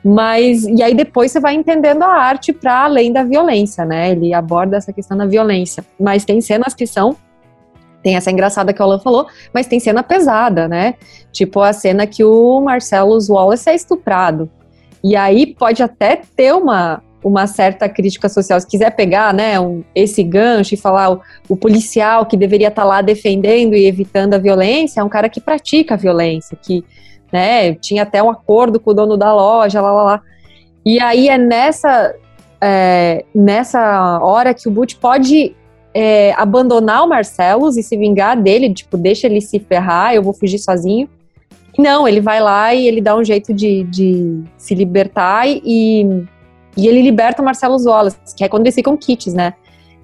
Mas, 0.04 0.64
e 0.64 0.82
aí 0.82 0.94
depois 0.94 1.32
você 1.32 1.40
vai 1.40 1.54
entendendo 1.54 2.02
a 2.02 2.12
arte 2.12 2.52
para 2.52 2.84
além 2.84 3.12
da 3.12 3.24
violência, 3.24 3.84
né? 3.84 4.12
Ele 4.12 4.32
aborda 4.32 4.76
essa 4.76 4.92
questão 4.92 5.16
da 5.16 5.26
violência. 5.26 5.84
Mas 5.98 6.24
tem 6.24 6.40
cenas 6.40 6.74
que 6.74 6.86
são. 6.86 7.16
Tem 8.02 8.16
essa 8.16 8.30
engraçada 8.30 8.72
que 8.72 8.80
o 8.80 8.84
Alan 8.84 9.00
falou, 9.00 9.26
mas 9.52 9.66
tem 9.66 9.80
cena 9.80 10.02
pesada, 10.02 10.68
né? 10.68 10.94
Tipo 11.32 11.60
a 11.60 11.72
cena 11.72 12.06
que 12.06 12.22
o 12.22 12.60
Marcellus 12.60 13.28
Wallace 13.28 13.68
é 13.68 13.74
estuprado. 13.74 14.48
E 15.02 15.16
aí 15.16 15.46
pode 15.46 15.82
até 15.82 16.20
ter 16.36 16.54
uma, 16.54 17.02
uma 17.22 17.46
certa 17.46 17.88
crítica 17.88 18.28
social. 18.28 18.60
Se 18.60 18.66
quiser 18.66 18.90
pegar 18.94 19.34
né, 19.34 19.58
um, 19.58 19.82
esse 19.94 20.22
gancho 20.22 20.74
e 20.74 20.76
falar 20.76 21.10
o, 21.10 21.20
o 21.48 21.56
policial 21.56 22.24
que 22.24 22.36
deveria 22.36 22.68
estar 22.68 22.84
lá 22.84 23.02
defendendo 23.02 23.74
e 23.74 23.86
evitando 23.86 24.34
a 24.34 24.38
violência 24.38 25.00
é 25.00 25.04
um 25.04 25.08
cara 25.08 25.28
que 25.28 25.40
pratica 25.40 25.94
a 25.94 25.98
violência, 25.98 26.56
que 26.60 26.84
né? 27.32 27.74
Tinha 27.74 28.02
até 28.02 28.22
um 28.22 28.30
acordo 28.30 28.80
com 28.80 28.90
o 28.90 28.94
dono 28.94 29.16
da 29.16 29.34
loja, 29.34 29.80
lá, 29.80 29.92
lá, 29.92 30.02
lá. 30.02 30.22
E 30.84 31.00
aí 31.00 31.28
é 31.28 31.36
nessa, 31.36 32.14
é, 32.60 33.24
nessa 33.34 34.18
hora 34.22 34.54
que 34.54 34.68
o 34.68 34.70
Butch 34.70 34.96
pode 34.96 35.54
é, 35.94 36.32
abandonar 36.34 37.04
o 37.04 37.08
Marcellus 37.08 37.76
e 37.76 37.82
se 37.82 37.96
vingar 37.96 38.40
dele, 38.40 38.72
tipo, 38.72 38.96
deixa 38.96 39.26
ele 39.26 39.40
se 39.40 39.58
ferrar, 39.58 40.14
eu 40.14 40.22
vou 40.22 40.32
fugir 40.32 40.58
sozinho. 40.58 41.08
Não, 41.78 42.08
ele 42.08 42.20
vai 42.20 42.40
lá 42.40 42.74
e 42.74 42.88
ele 42.88 43.00
dá 43.00 43.16
um 43.16 43.22
jeito 43.22 43.54
de, 43.54 43.84
de 43.84 44.42
se 44.56 44.74
libertar 44.74 45.46
e, 45.46 46.24
e 46.76 46.88
ele 46.88 47.02
liberta 47.02 47.40
o 47.40 47.44
Marcellus 47.44 47.86
Wallace, 47.86 48.18
que 48.36 48.42
é 48.42 48.48
quando 48.48 48.62
eles 48.62 48.74
ficam 48.74 48.96
kits, 48.96 49.32
né? 49.32 49.54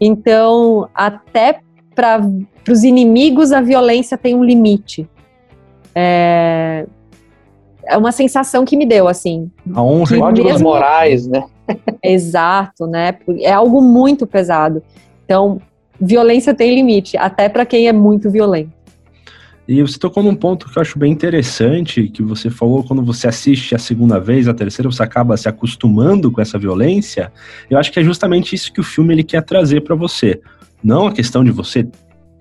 Então, 0.00 0.88
até 0.94 1.60
para 1.94 2.20
os 2.68 2.84
inimigos, 2.84 3.52
a 3.52 3.60
violência 3.60 4.18
tem 4.18 4.34
um 4.34 4.44
limite. 4.44 5.08
É, 5.94 6.86
é 7.86 7.96
uma 7.96 8.12
sensação 8.12 8.64
que 8.64 8.76
me 8.76 8.86
deu, 8.86 9.08
assim. 9.08 9.50
A 9.74 9.82
honra 9.82 10.18
Códigos 10.18 10.52
mesmo- 10.52 10.68
morais, 10.68 11.26
né? 11.26 11.44
Exato, 12.02 12.86
né? 12.86 13.16
É 13.40 13.52
algo 13.52 13.80
muito 13.80 14.26
pesado. 14.26 14.82
Então, 15.24 15.60
violência 16.00 16.54
tem 16.54 16.74
limite, 16.74 17.16
até 17.16 17.48
para 17.48 17.64
quem 17.64 17.88
é 17.88 17.92
muito 17.92 18.30
violento. 18.30 18.72
E 19.66 19.80
você 19.80 19.98
tocou 19.98 20.22
num 20.22 20.34
ponto 20.34 20.68
que 20.68 20.76
eu 20.76 20.82
acho 20.82 20.98
bem 20.98 21.10
interessante, 21.10 22.08
que 22.08 22.22
você 22.22 22.50
falou 22.50 22.84
quando 22.84 23.02
você 23.02 23.26
assiste 23.26 23.74
a 23.74 23.78
segunda 23.78 24.20
vez, 24.20 24.46
a 24.46 24.52
terceira, 24.52 24.90
você 24.90 25.02
acaba 25.02 25.36
se 25.38 25.48
acostumando 25.48 26.30
com 26.30 26.40
essa 26.42 26.58
violência. 26.58 27.32
Eu 27.70 27.78
acho 27.78 27.90
que 27.90 27.98
é 27.98 28.04
justamente 28.04 28.54
isso 28.54 28.70
que 28.70 28.80
o 28.80 28.84
filme 28.84 29.14
ele 29.14 29.24
quer 29.24 29.42
trazer 29.42 29.80
para 29.80 29.94
você. 29.94 30.38
Não 30.82 31.06
a 31.06 31.12
questão 31.12 31.42
de 31.42 31.50
você 31.50 31.88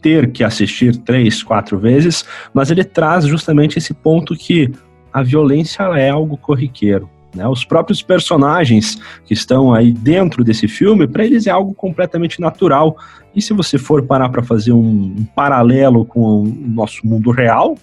ter 0.01 0.33
que 0.33 0.43
assistir 0.43 0.97
três, 0.97 1.41
quatro 1.41 1.79
vezes, 1.79 2.25
mas 2.53 2.69
ele 2.69 2.83
traz 2.83 3.25
justamente 3.25 3.77
esse 3.77 3.93
ponto 3.93 4.35
que 4.35 4.69
a 5.13 5.21
violência 5.21 5.83
é 5.97 6.09
algo 6.09 6.35
corriqueiro. 6.35 7.09
Né? 7.35 7.47
Os 7.47 7.65
próprios 7.65 8.01
personagens 8.01 8.99
que 9.25 9.33
estão 9.33 9.73
aí 9.73 9.91
dentro 9.91 10.43
desse 10.43 10.67
filme, 10.67 11.07
para 11.07 11.25
eles 11.25 11.47
é 11.47 11.51
algo 11.51 11.73
completamente 11.73 12.39
natural. 12.39 12.97
E 13.35 13.41
se 13.41 13.53
você 13.53 13.77
for 13.77 14.03
parar 14.03 14.29
para 14.29 14.43
fazer 14.43 14.71
um, 14.71 15.15
um, 15.17 15.25
paralelo 15.35 16.05
com 16.05 16.41
o 16.41 16.45
nosso 16.45 17.05
mundo 17.05 17.31
real, 17.31 17.77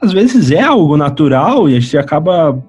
às 0.00 0.12
vezes 0.12 0.50
é 0.50 0.62
algo 0.62 0.96
natural 0.96 1.68
e 1.68 1.76
a 1.76 1.80
gente 1.80 1.98
acaba. 1.98 2.62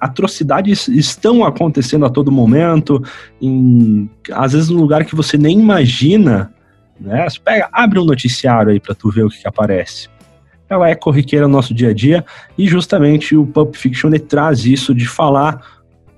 Atrocidades 0.00 0.88
estão 0.88 1.44
acontecendo 1.44 2.04
a 2.04 2.10
todo 2.10 2.32
momento, 2.32 3.00
em, 3.40 4.10
às 4.32 4.52
vezes 4.52 4.68
num 4.68 4.80
lugar 4.80 5.04
que 5.04 5.14
você 5.14 5.38
nem 5.38 5.60
imagina. 5.60 6.52
Né? 7.00 7.28
Você 7.28 7.38
pega, 7.38 7.68
abre 7.72 8.00
um 8.00 8.04
noticiário 8.04 8.72
aí 8.72 8.80
para 8.80 8.96
tu 8.96 9.12
ver 9.12 9.22
o 9.22 9.28
que, 9.28 9.40
que 9.40 9.46
aparece 9.46 10.08
ela 10.72 10.88
é 10.88 10.94
corriqueira 10.94 11.46
no 11.46 11.52
nosso 11.54 11.74
dia 11.74 11.90
a 11.90 11.94
dia 11.94 12.24
e 12.56 12.66
justamente 12.66 13.36
o 13.36 13.46
Pulp 13.46 13.74
Fiction 13.74 14.10
traz 14.28 14.64
isso 14.64 14.94
de 14.94 15.06
falar 15.06 15.60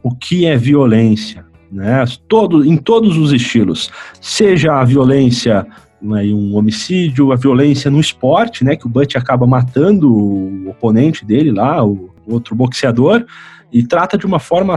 o 0.03 0.15
que 0.15 0.47
é 0.47 0.57
violência, 0.57 1.45
né? 1.73 2.05
Todo, 2.29 2.65
em 2.65 2.77
todos 2.77 3.17
os 3.17 3.33
estilos, 3.33 3.91
seja 4.21 4.75
a 4.81 4.85
violência 4.85 5.67
né, 6.05 6.23
um 6.25 6.55
homicídio, 6.55 7.33
a 7.33 7.37
violência 7.37 7.91
no 7.91 7.99
esporte, 7.99 8.63
né, 8.63 8.77
que 8.77 8.87
o 8.87 8.91
Butch 8.91 9.17
acaba 9.17 9.47
matando 9.47 10.15
o 10.15 10.69
oponente 10.69 11.25
dele 11.25 11.51
lá, 11.51 11.83
o, 11.83 12.11
outro 12.27 12.55
boxeador, 12.55 13.25
e 13.73 13.83
trata 13.83 14.17
de 14.17 14.27
uma 14.27 14.39
forma 14.39 14.77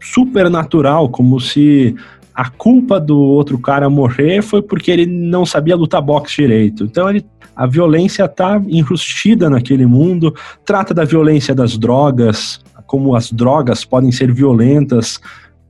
super 0.00 0.50
natural, 0.50 1.08
como 1.08 1.40
se 1.40 1.94
a 2.34 2.50
culpa 2.50 2.98
do 2.98 3.18
outro 3.18 3.58
cara 3.58 3.88
morrer 3.88 4.42
foi 4.42 4.60
porque 4.60 4.90
ele 4.90 5.06
não 5.06 5.46
sabia 5.46 5.76
lutar 5.76 6.02
boxe 6.02 6.36
direito. 6.36 6.84
Então 6.84 7.08
ele 7.08 7.24
a 7.56 7.66
violência 7.66 8.24
está 8.24 8.60
enrustida 8.68 9.48
naquele 9.48 9.86
mundo, 9.86 10.34
trata 10.64 10.92
da 10.92 11.04
violência 11.04 11.54
das 11.54 11.78
drogas, 11.78 12.60
como 12.86 13.14
as 13.14 13.30
drogas 13.30 13.84
podem 13.84 14.12
ser 14.12 14.32
violentas 14.32 15.20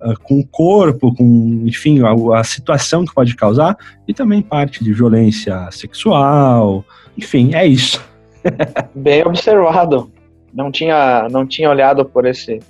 uh, 0.00 0.18
com 0.22 0.40
o 0.40 0.46
corpo, 0.46 1.14
com, 1.14 1.62
enfim, 1.66 2.00
a, 2.02 2.38
a, 2.38 2.44
situação 2.44 3.04
que 3.04 3.14
pode 3.14 3.34
causar, 3.36 3.76
e 4.06 4.14
também 4.14 4.42
parte 4.42 4.82
de 4.82 4.92
violência 4.92 5.68
sexual, 5.70 6.84
enfim, 7.16 7.54
é 7.54 7.66
isso. 7.66 8.02
Bem 8.94 9.24
observado. 9.26 10.10
Não 10.52 10.70
tinha, 10.70 11.28
não 11.30 11.46
tinha 11.46 11.68
olhado 11.68 12.04
por 12.04 12.26
esse 12.26 12.60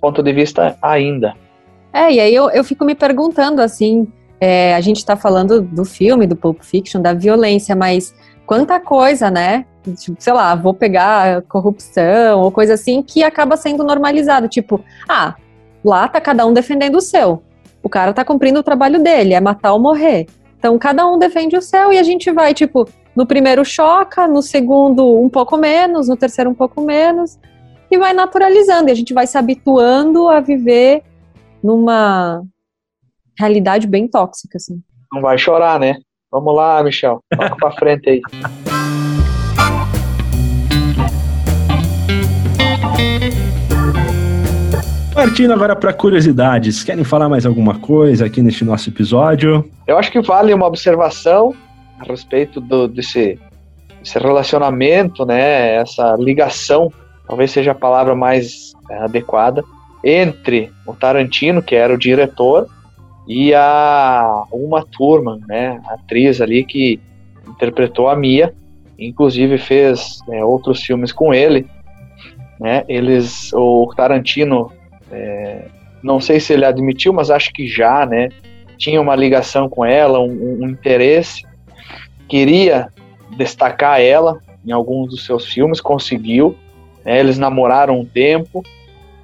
ponto 0.00 0.22
de 0.22 0.32
vista 0.32 0.76
ainda. 0.82 1.34
É, 1.92 2.12
e 2.12 2.20
aí 2.20 2.34
eu, 2.34 2.50
eu 2.50 2.62
fico 2.62 2.84
me 2.84 2.94
perguntando 2.94 3.62
assim, 3.62 4.06
é, 4.40 4.74
a 4.74 4.80
gente 4.80 4.98
está 4.98 5.16
falando 5.16 5.62
do 5.62 5.84
filme, 5.84 6.26
do 6.26 6.36
Pulp 6.36 6.60
Fiction, 6.62 7.00
da 7.00 7.14
violência, 7.14 7.74
mas 7.74 8.14
quanta 8.46 8.80
coisa, 8.80 9.30
né? 9.30 9.66
Tipo, 9.98 10.16
sei 10.18 10.32
lá, 10.32 10.54
vou 10.54 10.72
pegar 10.72 11.42
corrupção 11.42 12.40
ou 12.40 12.50
coisa 12.50 12.74
assim 12.74 13.02
que 13.02 13.22
acaba 13.22 13.56
sendo 13.56 13.84
normalizado. 13.84 14.48
Tipo, 14.48 14.82
ah, 15.08 15.34
lá 15.84 16.08
tá 16.08 16.20
cada 16.20 16.46
um 16.46 16.52
defendendo 16.52 16.96
o 16.96 17.00
seu. 17.00 17.42
O 17.82 17.88
cara 17.88 18.12
tá 18.12 18.24
cumprindo 18.24 18.60
o 18.60 18.62
trabalho 18.62 19.02
dele, 19.02 19.34
é 19.34 19.40
matar 19.40 19.72
ou 19.72 19.80
morrer. 19.80 20.26
Então 20.58 20.78
cada 20.78 21.06
um 21.06 21.18
defende 21.18 21.56
o 21.56 21.62
seu 21.62 21.92
e 21.92 21.98
a 21.98 22.02
gente 22.02 22.30
vai, 22.30 22.54
tipo, 22.54 22.88
no 23.14 23.26
primeiro 23.26 23.64
choca, 23.64 24.26
no 24.26 24.40
segundo 24.40 25.20
um 25.20 25.28
pouco 25.28 25.56
menos, 25.56 26.08
no 26.08 26.16
terceiro 26.16 26.50
um 26.50 26.54
pouco 26.54 26.80
menos, 26.80 27.38
e 27.90 27.98
vai 27.98 28.12
naturalizando. 28.12 28.88
E 28.88 28.92
a 28.92 28.94
gente 28.94 29.12
vai 29.12 29.26
se 29.26 29.36
habituando 29.36 30.28
a 30.28 30.40
viver 30.40 31.02
numa 31.62 32.42
realidade 33.38 33.86
bem 33.86 34.08
tóxica, 34.08 34.56
assim. 34.56 34.82
Não 35.12 35.20
vai 35.20 35.36
chorar, 35.38 35.78
né? 35.78 35.96
Vamos 36.34 36.56
lá, 36.56 36.82
Michel. 36.82 37.20
Toca 37.30 37.54
pra 37.54 37.70
frente 37.70 38.10
aí. 38.10 38.20
Partindo 45.14 45.52
agora 45.52 45.76
para 45.76 45.92
curiosidades, 45.92 46.82
querem 46.82 47.04
falar 47.04 47.28
mais 47.28 47.46
alguma 47.46 47.78
coisa 47.78 48.26
aqui 48.26 48.42
neste 48.42 48.64
nosso 48.64 48.90
episódio? 48.90 49.70
Eu 49.86 49.96
acho 49.96 50.10
que 50.10 50.20
vale 50.20 50.52
uma 50.52 50.66
observação 50.66 51.54
a 52.00 52.02
respeito 52.02 52.60
do, 52.60 52.88
desse, 52.88 53.38
desse 54.00 54.18
relacionamento, 54.18 55.24
né? 55.24 55.76
Essa 55.76 56.16
ligação, 56.18 56.92
talvez 57.28 57.52
seja 57.52 57.70
a 57.70 57.76
palavra 57.76 58.16
mais 58.16 58.72
é, 58.90 58.98
adequada, 59.04 59.62
entre 60.02 60.72
o 60.84 60.92
Tarantino, 60.94 61.62
que 61.62 61.76
era 61.76 61.94
o 61.94 61.98
diretor, 61.98 62.66
e 63.26 63.54
a 63.54 64.44
uma 64.52 64.84
turma, 64.84 65.40
né, 65.48 65.80
atriz 65.88 66.40
ali 66.40 66.64
que 66.64 67.00
interpretou 67.48 68.08
a 68.08 68.16
Mia, 68.16 68.54
inclusive 68.98 69.58
fez 69.58 70.18
né, 70.28 70.44
outros 70.44 70.82
filmes 70.82 71.10
com 71.10 71.32
ele, 71.32 71.66
né, 72.60 72.84
eles, 72.86 73.52
o 73.54 73.92
Tarantino, 73.96 74.70
é, 75.10 75.66
não 76.02 76.20
sei 76.20 76.38
se 76.38 76.52
ele 76.52 76.64
admitiu, 76.64 77.12
mas 77.12 77.30
acho 77.30 77.52
que 77.52 77.66
já, 77.66 78.04
né, 78.04 78.28
tinha 78.76 79.00
uma 79.00 79.16
ligação 79.16 79.68
com 79.68 79.84
ela, 79.84 80.20
um, 80.20 80.58
um 80.60 80.68
interesse, 80.68 81.42
queria 82.28 82.88
destacar 83.36 84.00
ela 84.00 84.38
em 84.66 84.70
alguns 84.70 85.10
dos 85.10 85.24
seus 85.24 85.46
filmes, 85.46 85.80
conseguiu, 85.80 86.54
né, 87.04 87.20
eles 87.20 87.38
namoraram 87.38 88.00
um 88.00 88.04
tempo, 88.04 88.62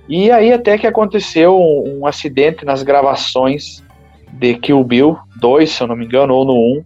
e 0.09 0.31
aí 0.31 0.53
até 0.53 0.79
que 0.79 0.87
aconteceu 0.87 1.57
um, 1.57 2.01
um 2.01 2.07
acidente 2.07 2.65
nas 2.65 2.83
gravações 2.83 3.85
de 4.33 4.55
Kill 4.55 4.83
Bill 4.85 5.19
2, 5.41 5.71
se 5.71 5.83
eu 5.83 5.87
não 5.87 5.97
me 5.97 6.05
engano, 6.05 6.35
ou 6.35 6.45
no 6.45 6.55
1. 6.55 6.85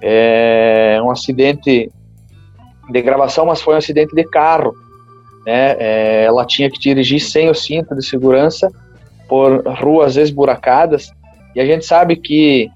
É 0.00 1.00
um 1.02 1.10
acidente 1.10 1.90
de 2.88 3.02
gravação, 3.02 3.46
mas 3.46 3.60
foi 3.60 3.74
um 3.74 3.78
acidente 3.78 4.14
de 4.14 4.24
carro. 4.24 4.74
Né? 5.44 5.76
É, 5.78 6.24
ela 6.24 6.44
tinha 6.44 6.70
que 6.70 6.78
dirigir 6.78 7.20
sem 7.20 7.48
o 7.48 7.54
cinto 7.54 7.94
de 7.94 8.04
segurança 8.04 8.70
por 9.28 9.62
ruas 9.66 10.16
esburacadas. 10.16 11.10
E 11.54 11.60
a 11.60 11.66
gente 11.66 11.84
sabe 11.84 12.16
que, 12.16 12.68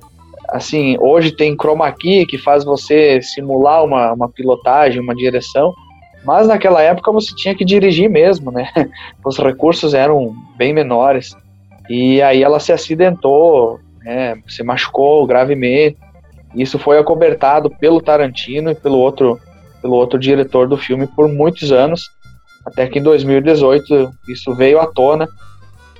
assim, 0.49 0.97
hoje 1.01 1.33
tem 1.33 1.57
chroma 1.57 1.91
key 1.93 2.27
que 2.27 2.39
faz 2.39 2.65
você 2.65 3.21
simular 3.23 3.85
uma, 3.85 4.13
uma 4.13 4.29
pilotagem, 4.29 5.01
uma 5.01 5.15
direção. 5.15 5.73
Mas 6.25 6.47
naquela 6.47 6.81
época 6.83 7.11
você 7.11 7.35
tinha 7.35 7.55
que 7.55 7.65
dirigir 7.65 8.09
mesmo, 8.09 8.51
né? 8.51 8.71
Os 9.25 9.39
recursos 9.39 9.93
eram 9.93 10.35
bem 10.57 10.73
menores. 10.73 11.35
E 11.95 12.23
aí 12.23 12.43
ela 12.43 12.59
se 12.59 12.73
acidentou, 12.73 13.79
né, 14.03 14.41
se 14.49 14.63
machucou 14.63 15.27
gravemente. 15.27 15.99
Isso 16.55 16.79
foi 16.79 16.99
acobertado 16.99 17.69
pelo 17.69 18.01
Tarantino 18.01 18.71
e 18.71 18.75
pelo 18.75 18.97
outro, 18.97 19.39
pelo 19.83 19.97
outro 19.97 20.19
diretor 20.19 20.67
do 20.67 20.79
filme 20.79 21.07
por 21.07 21.29
muitos 21.29 21.71
anos, 21.71 22.11
até 22.65 22.87
que 22.87 22.99
em 22.99 23.03
2018 23.03 24.11
isso 24.27 24.55
veio 24.55 24.81
à 24.81 24.87
tona. 24.87 25.29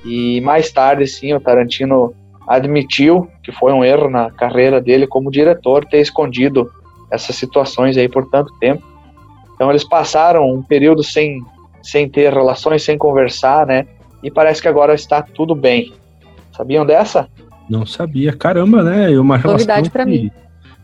E 0.03 0.41
mais 0.41 0.71
tarde, 0.71 1.05
sim, 1.05 1.31
o 1.31 1.39
Tarantino 1.39 2.15
admitiu 2.47 3.29
que 3.43 3.51
foi 3.51 3.71
um 3.71 3.83
erro 3.83 4.09
na 4.09 4.31
carreira 4.31 4.81
dele 4.81 5.05
como 5.05 5.29
diretor 5.29 5.85
ter 5.85 5.99
escondido 5.99 6.71
essas 7.11 7.35
situações 7.35 7.97
aí 7.97 8.09
por 8.09 8.27
tanto 8.31 8.51
tempo. 8.57 8.81
Então 9.53 9.69
eles 9.69 9.83
passaram 9.83 10.49
um 10.49 10.63
período 10.63 11.03
sem, 11.03 11.39
sem 11.83 12.09
ter 12.09 12.33
relações, 12.33 12.83
sem 12.83 12.97
conversar, 12.97 13.67
né? 13.67 13.85
E 14.23 14.31
parece 14.31 14.61
que 14.61 14.67
agora 14.67 14.93
está 14.93 15.21
tudo 15.21 15.53
bem. 15.53 15.93
Sabiam 16.55 16.85
dessa? 16.85 17.27
Não 17.69 17.85
sabia. 17.85 18.33
Caramba, 18.33 18.81
né? 18.83 19.13
É 19.13 19.19
uma 19.19 19.37
Novidade 19.37 19.89
para 19.89 20.05
mim. 20.05 20.31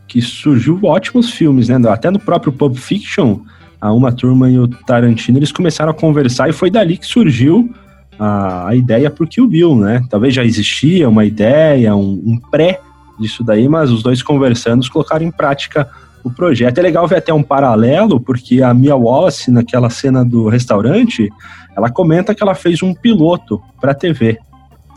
Que 0.06 0.20
surgiu 0.20 0.78
ótimos 0.82 1.30
filmes, 1.30 1.68
né? 1.68 1.76
Até 1.88 2.10
no 2.10 2.18
próprio 2.18 2.52
Pulp 2.52 2.76
Fiction, 2.76 3.40
a 3.80 3.92
Uma 3.92 4.12
Turma 4.12 4.50
e 4.50 4.58
o 4.58 4.68
Tarantino, 4.68 5.38
eles 5.38 5.52
começaram 5.52 5.90
a 5.90 5.94
conversar 5.94 6.50
e 6.50 6.52
foi 6.52 6.70
dali 6.70 6.96
que 6.96 7.06
surgiu 7.06 7.72
a, 8.18 8.68
a 8.68 8.74
ideia 8.74 9.10
pro 9.10 9.26
Kill 9.26 9.46
Bill, 9.46 9.76
né? 9.76 10.04
Talvez 10.10 10.34
já 10.34 10.44
existia 10.44 11.08
uma 11.08 11.24
ideia, 11.24 11.94
um, 11.96 12.22
um 12.26 12.38
pré 12.50 12.80
disso 13.18 13.42
daí, 13.42 13.68
mas 13.68 13.90
os 13.90 14.02
dois 14.02 14.22
conversando 14.22 14.88
colocaram 14.90 15.24
em 15.24 15.30
prática 15.30 15.88
o 16.22 16.30
projeto. 16.30 16.78
É 16.78 16.82
legal 16.82 17.06
ver 17.06 17.16
até 17.16 17.32
um 17.32 17.42
paralelo, 17.42 18.20
porque 18.20 18.62
a 18.62 18.72
Mia 18.74 18.96
Wallace, 18.96 19.50
naquela 19.50 19.90
cena 19.90 20.24
do 20.24 20.48
restaurante, 20.48 21.30
ela 21.76 21.90
comenta 21.90 22.34
que 22.34 22.42
ela 22.42 22.54
fez 22.54 22.82
um 22.82 22.94
piloto 22.94 23.60
para 23.80 23.94
TV, 23.94 24.38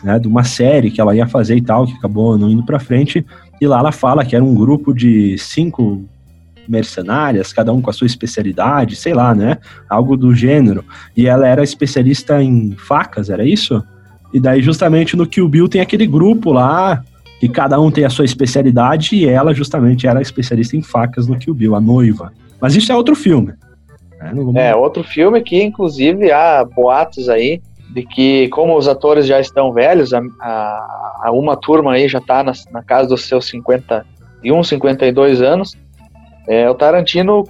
né, 0.04 0.20
de 0.20 0.28
uma 0.28 0.44
série 0.44 0.92
que 0.92 1.00
ela 1.00 1.16
ia 1.16 1.28
fazer 1.28 1.56
e 1.56 1.62
tal, 1.62 1.86
que 1.86 1.94
acabou 1.94 2.38
não 2.38 2.50
indo 2.50 2.66
para 2.66 2.80
frente. 2.80 3.26
E 3.62 3.68
lá 3.68 3.80
ela 3.80 3.92
fala 3.92 4.26
que 4.26 4.36
era 4.36 4.44
um 4.44 4.54
grupo 4.54 4.94
de 4.94 5.38
cinco 5.38 6.04
mercenárias, 6.68 7.52
cada 7.52 7.74
um 7.74 7.82
com 7.82 7.90
a 7.90 7.94
sua 7.94 8.08
especialidade, 8.08 8.96
sei 8.96 9.14
lá, 9.14 9.36
né? 9.36 9.58
Algo 9.90 10.16
do 10.16 10.34
gênero. 10.34 10.84
E 11.16 11.28
ela 11.28 11.48
era 11.48 11.64
especialista 11.64 12.42
em 12.42 12.76
facas, 12.78 13.30
era 13.30 13.46
isso? 13.46 13.84
E 14.34 14.40
daí, 14.40 14.62
justamente 14.62 15.16
no 15.16 15.28
Kill 15.28 15.48
Bill, 15.48 15.70
tem 15.70 15.82
aquele 15.82 16.08
grupo 16.08 16.52
lá 16.52 17.04
que 17.48 17.50
cada 17.50 17.78
um 17.78 17.92
tem 17.92 18.06
a 18.06 18.10
sua 18.10 18.24
especialidade 18.24 19.18
e 19.18 19.28
ela 19.28 19.54
justamente 19.54 20.08
era 20.08 20.22
especialista 20.22 20.78
em 20.78 20.82
facas 20.82 21.28
no 21.28 21.38
Kill 21.38 21.54
Bill, 21.54 21.76
a 21.76 21.82
noiva. 21.82 22.32
Mas 22.62 22.74
isso 22.74 22.90
é 22.90 22.96
outro 22.96 23.16
filme. 23.16 23.54
É, 24.22 24.30
vamos... 24.34 24.56
é 24.56 24.74
outro 24.74 25.04
filme 25.04 25.42
que 25.42 25.62
inclusive 25.62 26.32
há 26.32 26.64
boatos 26.64 27.28
aí 27.28 27.62
de 27.90 28.04
que 28.04 28.48
como 28.48 28.78
os 28.78 28.88
atores 28.88 29.28
já 29.28 29.42
estão 29.42 29.74
velhos, 29.74 30.14
a, 30.14 30.22
a, 30.40 31.22
a 31.26 31.32
uma 31.34 31.58
turma 31.58 31.92
aí 31.92 32.08
já 32.08 32.20
está 32.20 32.42
na, 32.46 32.54
na, 32.72 32.82
casa 32.82 33.10
dos 33.10 33.26
seus 33.26 33.46
51, 33.50 34.64
52 34.64 35.42
anos, 35.42 35.76
é, 36.48 36.70
o 36.70 36.74
Tarantino 36.74 37.44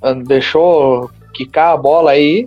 ah, 0.00 0.14
deixou 0.14 1.10
quicar 1.34 1.74
a 1.74 1.76
bola 1.76 2.12
aí 2.12 2.46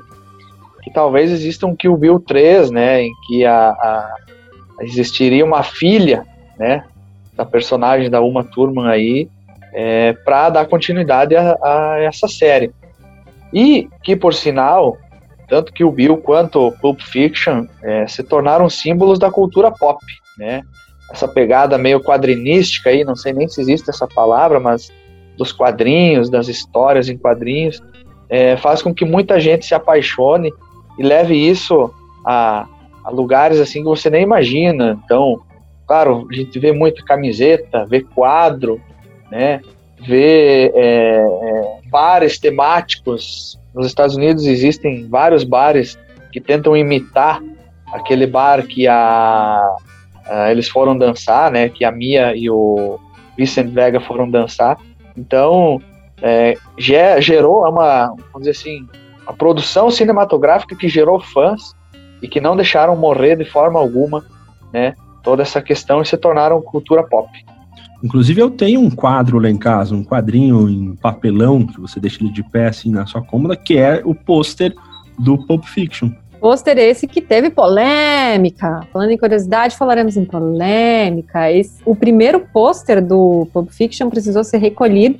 que 0.81 0.91
talvez 0.91 1.31
exista 1.31 1.67
um 1.67 1.75
Kill 1.75 1.95
Bill 1.95 2.19
3, 2.19 2.71
né, 2.71 3.03
em 3.03 3.11
que 3.27 3.45
a, 3.45 3.69
a 3.69 4.15
existiria 4.81 5.45
uma 5.45 5.61
filha, 5.61 6.25
né, 6.57 6.83
da 7.35 7.45
personagem 7.45 8.09
da 8.09 8.21
Uma 8.21 8.43
Thurman 8.43 8.87
aí, 8.87 9.29
é, 9.73 10.13
para 10.13 10.49
dar 10.49 10.65
continuidade 10.65 11.35
a, 11.35 11.57
a, 11.61 11.99
essa 11.99 12.27
série. 12.27 12.71
E 13.53 13.87
que, 14.03 14.15
por 14.15 14.33
sinal, 14.33 14.97
tanto 15.47 15.71
que 15.71 15.83
o 15.83 15.91
Bill 15.91 16.17
quanto 16.17 16.73
Pulp 16.81 16.99
Fiction 17.01 17.65
é, 17.81 18.07
se 18.07 18.23
tornaram 18.23 18.69
símbolos 18.69 19.19
da 19.19 19.31
cultura 19.31 19.71
pop, 19.71 20.03
né? 20.37 20.61
Essa 21.11 21.27
pegada 21.27 21.77
meio 21.77 22.01
quadrinística 22.01 22.89
aí, 22.89 23.05
não 23.05 23.15
sei 23.15 23.31
nem 23.31 23.47
se 23.47 23.61
existe 23.61 23.89
essa 23.89 24.05
palavra, 24.07 24.59
mas 24.59 24.91
dos 25.37 25.53
quadrinhos, 25.53 26.29
das 26.29 26.47
histórias 26.49 27.07
em 27.07 27.17
quadrinhos, 27.17 27.81
é, 28.29 28.57
faz 28.57 28.81
com 28.81 28.93
que 28.93 29.05
muita 29.05 29.39
gente 29.39 29.65
se 29.65 29.73
apaixone 29.73 30.51
e 30.99 31.03
leve 31.03 31.35
isso 31.35 31.89
a, 32.25 32.67
a 33.03 33.09
lugares 33.09 33.59
assim 33.59 33.79
que 33.79 33.87
você 33.87 34.09
nem 34.09 34.23
imagina. 34.23 34.99
Então, 35.05 35.39
claro, 35.87 36.27
a 36.29 36.33
gente 36.33 36.59
vê 36.59 36.71
muito 36.71 37.03
camiseta, 37.05 37.85
vê 37.85 38.01
quadro, 38.01 38.81
né? 39.31 39.61
Vê 39.99 40.71
é, 40.75 41.21
é, 41.21 41.79
bares 41.89 42.37
temáticos. 42.37 43.57
Nos 43.73 43.87
Estados 43.87 44.15
Unidos 44.15 44.45
existem 44.45 45.07
vários 45.07 45.43
bares 45.43 45.97
que 46.31 46.41
tentam 46.41 46.75
imitar 46.75 47.41
aquele 47.91 48.27
bar 48.27 48.67
que 48.67 48.87
a, 48.87 49.75
a 50.25 50.51
eles 50.51 50.67
foram 50.67 50.97
dançar, 50.97 51.49
né? 51.49 51.69
Que 51.69 51.85
a 51.85 51.91
Mia 51.91 52.35
e 52.35 52.49
o 52.49 52.99
Vicente 53.37 53.71
Vega 53.71 53.99
foram 54.01 54.29
dançar. 54.29 54.77
Então, 55.15 55.81
é, 56.21 56.55
gerou 56.77 57.67
uma, 57.67 58.07
vamos 58.07 58.47
dizer 58.47 58.51
assim, 58.51 58.87
a 59.25 59.33
produção 59.33 59.89
cinematográfica 59.89 60.75
que 60.75 60.87
gerou 60.87 61.19
fãs 61.19 61.75
e 62.21 62.27
que 62.27 62.41
não 62.41 62.55
deixaram 62.55 62.95
morrer 62.95 63.35
de 63.35 63.45
forma 63.45 63.79
alguma, 63.79 64.25
né, 64.73 64.93
toda 65.27 65.41
essa 65.41 65.61
questão 65.61 66.01
e 66.01 66.05
se 66.05 66.15
tornaram 66.15 66.61
cultura 66.61 67.03
pop. 67.03 67.27
Inclusive 68.01 68.41
eu 68.41 68.49
tenho 68.49 68.79
um 68.79 68.89
quadro 68.89 69.39
lá 69.39 69.49
em 69.49 69.57
casa, 69.57 69.93
um 69.93 70.01
quadrinho 70.01 70.69
em 70.69 70.95
papelão 70.95 71.67
que 71.67 71.81
você 71.81 71.99
deixa 71.99 72.23
ele 72.23 72.31
de 72.31 72.41
pé 72.41 72.67
assim 72.67 72.89
na 72.89 73.05
sua 73.05 73.21
cômoda, 73.21 73.53
que 73.53 73.77
é 73.77 74.01
o 74.05 74.15
pôster 74.15 74.73
do 75.19 75.37
Pulp 75.45 75.65
Fiction. 75.65 76.11
Pôster 76.39 76.77
esse 76.77 77.07
que 77.07 77.19
teve 77.19 77.49
polêmica. 77.49 78.87
Falando 78.93 79.11
em 79.11 79.17
curiosidade, 79.17 79.75
falaremos 79.75 80.15
em 80.15 80.23
polêmica. 80.23 81.51
Esse, 81.51 81.81
o 81.85 81.93
primeiro 81.93 82.47
pôster 82.53 83.05
do 83.05 83.49
Pulp 83.51 83.69
Fiction 83.71 84.09
precisou 84.09 84.45
ser 84.45 84.59
recolhido 84.59 85.19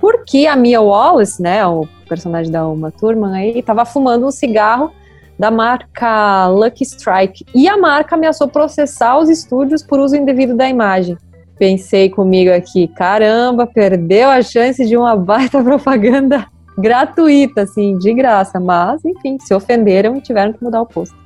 porque 0.00 0.48
a 0.48 0.56
Mia 0.56 0.80
Wallace, 0.80 1.40
né, 1.40 1.64
o 1.64 1.86
personagem 2.08 2.50
da 2.50 2.66
Uma 2.66 2.90
Thurman 2.90 3.32
aí, 3.32 3.60
estava 3.60 3.84
fumando 3.84 4.26
um 4.26 4.30
cigarro 4.32 4.90
da 5.38 5.50
marca 5.50 6.48
Lucky 6.48 6.84
Strike. 6.84 7.44
E 7.54 7.68
a 7.68 7.76
marca 7.76 8.16
ameaçou 8.16 8.48
processar 8.48 9.18
os 9.18 9.28
estúdios 9.28 9.82
por 9.82 9.98
uso 9.98 10.16
indevido 10.16 10.54
da 10.54 10.68
imagem. 10.68 11.16
Pensei 11.58 12.10
comigo 12.10 12.52
aqui, 12.52 12.86
caramba, 12.88 13.66
perdeu 13.66 14.28
a 14.28 14.42
chance 14.42 14.84
de 14.86 14.96
uma 14.96 15.16
baita 15.16 15.62
propaganda 15.64 16.46
gratuita, 16.76 17.62
assim, 17.62 17.96
de 17.98 18.12
graça. 18.12 18.60
Mas, 18.60 19.04
enfim, 19.04 19.38
se 19.40 19.54
ofenderam 19.54 20.16
e 20.16 20.20
tiveram 20.20 20.52
que 20.52 20.62
mudar 20.62 20.82
o 20.82 20.86
pôster. 20.86 21.18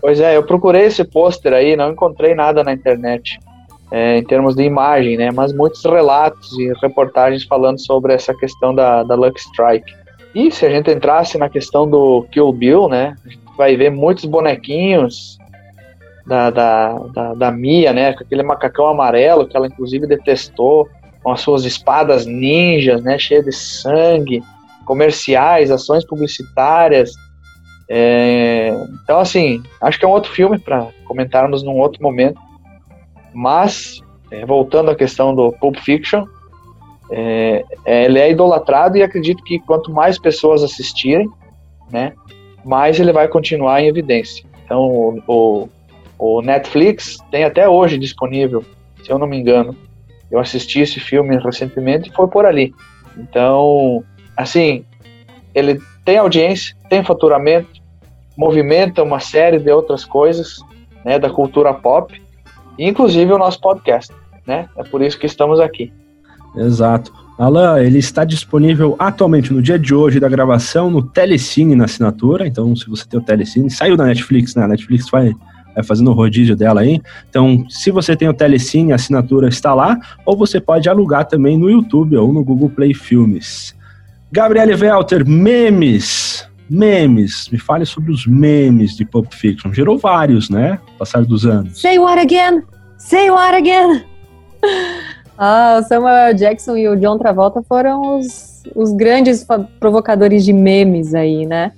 Pois 0.00 0.20
é, 0.20 0.36
eu 0.36 0.42
procurei 0.42 0.86
esse 0.86 1.04
pôster 1.04 1.52
aí, 1.52 1.76
não 1.76 1.92
encontrei 1.92 2.34
nada 2.34 2.64
na 2.64 2.72
internet. 2.72 3.38
É, 3.92 4.18
em 4.18 4.24
termos 4.24 4.54
de 4.54 4.62
imagem, 4.62 5.16
né? 5.16 5.32
Mas 5.32 5.52
muitos 5.52 5.84
relatos 5.84 6.56
e 6.56 6.72
reportagens 6.80 7.42
falando 7.42 7.80
sobre 7.80 8.12
essa 8.12 8.32
questão 8.32 8.72
da, 8.72 9.02
da 9.02 9.16
Lucky 9.16 9.40
Strike. 9.40 9.92
E 10.32 10.50
se 10.52 10.64
a 10.64 10.70
gente 10.70 10.92
entrasse 10.92 11.36
na 11.36 11.48
questão 11.48 11.90
do 11.90 12.24
Kill 12.30 12.52
Bill, 12.52 12.88
né? 12.88 13.16
Vai 13.60 13.76
ver 13.76 13.90
muitos 13.90 14.24
bonequinhos 14.24 15.36
da, 16.26 16.48
da, 16.48 16.98
da, 17.14 17.34
da 17.34 17.50
Mia, 17.50 17.92
né? 17.92 18.14
Com 18.14 18.24
aquele 18.24 18.42
macacão 18.42 18.86
amarelo 18.86 19.46
que 19.46 19.54
ela 19.54 19.66
inclusive 19.66 20.06
detestou, 20.06 20.88
com 21.22 21.30
as 21.30 21.42
suas 21.42 21.66
espadas 21.66 22.24
ninjas, 22.24 23.02
né? 23.02 23.18
Cheias 23.18 23.44
de 23.44 23.52
sangue, 23.52 24.42
comerciais, 24.86 25.70
ações 25.70 26.06
publicitárias. 26.06 27.12
É, 27.86 28.72
então, 29.02 29.20
assim, 29.20 29.62
acho 29.82 29.98
que 29.98 30.06
é 30.06 30.08
um 30.08 30.12
outro 30.12 30.32
filme 30.32 30.58
para 30.58 30.88
comentarmos 31.04 31.62
num 31.62 31.76
outro 31.76 32.02
momento. 32.02 32.40
Mas, 33.34 34.00
é, 34.30 34.46
voltando 34.46 34.90
à 34.90 34.94
questão 34.94 35.34
do 35.34 35.52
Pulp 35.52 35.76
Fiction, 35.76 36.24
é, 37.12 37.62
ele 37.84 38.18
é 38.18 38.30
idolatrado 38.30 38.96
e 38.96 39.02
acredito 39.02 39.44
que 39.44 39.58
quanto 39.60 39.92
mais 39.92 40.18
pessoas 40.18 40.62
assistirem, 40.62 41.28
né, 41.92 42.14
mais 42.64 42.98
ele 42.98 43.12
vai 43.12 43.28
continuar 43.28 43.80
em 43.80 43.88
evidência. 43.88 44.44
Então, 44.64 44.82
o, 44.82 45.22
o, 45.26 45.68
o, 46.18 46.42
Netflix 46.42 47.18
tem 47.30 47.44
até 47.44 47.68
hoje 47.68 47.98
disponível, 47.98 48.64
se 49.02 49.10
eu 49.10 49.18
não 49.18 49.26
me 49.26 49.38
engano. 49.38 49.76
Eu 50.30 50.38
assisti 50.38 50.80
esse 50.80 51.00
filme 51.00 51.36
recentemente 51.38 52.08
e 52.08 52.12
foi 52.12 52.28
por 52.28 52.46
ali. 52.46 52.72
Então, 53.16 54.04
assim, 54.36 54.84
ele 55.54 55.80
tem 56.04 56.18
audiência, 56.18 56.76
tem 56.88 57.02
faturamento, 57.02 57.80
movimenta 58.36 59.02
uma 59.02 59.18
série 59.18 59.58
de 59.58 59.70
outras 59.70 60.04
coisas, 60.04 60.60
né, 61.04 61.18
da 61.18 61.28
cultura 61.28 61.74
pop, 61.74 62.20
inclusive 62.78 63.32
o 63.32 63.38
nosso 63.38 63.60
podcast, 63.60 64.14
né? 64.46 64.68
É 64.76 64.84
por 64.84 65.02
isso 65.02 65.18
que 65.18 65.26
estamos 65.26 65.60
aqui. 65.60 65.92
Exato. 66.56 67.12
Alan, 67.38 67.82
ele 67.82 67.98
está 67.98 68.24
disponível 68.24 68.96
atualmente 68.98 69.52
no 69.52 69.62
dia 69.62 69.78
de 69.78 69.94
hoje 69.94 70.20
da 70.20 70.28
gravação 70.28 70.90
no 70.90 71.02
Telecine 71.02 71.74
na 71.74 71.84
assinatura. 71.86 72.46
Então, 72.46 72.76
se 72.76 72.88
você 72.88 73.06
tem 73.06 73.18
o 73.18 73.22
Telecine, 73.22 73.70
saiu 73.70 73.96
da 73.96 74.04
Netflix, 74.04 74.54
né? 74.54 74.64
A 74.64 74.68
Netflix 74.68 75.08
vai, 75.10 75.32
vai 75.74 75.82
fazendo 75.82 76.10
o 76.10 76.14
rodízio 76.14 76.54
dela 76.54 76.82
aí. 76.82 77.00
Então, 77.28 77.64
se 77.68 77.90
você 77.90 78.14
tem 78.14 78.28
o 78.28 78.34
Telecine, 78.34 78.92
a 78.92 78.96
assinatura 78.96 79.48
está 79.48 79.72
lá. 79.74 79.98
Ou 80.26 80.36
você 80.36 80.60
pode 80.60 80.88
alugar 80.88 81.26
também 81.26 81.56
no 81.56 81.70
YouTube 81.70 82.16
ou 82.16 82.32
no 82.32 82.44
Google 82.44 82.70
Play 82.70 82.92
Filmes. 82.92 83.74
Gabriele 84.30 84.74
Welter, 84.74 85.26
memes. 85.26 86.46
Memes. 86.68 87.48
Me 87.50 87.58
fale 87.58 87.84
sobre 87.84 88.12
os 88.12 88.26
memes 88.26 88.96
de 88.96 89.04
Pulp 89.04 89.32
Fiction. 89.32 89.72
Gerou 89.72 89.98
vários, 89.98 90.48
né? 90.48 90.78
Passar 90.98 91.24
dos 91.24 91.44
anos. 91.46 91.80
Say 91.80 91.98
what 91.98 92.20
again? 92.20 92.62
Say 92.96 93.30
what 93.30 93.56
again? 93.56 94.04
Ah, 95.42 95.78
o 95.80 95.88
Samuel 95.88 96.34
Jackson 96.34 96.76
e 96.76 96.86
o 96.86 96.94
John 96.96 97.16
Travolta 97.16 97.62
foram 97.62 98.18
os, 98.18 98.62
os 98.76 98.92
grandes 98.92 99.42
provocadores 99.78 100.44
de 100.44 100.52
memes 100.52 101.14
aí, 101.14 101.46
né? 101.46 101.72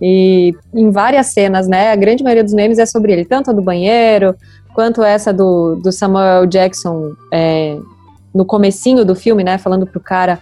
E 0.00 0.54
em 0.72 0.92
várias 0.92 1.26
cenas, 1.26 1.66
né? 1.66 1.90
A 1.90 1.96
grande 1.96 2.22
maioria 2.22 2.44
dos 2.44 2.54
memes 2.54 2.78
é 2.78 2.86
sobre 2.86 3.12
ele, 3.12 3.24
tanto 3.24 3.50
a 3.50 3.52
do 3.52 3.60
banheiro, 3.60 4.36
quanto 4.72 5.02
essa 5.02 5.32
do, 5.32 5.74
do 5.74 5.90
Samuel 5.90 6.46
Jackson 6.46 7.10
é, 7.32 7.76
no 8.32 8.44
comecinho 8.44 9.04
do 9.04 9.16
filme, 9.16 9.42
né? 9.42 9.58
Falando 9.58 9.88
pro 9.88 9.98
cara, 9.98 10.38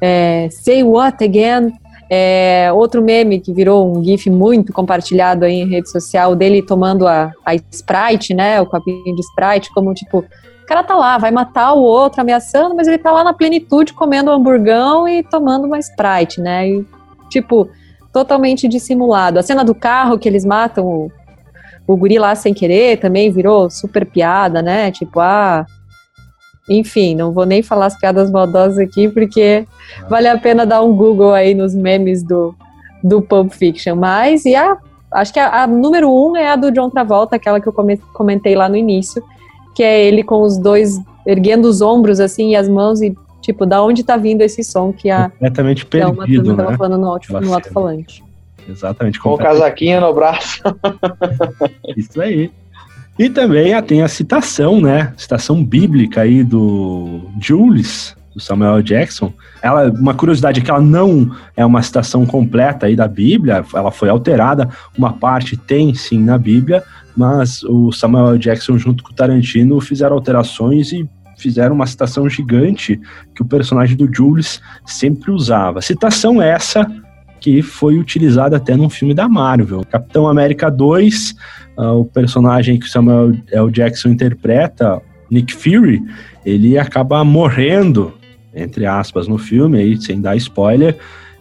é, 0.00 0.48
say 0.50 0.82
what 0.82 1.22
again? 1.22 1.70
É, 2.08 2.70
outro 2.72 3.02
meme 3.02 3.40
que 3.40 3.52
virou 3.52 3.94
um 3.94 4.02
gif 4.02 4.30
muito 4.30 4.72
compartilhado 4.72 5.44
aí 5.44 5.56
em 5.56 5.68
rede 5.68 5.90
social 5.90 6.34
dele 6.34 6.62
tomando 6.62 7.06
a, 7.06 7.30
a 7.44 7.54
Sprite, 7.70 8.32
né? 8.32 8.58
O 8.58 8.64
copinho 8.64 9.14
de 9.14 9.20
Sprite, 9.20 9.70
como 9.74 9.92
tipo, 9.92 10.24
o 10.66 10.68
cara 10.68 10.82
tá 10.82 10.96
lá, 10.96 11.16
vai 11.16 11.30
matar 11.30 11.74
o 11.74 11.80
outro, 11.80 12.20
ameaçando, 12.20 12.74
mas 12.74 12.88
ele 12.88 12.98
tá 12.98 13.12
lá 13.12 13.22
na 13.22 13.32
plenitude, 13.32 13.92
comendo 13.92 14.32
um 14.32 14.34
hamburgão 14.34 15.06
e 15.06 15.22
tomando 15.22 15.64
uma 15.64 15.78
Sprite, 15.78 16.40
né? 16.40 16.68
E, 16.68 16.84
tipo, 17.30 17.70
totalmente 18.12 18.66
dissimulado. 18.66 19.38
A 19.38 19.44
cena 19.44 19.64
do 19.64 19.76
carro 19.76 20.18
que 20.18 20.28
eles 20.28 20.44
matam 20.44 20.84
o, 20.84 21.12
o 21.86 21.96
guri 21.96 22.18
lá 22.18 22.34
sem 22.34 22.52
querer 22.52 22.98
também 22.98 23.30
virou 23.30 23.70
super 23.70 24.04
piada, 24.04 24.60
né? 24.60 24.90
Tipo, 24.90 25.20
ah. 25.20 25.64
Enfim, 26.68 27.14
não 27.14 27.30
vou 27.32 27.46
nem 27.46 27.62
falar 27.62 27.86
as 27.86 27.96
piadas 27.96 28.28
maldosas 28.28 28.76
aqui, 28.76 29.08
porque 29.08 29.64
vale 30.10 30.26
a 30.26 30.36
pena 30.36 30.66
dar 30.66 30.82
um 30.82 30.96
Google 30.96 31.32
aí 31.32 31.54
nos 31.54 31.76
memes 31.76 32.24
do, 32.24 32.56
do 33.04 33.22
Pulp 33.22 33.52
Fiction. 33.52 33.94
Mas, 33.94 34.44
e 34.44 34.56
a, 34.56 34.76
acho 35.12 35.32
que 35.32 35.38
a, 35.38 35.62
a 35.62 35.66
número 35.68 36.12
um 36.12 36.36
é 36.36 36.50
a 36.50 36.56
do 36.56 36.72
John 36.72 36.90
Travolta, 36.90 37.36
aquela 37.36 37.60
que 37.60 37.68
eu 37.68 37.74
comentei 38.12 38.56
lá 38.56 38.68
no 38.68 38.74
início, 38.74 39.22
que 39.76 39.82
é 39.82 40.06
ele 40.06 40.24
com 40.24 40.40
os 40.40 40.56
dois 40.56 40.98
erguendo 41.26 41.68
os 41.68 41.82
ombros 41.82 42.18
assim 42.18 42.52
e 42.52 42.56
as 42.56 42.66
mãos 42.66 43.02
e 43.02 43.14
tipo, 43.42 43.66
da 43.66 43.82
onde 43.82 44.02
tá 44.02 44.16
vindo 44.16 44.40
esse 44.40 44.64
som 44.64 44.90
que 44.90 45.10
a 45.10 45.28
completamente 45.28 45.84
perdido, 45.84 46.54
uma 46.54 46.70
né? 46.70 46.76
falando 46.78 46.98
no, 46.98 47.10
alto, 47.10 47.30
no 47.30 47.54
alto-falante. 47.54 48.24
Exatamente. 48.66 49.20
Com 49.20 49.34
o 49.34 49.38
casaquinho 49.38 50.00
no 50.00 50.12
braço. 50.14 50.62
Isso 51.94 52.20
aí. 52.20 52.50
E 53.18 53.28
também 53.28 53.80
tem 53.82 54.02
a 54.02 54.08
citação, 54.08 54.80
né? 54.80 55.12
Citação 55.16 55.62
bíblica 55.62 56.22
aí 56.22 56.42
do 56.42 57.20
Jules, 57.40 58.15
do 58.36 58.42
Samuel 58.42 58.82
Jackson. 58.82 59.32
Ela, 59.62 59.90
uma 59.90 60.12
curiosidade 60.12 60.60
é 60.60 60.62
que 60.62 60.70
ela 60.70 60.80
não 60.80 61.34
é 61.56 61.64
uma 61.64 61.82
citação 61.82 62.26
completa 62.26 62.84
aí 62.84 62.94
da 62.94 63.08
Bíblia, 63.08 63.64
ela 63.74 63.90
foi 63.90 64.10
alterada, 64.10 64.68
uma 64.96 65.14
parte 65.14 65.56
tem 65.56 65.94
sim 65.94 66.18
na 66.22 66.36
Bíblia, 66.36 66.84
mas 67.16 67.62
o 67.62 67.90
Samuel 67.90 68.36
Jackson 68.36 68.76
junto 68.76 69.02
com 69.02 69.10
o 69.10 69.14
Tarantino 69.14 69.80
fizeram 69.80 70.14
alterações 70.14 70.92
e 70.92 71.08
fizeram 71.38 71.74
uma 71.74 71.86
citação 71.86 72.28
gigante 72.28 73.00
que 73.34 73.40
o 73.40 73.46
personagem 73.46 73.96
do 73.96 74.08
Jules 74.14 74.60
sempre 74.84 75.30
usava. 75.30 75.80
Citação 75.80 76.40
essa 76.42 76.86
que 77.40 77.62
foi 77.62 77.98
utilizada 77.98 78.58
até 78.58 78.76
num 78.76 78.90
filme 78.90 79.14
da 79.14 79.28
Marvel. 79.28 79.82
Capitão 79.90 80.28
América 80.28 80.70
2, 80.70 81.30
uh, 81.30 81.34
ah, 81.80 81.92
o 81.92 82.04
personagem 82.04 82.78
que 82.78 82.86
o 82.86 82.88
Samuel 82.88 83.32
L. 83.50 83.70
Jackson 83.70 84.08
interpreta, 84.08 85.00
Nick 85.30 85.54
Fury, 85.54 86.02
ele 86.44 86.78
acaba 86.78 87.22
morrendo 87.24 88.14
entre 88.56 88.86
aspas, 88.86 89.28
no 89.28 89.36
filme, 89.36 89.78
aí, 89.78 90.00
sem 90.00 90.20
dar 90.20 90.34
spoiler. 90.36 90.96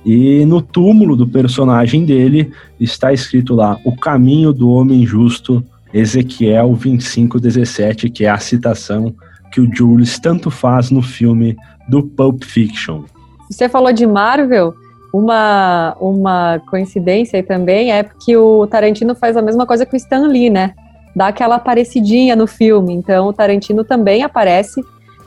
E 0.05 0.45
no 0.45 0.61
túmulo 0.61 1.15
do 1.15 1.25
personagem 1.25 2.05
dele 2.05 2.51
está 2.79 3.13
escrito 3.13 3.55
lá: 3.55 3.79
O 3.83 3.95
caminho 3.95 4.53
do 4.53 4.69
homem 4.69 5.05
justo, 5.05 5.63
Ezequiel 5.93 6.75
25:17, 6.75 8.11
que 8.11 8.25
é 8.25 8.29
a 8.29 8.37
citação 8.37 9.15
que 9.51 9.61
o 9.61 9.73
Jules 9.73 10.19
tanto 10.19 10.51
faz 10.51 10.91
no 10.91 11.01
filme 11.01 11.55
do 11.87 12.03
Pulp 12.03 12.43
Fiction. 12.43 13.03
Você 13.49 13.69
falou 13.69 13.93
de 13.93 14.05
Marvel, 14.05 14.75
uma, 15.13 15.95
uma 15.99 16.61
coincidência 16.69 17.37
aí 17.37 17.43
também 17.43 17.91
é 17.91 18.03
que 18.03 18.35
o 18.35 18.67
Tarantino 18.67 19.15
faz 19.15 19.37
a 19.37 19.41
mesma 19.41 19.65
coisa 19.65 19.85
que 19.85 19.95
o 19.95 19.97
Stan 19.97 20.27
Lee, 20.27 20.49
né? 20.49 20.73
Dá 21.15 21.27
aquela 21.27 21.55
aparecidinha 21.55 22.35
no 22.35 22.45
filme. 22.45 22.93
Então 22.93 23.27
o 23.27 23.33
Tarantino 23.33 23.85
também 23.85 24.23
aparece 24.23 24.83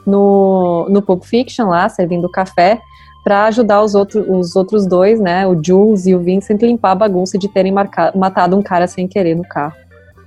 no, 0.09 0.89
no 0.89 1.03
Pulp 1.03 1.23
Fiction 1.25 1.69
lá, 1.69 1.89
servindo 1.89 2.29
café, 2.29 2.81
para 3.23 3.45
ajudar 3.45 3.83
os, 3.83 3.95
outro, 3.95 4.25
os 4.33 4.57
outros 4.57 4.87
dois, 4.87 5.21
né, 5.21 5.47
o 5.47 5.63
Jules 5.63 6.07
e 6.07 6.15
o 6.15 6.21
Vincent, 6.21 6.63
limpar 6.63 6.93
a 6.93 6.95
bagunça 6.95 7.37
de 7.37 7.49
terem 7.49 7.71
marcado, 7.71 8.19
matado 8.19 8.57
um 8.57 8.63
cara 8.63 8.87
sem 8.87 9.07
querer 9.07 9.37
no 9.37 9.45
carro. 9.45 9.75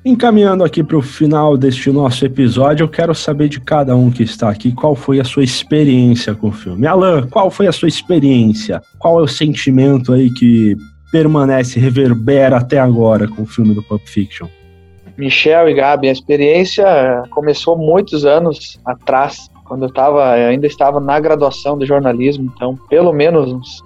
Encaminhando 0.03 0.63
aqui 0.63 0.83
para 0.83 0.97
o 0.97 1.01
final 1.01 1.55
deste 1.55 1.91
nosso 1.91 2.25
episódio, 2.25 2.83
eu 2.83 2.89
quero 2.89 3.13
saber 3.13 3.49
de 3.49 3.59
cada 3.59 3.95
um 3.95 4.09
que 4.09 4.23
está 4.23 4.49
aqui 4.49 4.71
qual 4.71 4.95
foi 4.95 5.19
a 5.19 5.23
sua 5.23 5.43
experiência 5.43 6.33
com 6.33 6.47
o 6.47 6.51
filme. 6.51 6.87
Alan, 6.87 7.27
qual 7.27 7.51
foi 7.51 7.67
a 7.67 7.71
sua 7.71 7.87
experiência? 7.87 8.81
Qual 8.97 9.19
é 9.19 9.23
o 9.23 9.27
sentimento 9.27 10.11
aí 10.11 10.31
que 10.31 10.75
permanece, 11.11 11.79
reverbera 11.79 12.57
até 12.57 12.79
agora 12.79 13.27
com 13.27 13.43
o 13.43 13.45
filme 13.45 13.75
do 13.75 13.83
Pulp 13.83 14.01
Fiction? 14.05 14.47
Michel 15.17 15.69
e 15.69 15.73
Gabi, 15.75 16.09
a 16.09 16.11
experiência 16.11 17.23
começou 17.29 17.77
muitos 17.77 18.25
anos 18.25 18.79
atrás, 18.83 19.49
quando 19.71 19.83
eu 19.83 19.89
tava, 19.89 20.37
eu 20.37 20.49
ainda 20.49 20.67
estava 20.67 20.99
na 20.99 21.17
graduação 21.17 21.77
de 21.77 21.85
jornalismo, 21.85 22.51
então 22.53 22.75
pelo 22.89 23.13
menos 23.13 23.53
uns, 23.53 23.81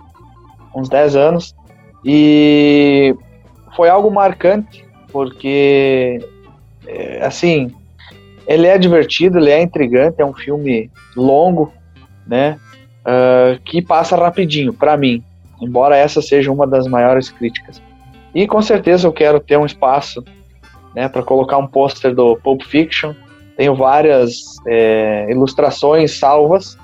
uns 0.76 0.90
10 0.90 1.16
anos. 1.16 1.56
E 2.04 3.16
foi 3.76 3.88
algo 3.88 4.10
marcante, 4.10 4.84
porque, 5.12 6.18
é, 6.88 7.24
assim, 7.24 7.72
ele 8.48 8.66
é 8.66 8.80
divertido, 8.80 9.38
ele 9.38 9.52
é 9.52 9.62
intrigante, 9.62 10.24
é 10.24 10.26
um 10.26 10.34
filme 10.34 10.90
longo, 11.16 11.72
né, 12.26 12.58
uh, 13.02 13.62
que 13.64 13.80
passa 13.80 14.16
rapidinho, 14.16 14.74
para 14.74 14.98
mim, 14.98 15.24
embora 15.62 15.96
essa 15.96 16.20
seja 16.20 16.52
uma 16.52 16.66
das 16.66 16.88
maiores 16.88 17.30
críticas. 17.30 17.80
E 18.34 18.48
com 18.48 18.60
certeza 18.60 19.08
eu 19.08 19.14
quero 19.14 19.40
ter 19.40 19.60
um 19.60 19.68
espaço, 19.68 20.24
né, 20.96 21.08
para 21.08 21.22
colocar 21.22 21.60
um 21.60 21.68
pôster 21.68 22.16
do 22.16 22.36
Pulp 22.38 22.64
Fiction, 22.64 23.14
tenho 23.58 23.76
várias 23.76 24.56
é, 24.68 25.28
ilustrações 25.30 26.18
salvas 26.18 26.78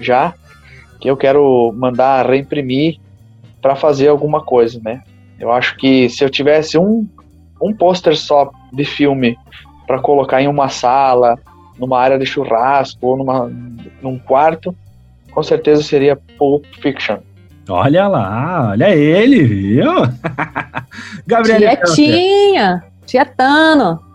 já, 0.00 0.34
que 1.00 1.08
eu 1.08 1.16
quero 1.16 1.72
mandar 1.76 2.26
reimprimir 2.26 2.98
para 3.60 3.76
fazer 3.76 4.08
alguma 4.08 4.42
coisa, 4.42 4.80
né? 4.84 5.02
Eu 5.38 5.52
acho 5.52 5.76
que 5.76 6.08
se 6.08 6.24
eu 6.24 6.30
tivesse 6.30 6.78
um, 6.78 7.06
um 7.60 7.72
pôster 7.72 8.16
só 8.16 8.50
de 8.72 8.84
filme 8.84 9.36
para 9.86 10.00
colocar 10.00 10.40
em 10.40 10.48
uma 10.48 10.68
sala, 10.68 11.38
numa 11.78 12.00
área 12.00 12.18
de 12.18 12.24
churrasco 12.24 13.06
ou 13.06 13.16
numa, 13.16 13.50
num 14.00 14.18
quarto, 14.18 14.74
com 15.30 15.42
certeza 15.42 15.82
seria 15.82 16.18
Pulp 16.38 16.64
Fiction. 16.80 17.18
Olha 17.68 18.06
lá, 18.06 18.70
olha 18.70 18.94
ele, 18.94 19.42
viu? 19.44 19.92
Gabriel. 21.26 21.76
Tietinha, 21.84 22.84
Tietano. 23.04 24.05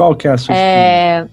Qual 0.00 0.16
que 0.16 0.26
é 0.26 0.30
a 0.30 0.38
sua 0.38 0.56
é... 0.56 1.26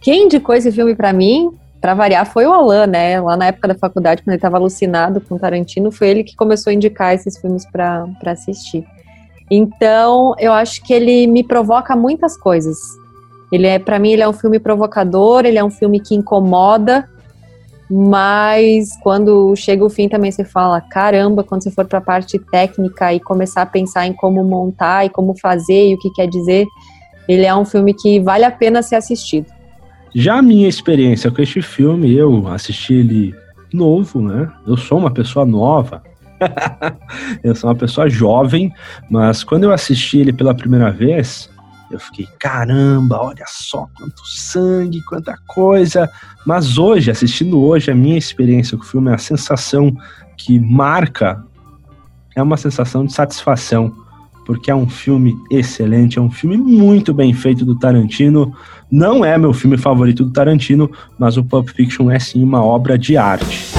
Quem 0.00 0.24
indicou 0.24 0.52
esse 0.52 0.72
filme 0.72 0.96
para 0.96 1.12
mim, 1.12 1.56
para 1.80 1.94
variar, 1.94 2.26
foi 2.26 2.44
o 2.44 2.52
Alan, 2.52 2.88
né? 2.88 3.20
Lá 3.20 3.36
na 3.36 3.46
época 3.46 3.68
da 3.68 3.74
faculdade, 3.76 4.20
quando 4.20 4.30
ele 4.30 4.36
estava 4.38 4.56
alucinado 4.56 5.20
com 5.20 5.38
Tarantino, 5.38 5.92
foi 5.92 6.08
ele 6.08 6.24
que 6.24 6.34
começou 6.34 6.72
a 6.72 6.74
indicar 6.74 7.14
esses 7.14 7.38
filmes 7.38 7.64
para 7.70 8.08
assistir. 8.26 8.84
Então, 9.48 10.34
eu 10.40 10.52
acho 10.52 10.82
que 10.82 10.92
ele 10.92 11.28
me 11.28 11.44
provoca 11.44 11.94
muitas 11.94 12.36
coisas. 12.36 12.76
Ele 13.52 13.68
é, 13.68 13.78
para 13.78 13.96
mim, 14.00 14.10
ele 14.10 14.22
é 14.22 14.28
um 14.28 14.32
filme 14.32 14.58
provocador, 14.58 15.46
ele 15.46 15.58
é 15.58 15.62
um 15.62 15.70
filme 15.70 16.00
que 16.00 16.16
incomoda, 16.16 17.08
mas 17.88 18.88
quando 19.04 19.54
chega 19.54 19.84
o 19.84 19.90
fim 19.90 20.08
também 20.08 20.32
você 20.32 20.42
fala, 20.42 20.80
caramba, 20.80 21.44
quando 21.44 21.62
você 21.62 21.70
for 21.70 21.86
para 21.86 21.98
a 21.98 22.02
parte 22.02 22.40
técnica 22.40 23.14
e 23.14 23.20
começar 23.20 23.62
a 23.62 23.66
pensar 23.66 24.04
em 24.08 24.12
como 24.12 24.42
montar 24.42 25.06
e 25.06 25.10
como 25.10 25.38
fazer 25.38 25.90
e 25.90 25.94
o 25.94 25.98
que 25.98 26.10
quer 26.10 26.26
dizer, 26.26 26.66
ele 27.30 27.46
é 27.46 27.54
um 27.54 27.64
filme 27.64 27.94
que 27.94 28.18
vale 28.18 28.44
a 28.44 28.50
pena 28.50 28.82
ser 28.82 28.96
assistido. 28.96 29.46
Já 30.12 30.38
a 30.38 30.42
minha 30.42 30.68
experiência 30.68 31.30
com 31.30 31.40
este 31.40 31.62
filme, 31.62 32.12
eu 32.12 32.48
assisti 32.48 32.94
ele 32.94 33.34
novo, 33.72 34.20
né? 34.20 34.50
Eu 34.66 34.76
sou 34.76 34.98
uma 34.98 35.12
pessoa 35.12 35.46
nova. 35.46 36.02
eu 37.44 37.54
sou 37.54 37.70
uma 37.70 37.76
pessoa 37.76 38.10
jovem, 38.10 38.72
mas 39.08 39.44
quando 39.44 39.62
eu 39.62 39.72
assisti 39.72 40.18
ele 40.18 40.32
pela 40.32 40.52
primeira 40.52 40.90
vez, 40.90 41.48
eu 41.88 42.00
fiquei, 42.00 42.26
caramba, 42.36 43.22
olha 43.22 43.44
só 43.46 43.86
quanto 43.96 44.26
sangue, 44.26 45.00
quanta 45.04 45.36
coisa. 45.46 46.10
Mas 46.44 46.78
hoje, 46.78 47.12
assistindo 47.12 47.62
hoje, 47.62 47.92
a 47.92 47.94
minha 47.94 48.18
experiência 48.18 48.76
com 48.76 48.82
o 48.82 48.86
filme, 48.86 49.12
a 49.12 49.18
sensação 49.18 49.96
que 50.36 50.58
marca 50.58 51.44
é 52.34 52.42
uma 52.42 52.56
sensação 52.56 53.06
de 53.06 53.12
satisfação 53.12 53.94
porque 54.50 54.68
é 54.68 54.74
um 54.74 54.88
filme 54.88 55.38
excelente, 55.48 56.18
é 56.18 56.20
um 56.20 56.28
filme 56.28 56.56
muito 56.56 57.14
bem 57.14 57.32
feito 57.32 57.64
do 57.64 57.78
Tarantino. 57.78 58.52
Não 58.90 59.24
é 59.24 59.38
meu 59.38 59.52
filme 59.52 59.78
favorito 59.78 60.24
do 60.24 60.32
Tarantino, 60.32 60.90
mas 61.16 61.36
o 61.36 61.44
Pulp 61.44 61.68
Fiction 61.68 62.10
é 62.10 62.18
sim 62.18 62.42
uma 62.42 62.60
obra 62.60 62.98
de 62.98 63.16
arte. 63.16 63.72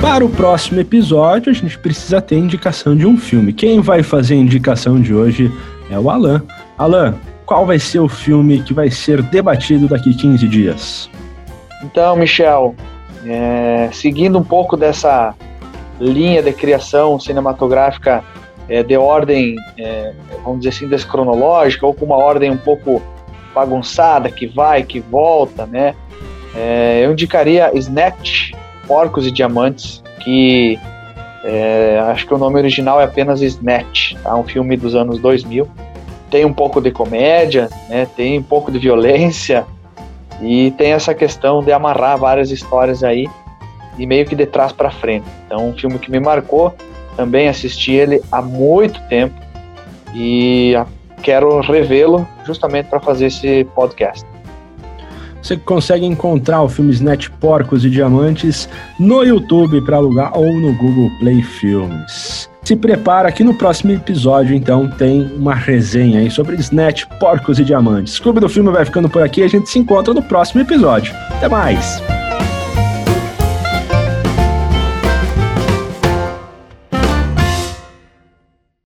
Para 0.00 0.24
o 0.24 0.28
próximo 0.28 0.78
episódio, 0.78 1.50
a 1.50 1.52
gente 1.52 1.76
precisa 1.80 2.20
ter 2.20 2.36
indicação 2.36 2.96
de 2.96 3.04
um 3.04 3.16
filme. 3.16 3.52
Quem 3.52 3.80
vai 3.80 4.04
fazer 4.04 4.34
a 4.34 4.38
indicação 4.38 5.00
de 5.00 5.12
hoje 5.12 5.50
é 5.90 5.98
o 5.98 6.08
Alan. 6.08 6.44
Alan, 6.78 7.16
qual 7.44 7.66
vai 7.66 7.80
ser 7.80 7.98
o 7.98 8.08
filme 8.08 8.62
que 8.62 8.72
vai 8.72 8.88
ser 8.88 9.20
debatido 9.20 9.88
daqui 9.88 10.14
15 10.14 10.46
dias? 10.46 11.10
Então, 11.82 12.14
Michel, 12.14 12.76
é, 13.26 13.88
seguindo 13.92 14.38
um 14.38 14.44
pouco 14.44 14.76
dessa 14.76 15.34
linha 16.00 16.42
de 16.42 16.52
criação 16.52 17.18
cinematográfica 17.18 18.22
é, 18.68 18.82
de 18.82 18.96
ordem, 18.96 19.56
é, 19.78 20.12
vamos 20.44 20.60
dizer 20.60 20.70
assim, 20.70 20.88
descronológica, 20.88 21.86
ou 21.86 21.94
com 21.94 22.04
uma 22.04 22.16
ordem 22.16 22.50
um 22.50 22.56
pouco 22.56 23.02
bagunçada, 23.54 24.30
que 24.30 24.46
vai, 24.46 24.82
que 24.82 25.00
volta, 25.00 25.66
né? 25.66 25.94
É, 26.54 27.02
eu 27.04 27.12
indicaria 27.12 27.70
Snatch, 27.74 28.52
Porcos 28.86 29.26
e 29.26 29.30
Diamantes, 29.30 30.02
que 30.20 30.78
acho 32.10 32.26
que 32.26 32.34
o 32.34 32.38
nome 32.38 32.58
original 32.58 33.00
é 33.00 33.04
apenas 33.04 33.40
Snatch, 33.40 34.14
tá? 34.20 34.34
um 34.34 34.42
filme 34.42 34.76
dos 34.76 34.96
anos 34.96 35.20
2000. 35.20 35.68
Tem 36.28 36.44
um 36.44 36.52
pouco 36.52 36.80
de 36.80 36.90
comédia, 36.90 37.68
né? 37.88 38.04
tem 38.16 38.36
um 38.36 38.42
pouco 38.42 38.72
de 38.72 38.80
violência, 38.80 39.64
e 40.40 40.70
tem 40.72 40.92
essa 40.92 41.14
questão 41.14 41.62
de 41.62 41.72
amarrar 41.72 42.18
várias 42.18 42.50
histórias 42.50 43.02
aí 43.02 43.28
e 43.98 44.06
meio 44.06 44.26
que 44.26 44.34
de 44.34 44.46
trás 44.46 44.72
para 44.72 44.90
frente. 44.90 45.26
Então, 45.46 45.68
um 45.68 45.72
filme 45.72 45.98
que 45.98 46.10
me 46.10 46.20
marcou, 46.20 46.74
também 47.16 47.48
assisti 47.48 47.92
ele 47.92 48.20
há 48.30 48.42
muito 48.42 49.00
tempo 49.08 49.34
e 50.14 50.74
quero 51.22 51.60
revê-lo 51.60 52.26
justamente 52.44 52.88
para 52.88 53.00
fazer 53.00 53.26
esse 53.26 53.64
podcast. 53.74 54.24
Você 55.42 55.56
consegue 55.56 56.04
encontrar 56.04 56.62
o 56.62 56.68
filme 56.68 56.90
Snatch 56.90 57.28
Porcos 57.40 57.84
e 57.84 57.90
Diamantes 57.90 58.68
no 58.98 59.22
YouTube 59.22 59.80
para 59.82 59.96
alugar 59.96 60.36
ou 60.36 60.52
no 60.52 60.74
Google 60.74 61.08
Play 61.20 61.40
Filmes. 61.40 62.50
Se 62.64 62.74
prepara 62.74 63.30
que 63.30 63.44
no 63.44 63.54
próximo 63.54 63.92
episódio, 63.92 64.56
então, 64.56 64.90
tem 64.90 65.22
uma 65.36 65.54
resenha 65.54 66.18
aí 66.18 66.28
sobre 66.32 66.56
Snatch 66.56 67.04
Porcos 67.20 67.60
e 67.60 67.64
Diamantes. 67.64 68.18
O 68.18 68.22
Clube 68.24 68.40
do 68.40 68.48
Filme 68.48 68.72
vai 68.72 68.84
ficando 68.84 69.08
por 69.08 69.22
aqui 69.22 69.44
a 69.44 69.48
gente 69.48 69.68
se 69.70 69.78
encontra 69.78 70.12
no 70.12 70.22
próximo 70.22 70.62
episódio. 70.62 71.14
Até 71.36 71.48
mais! 71.48 72.15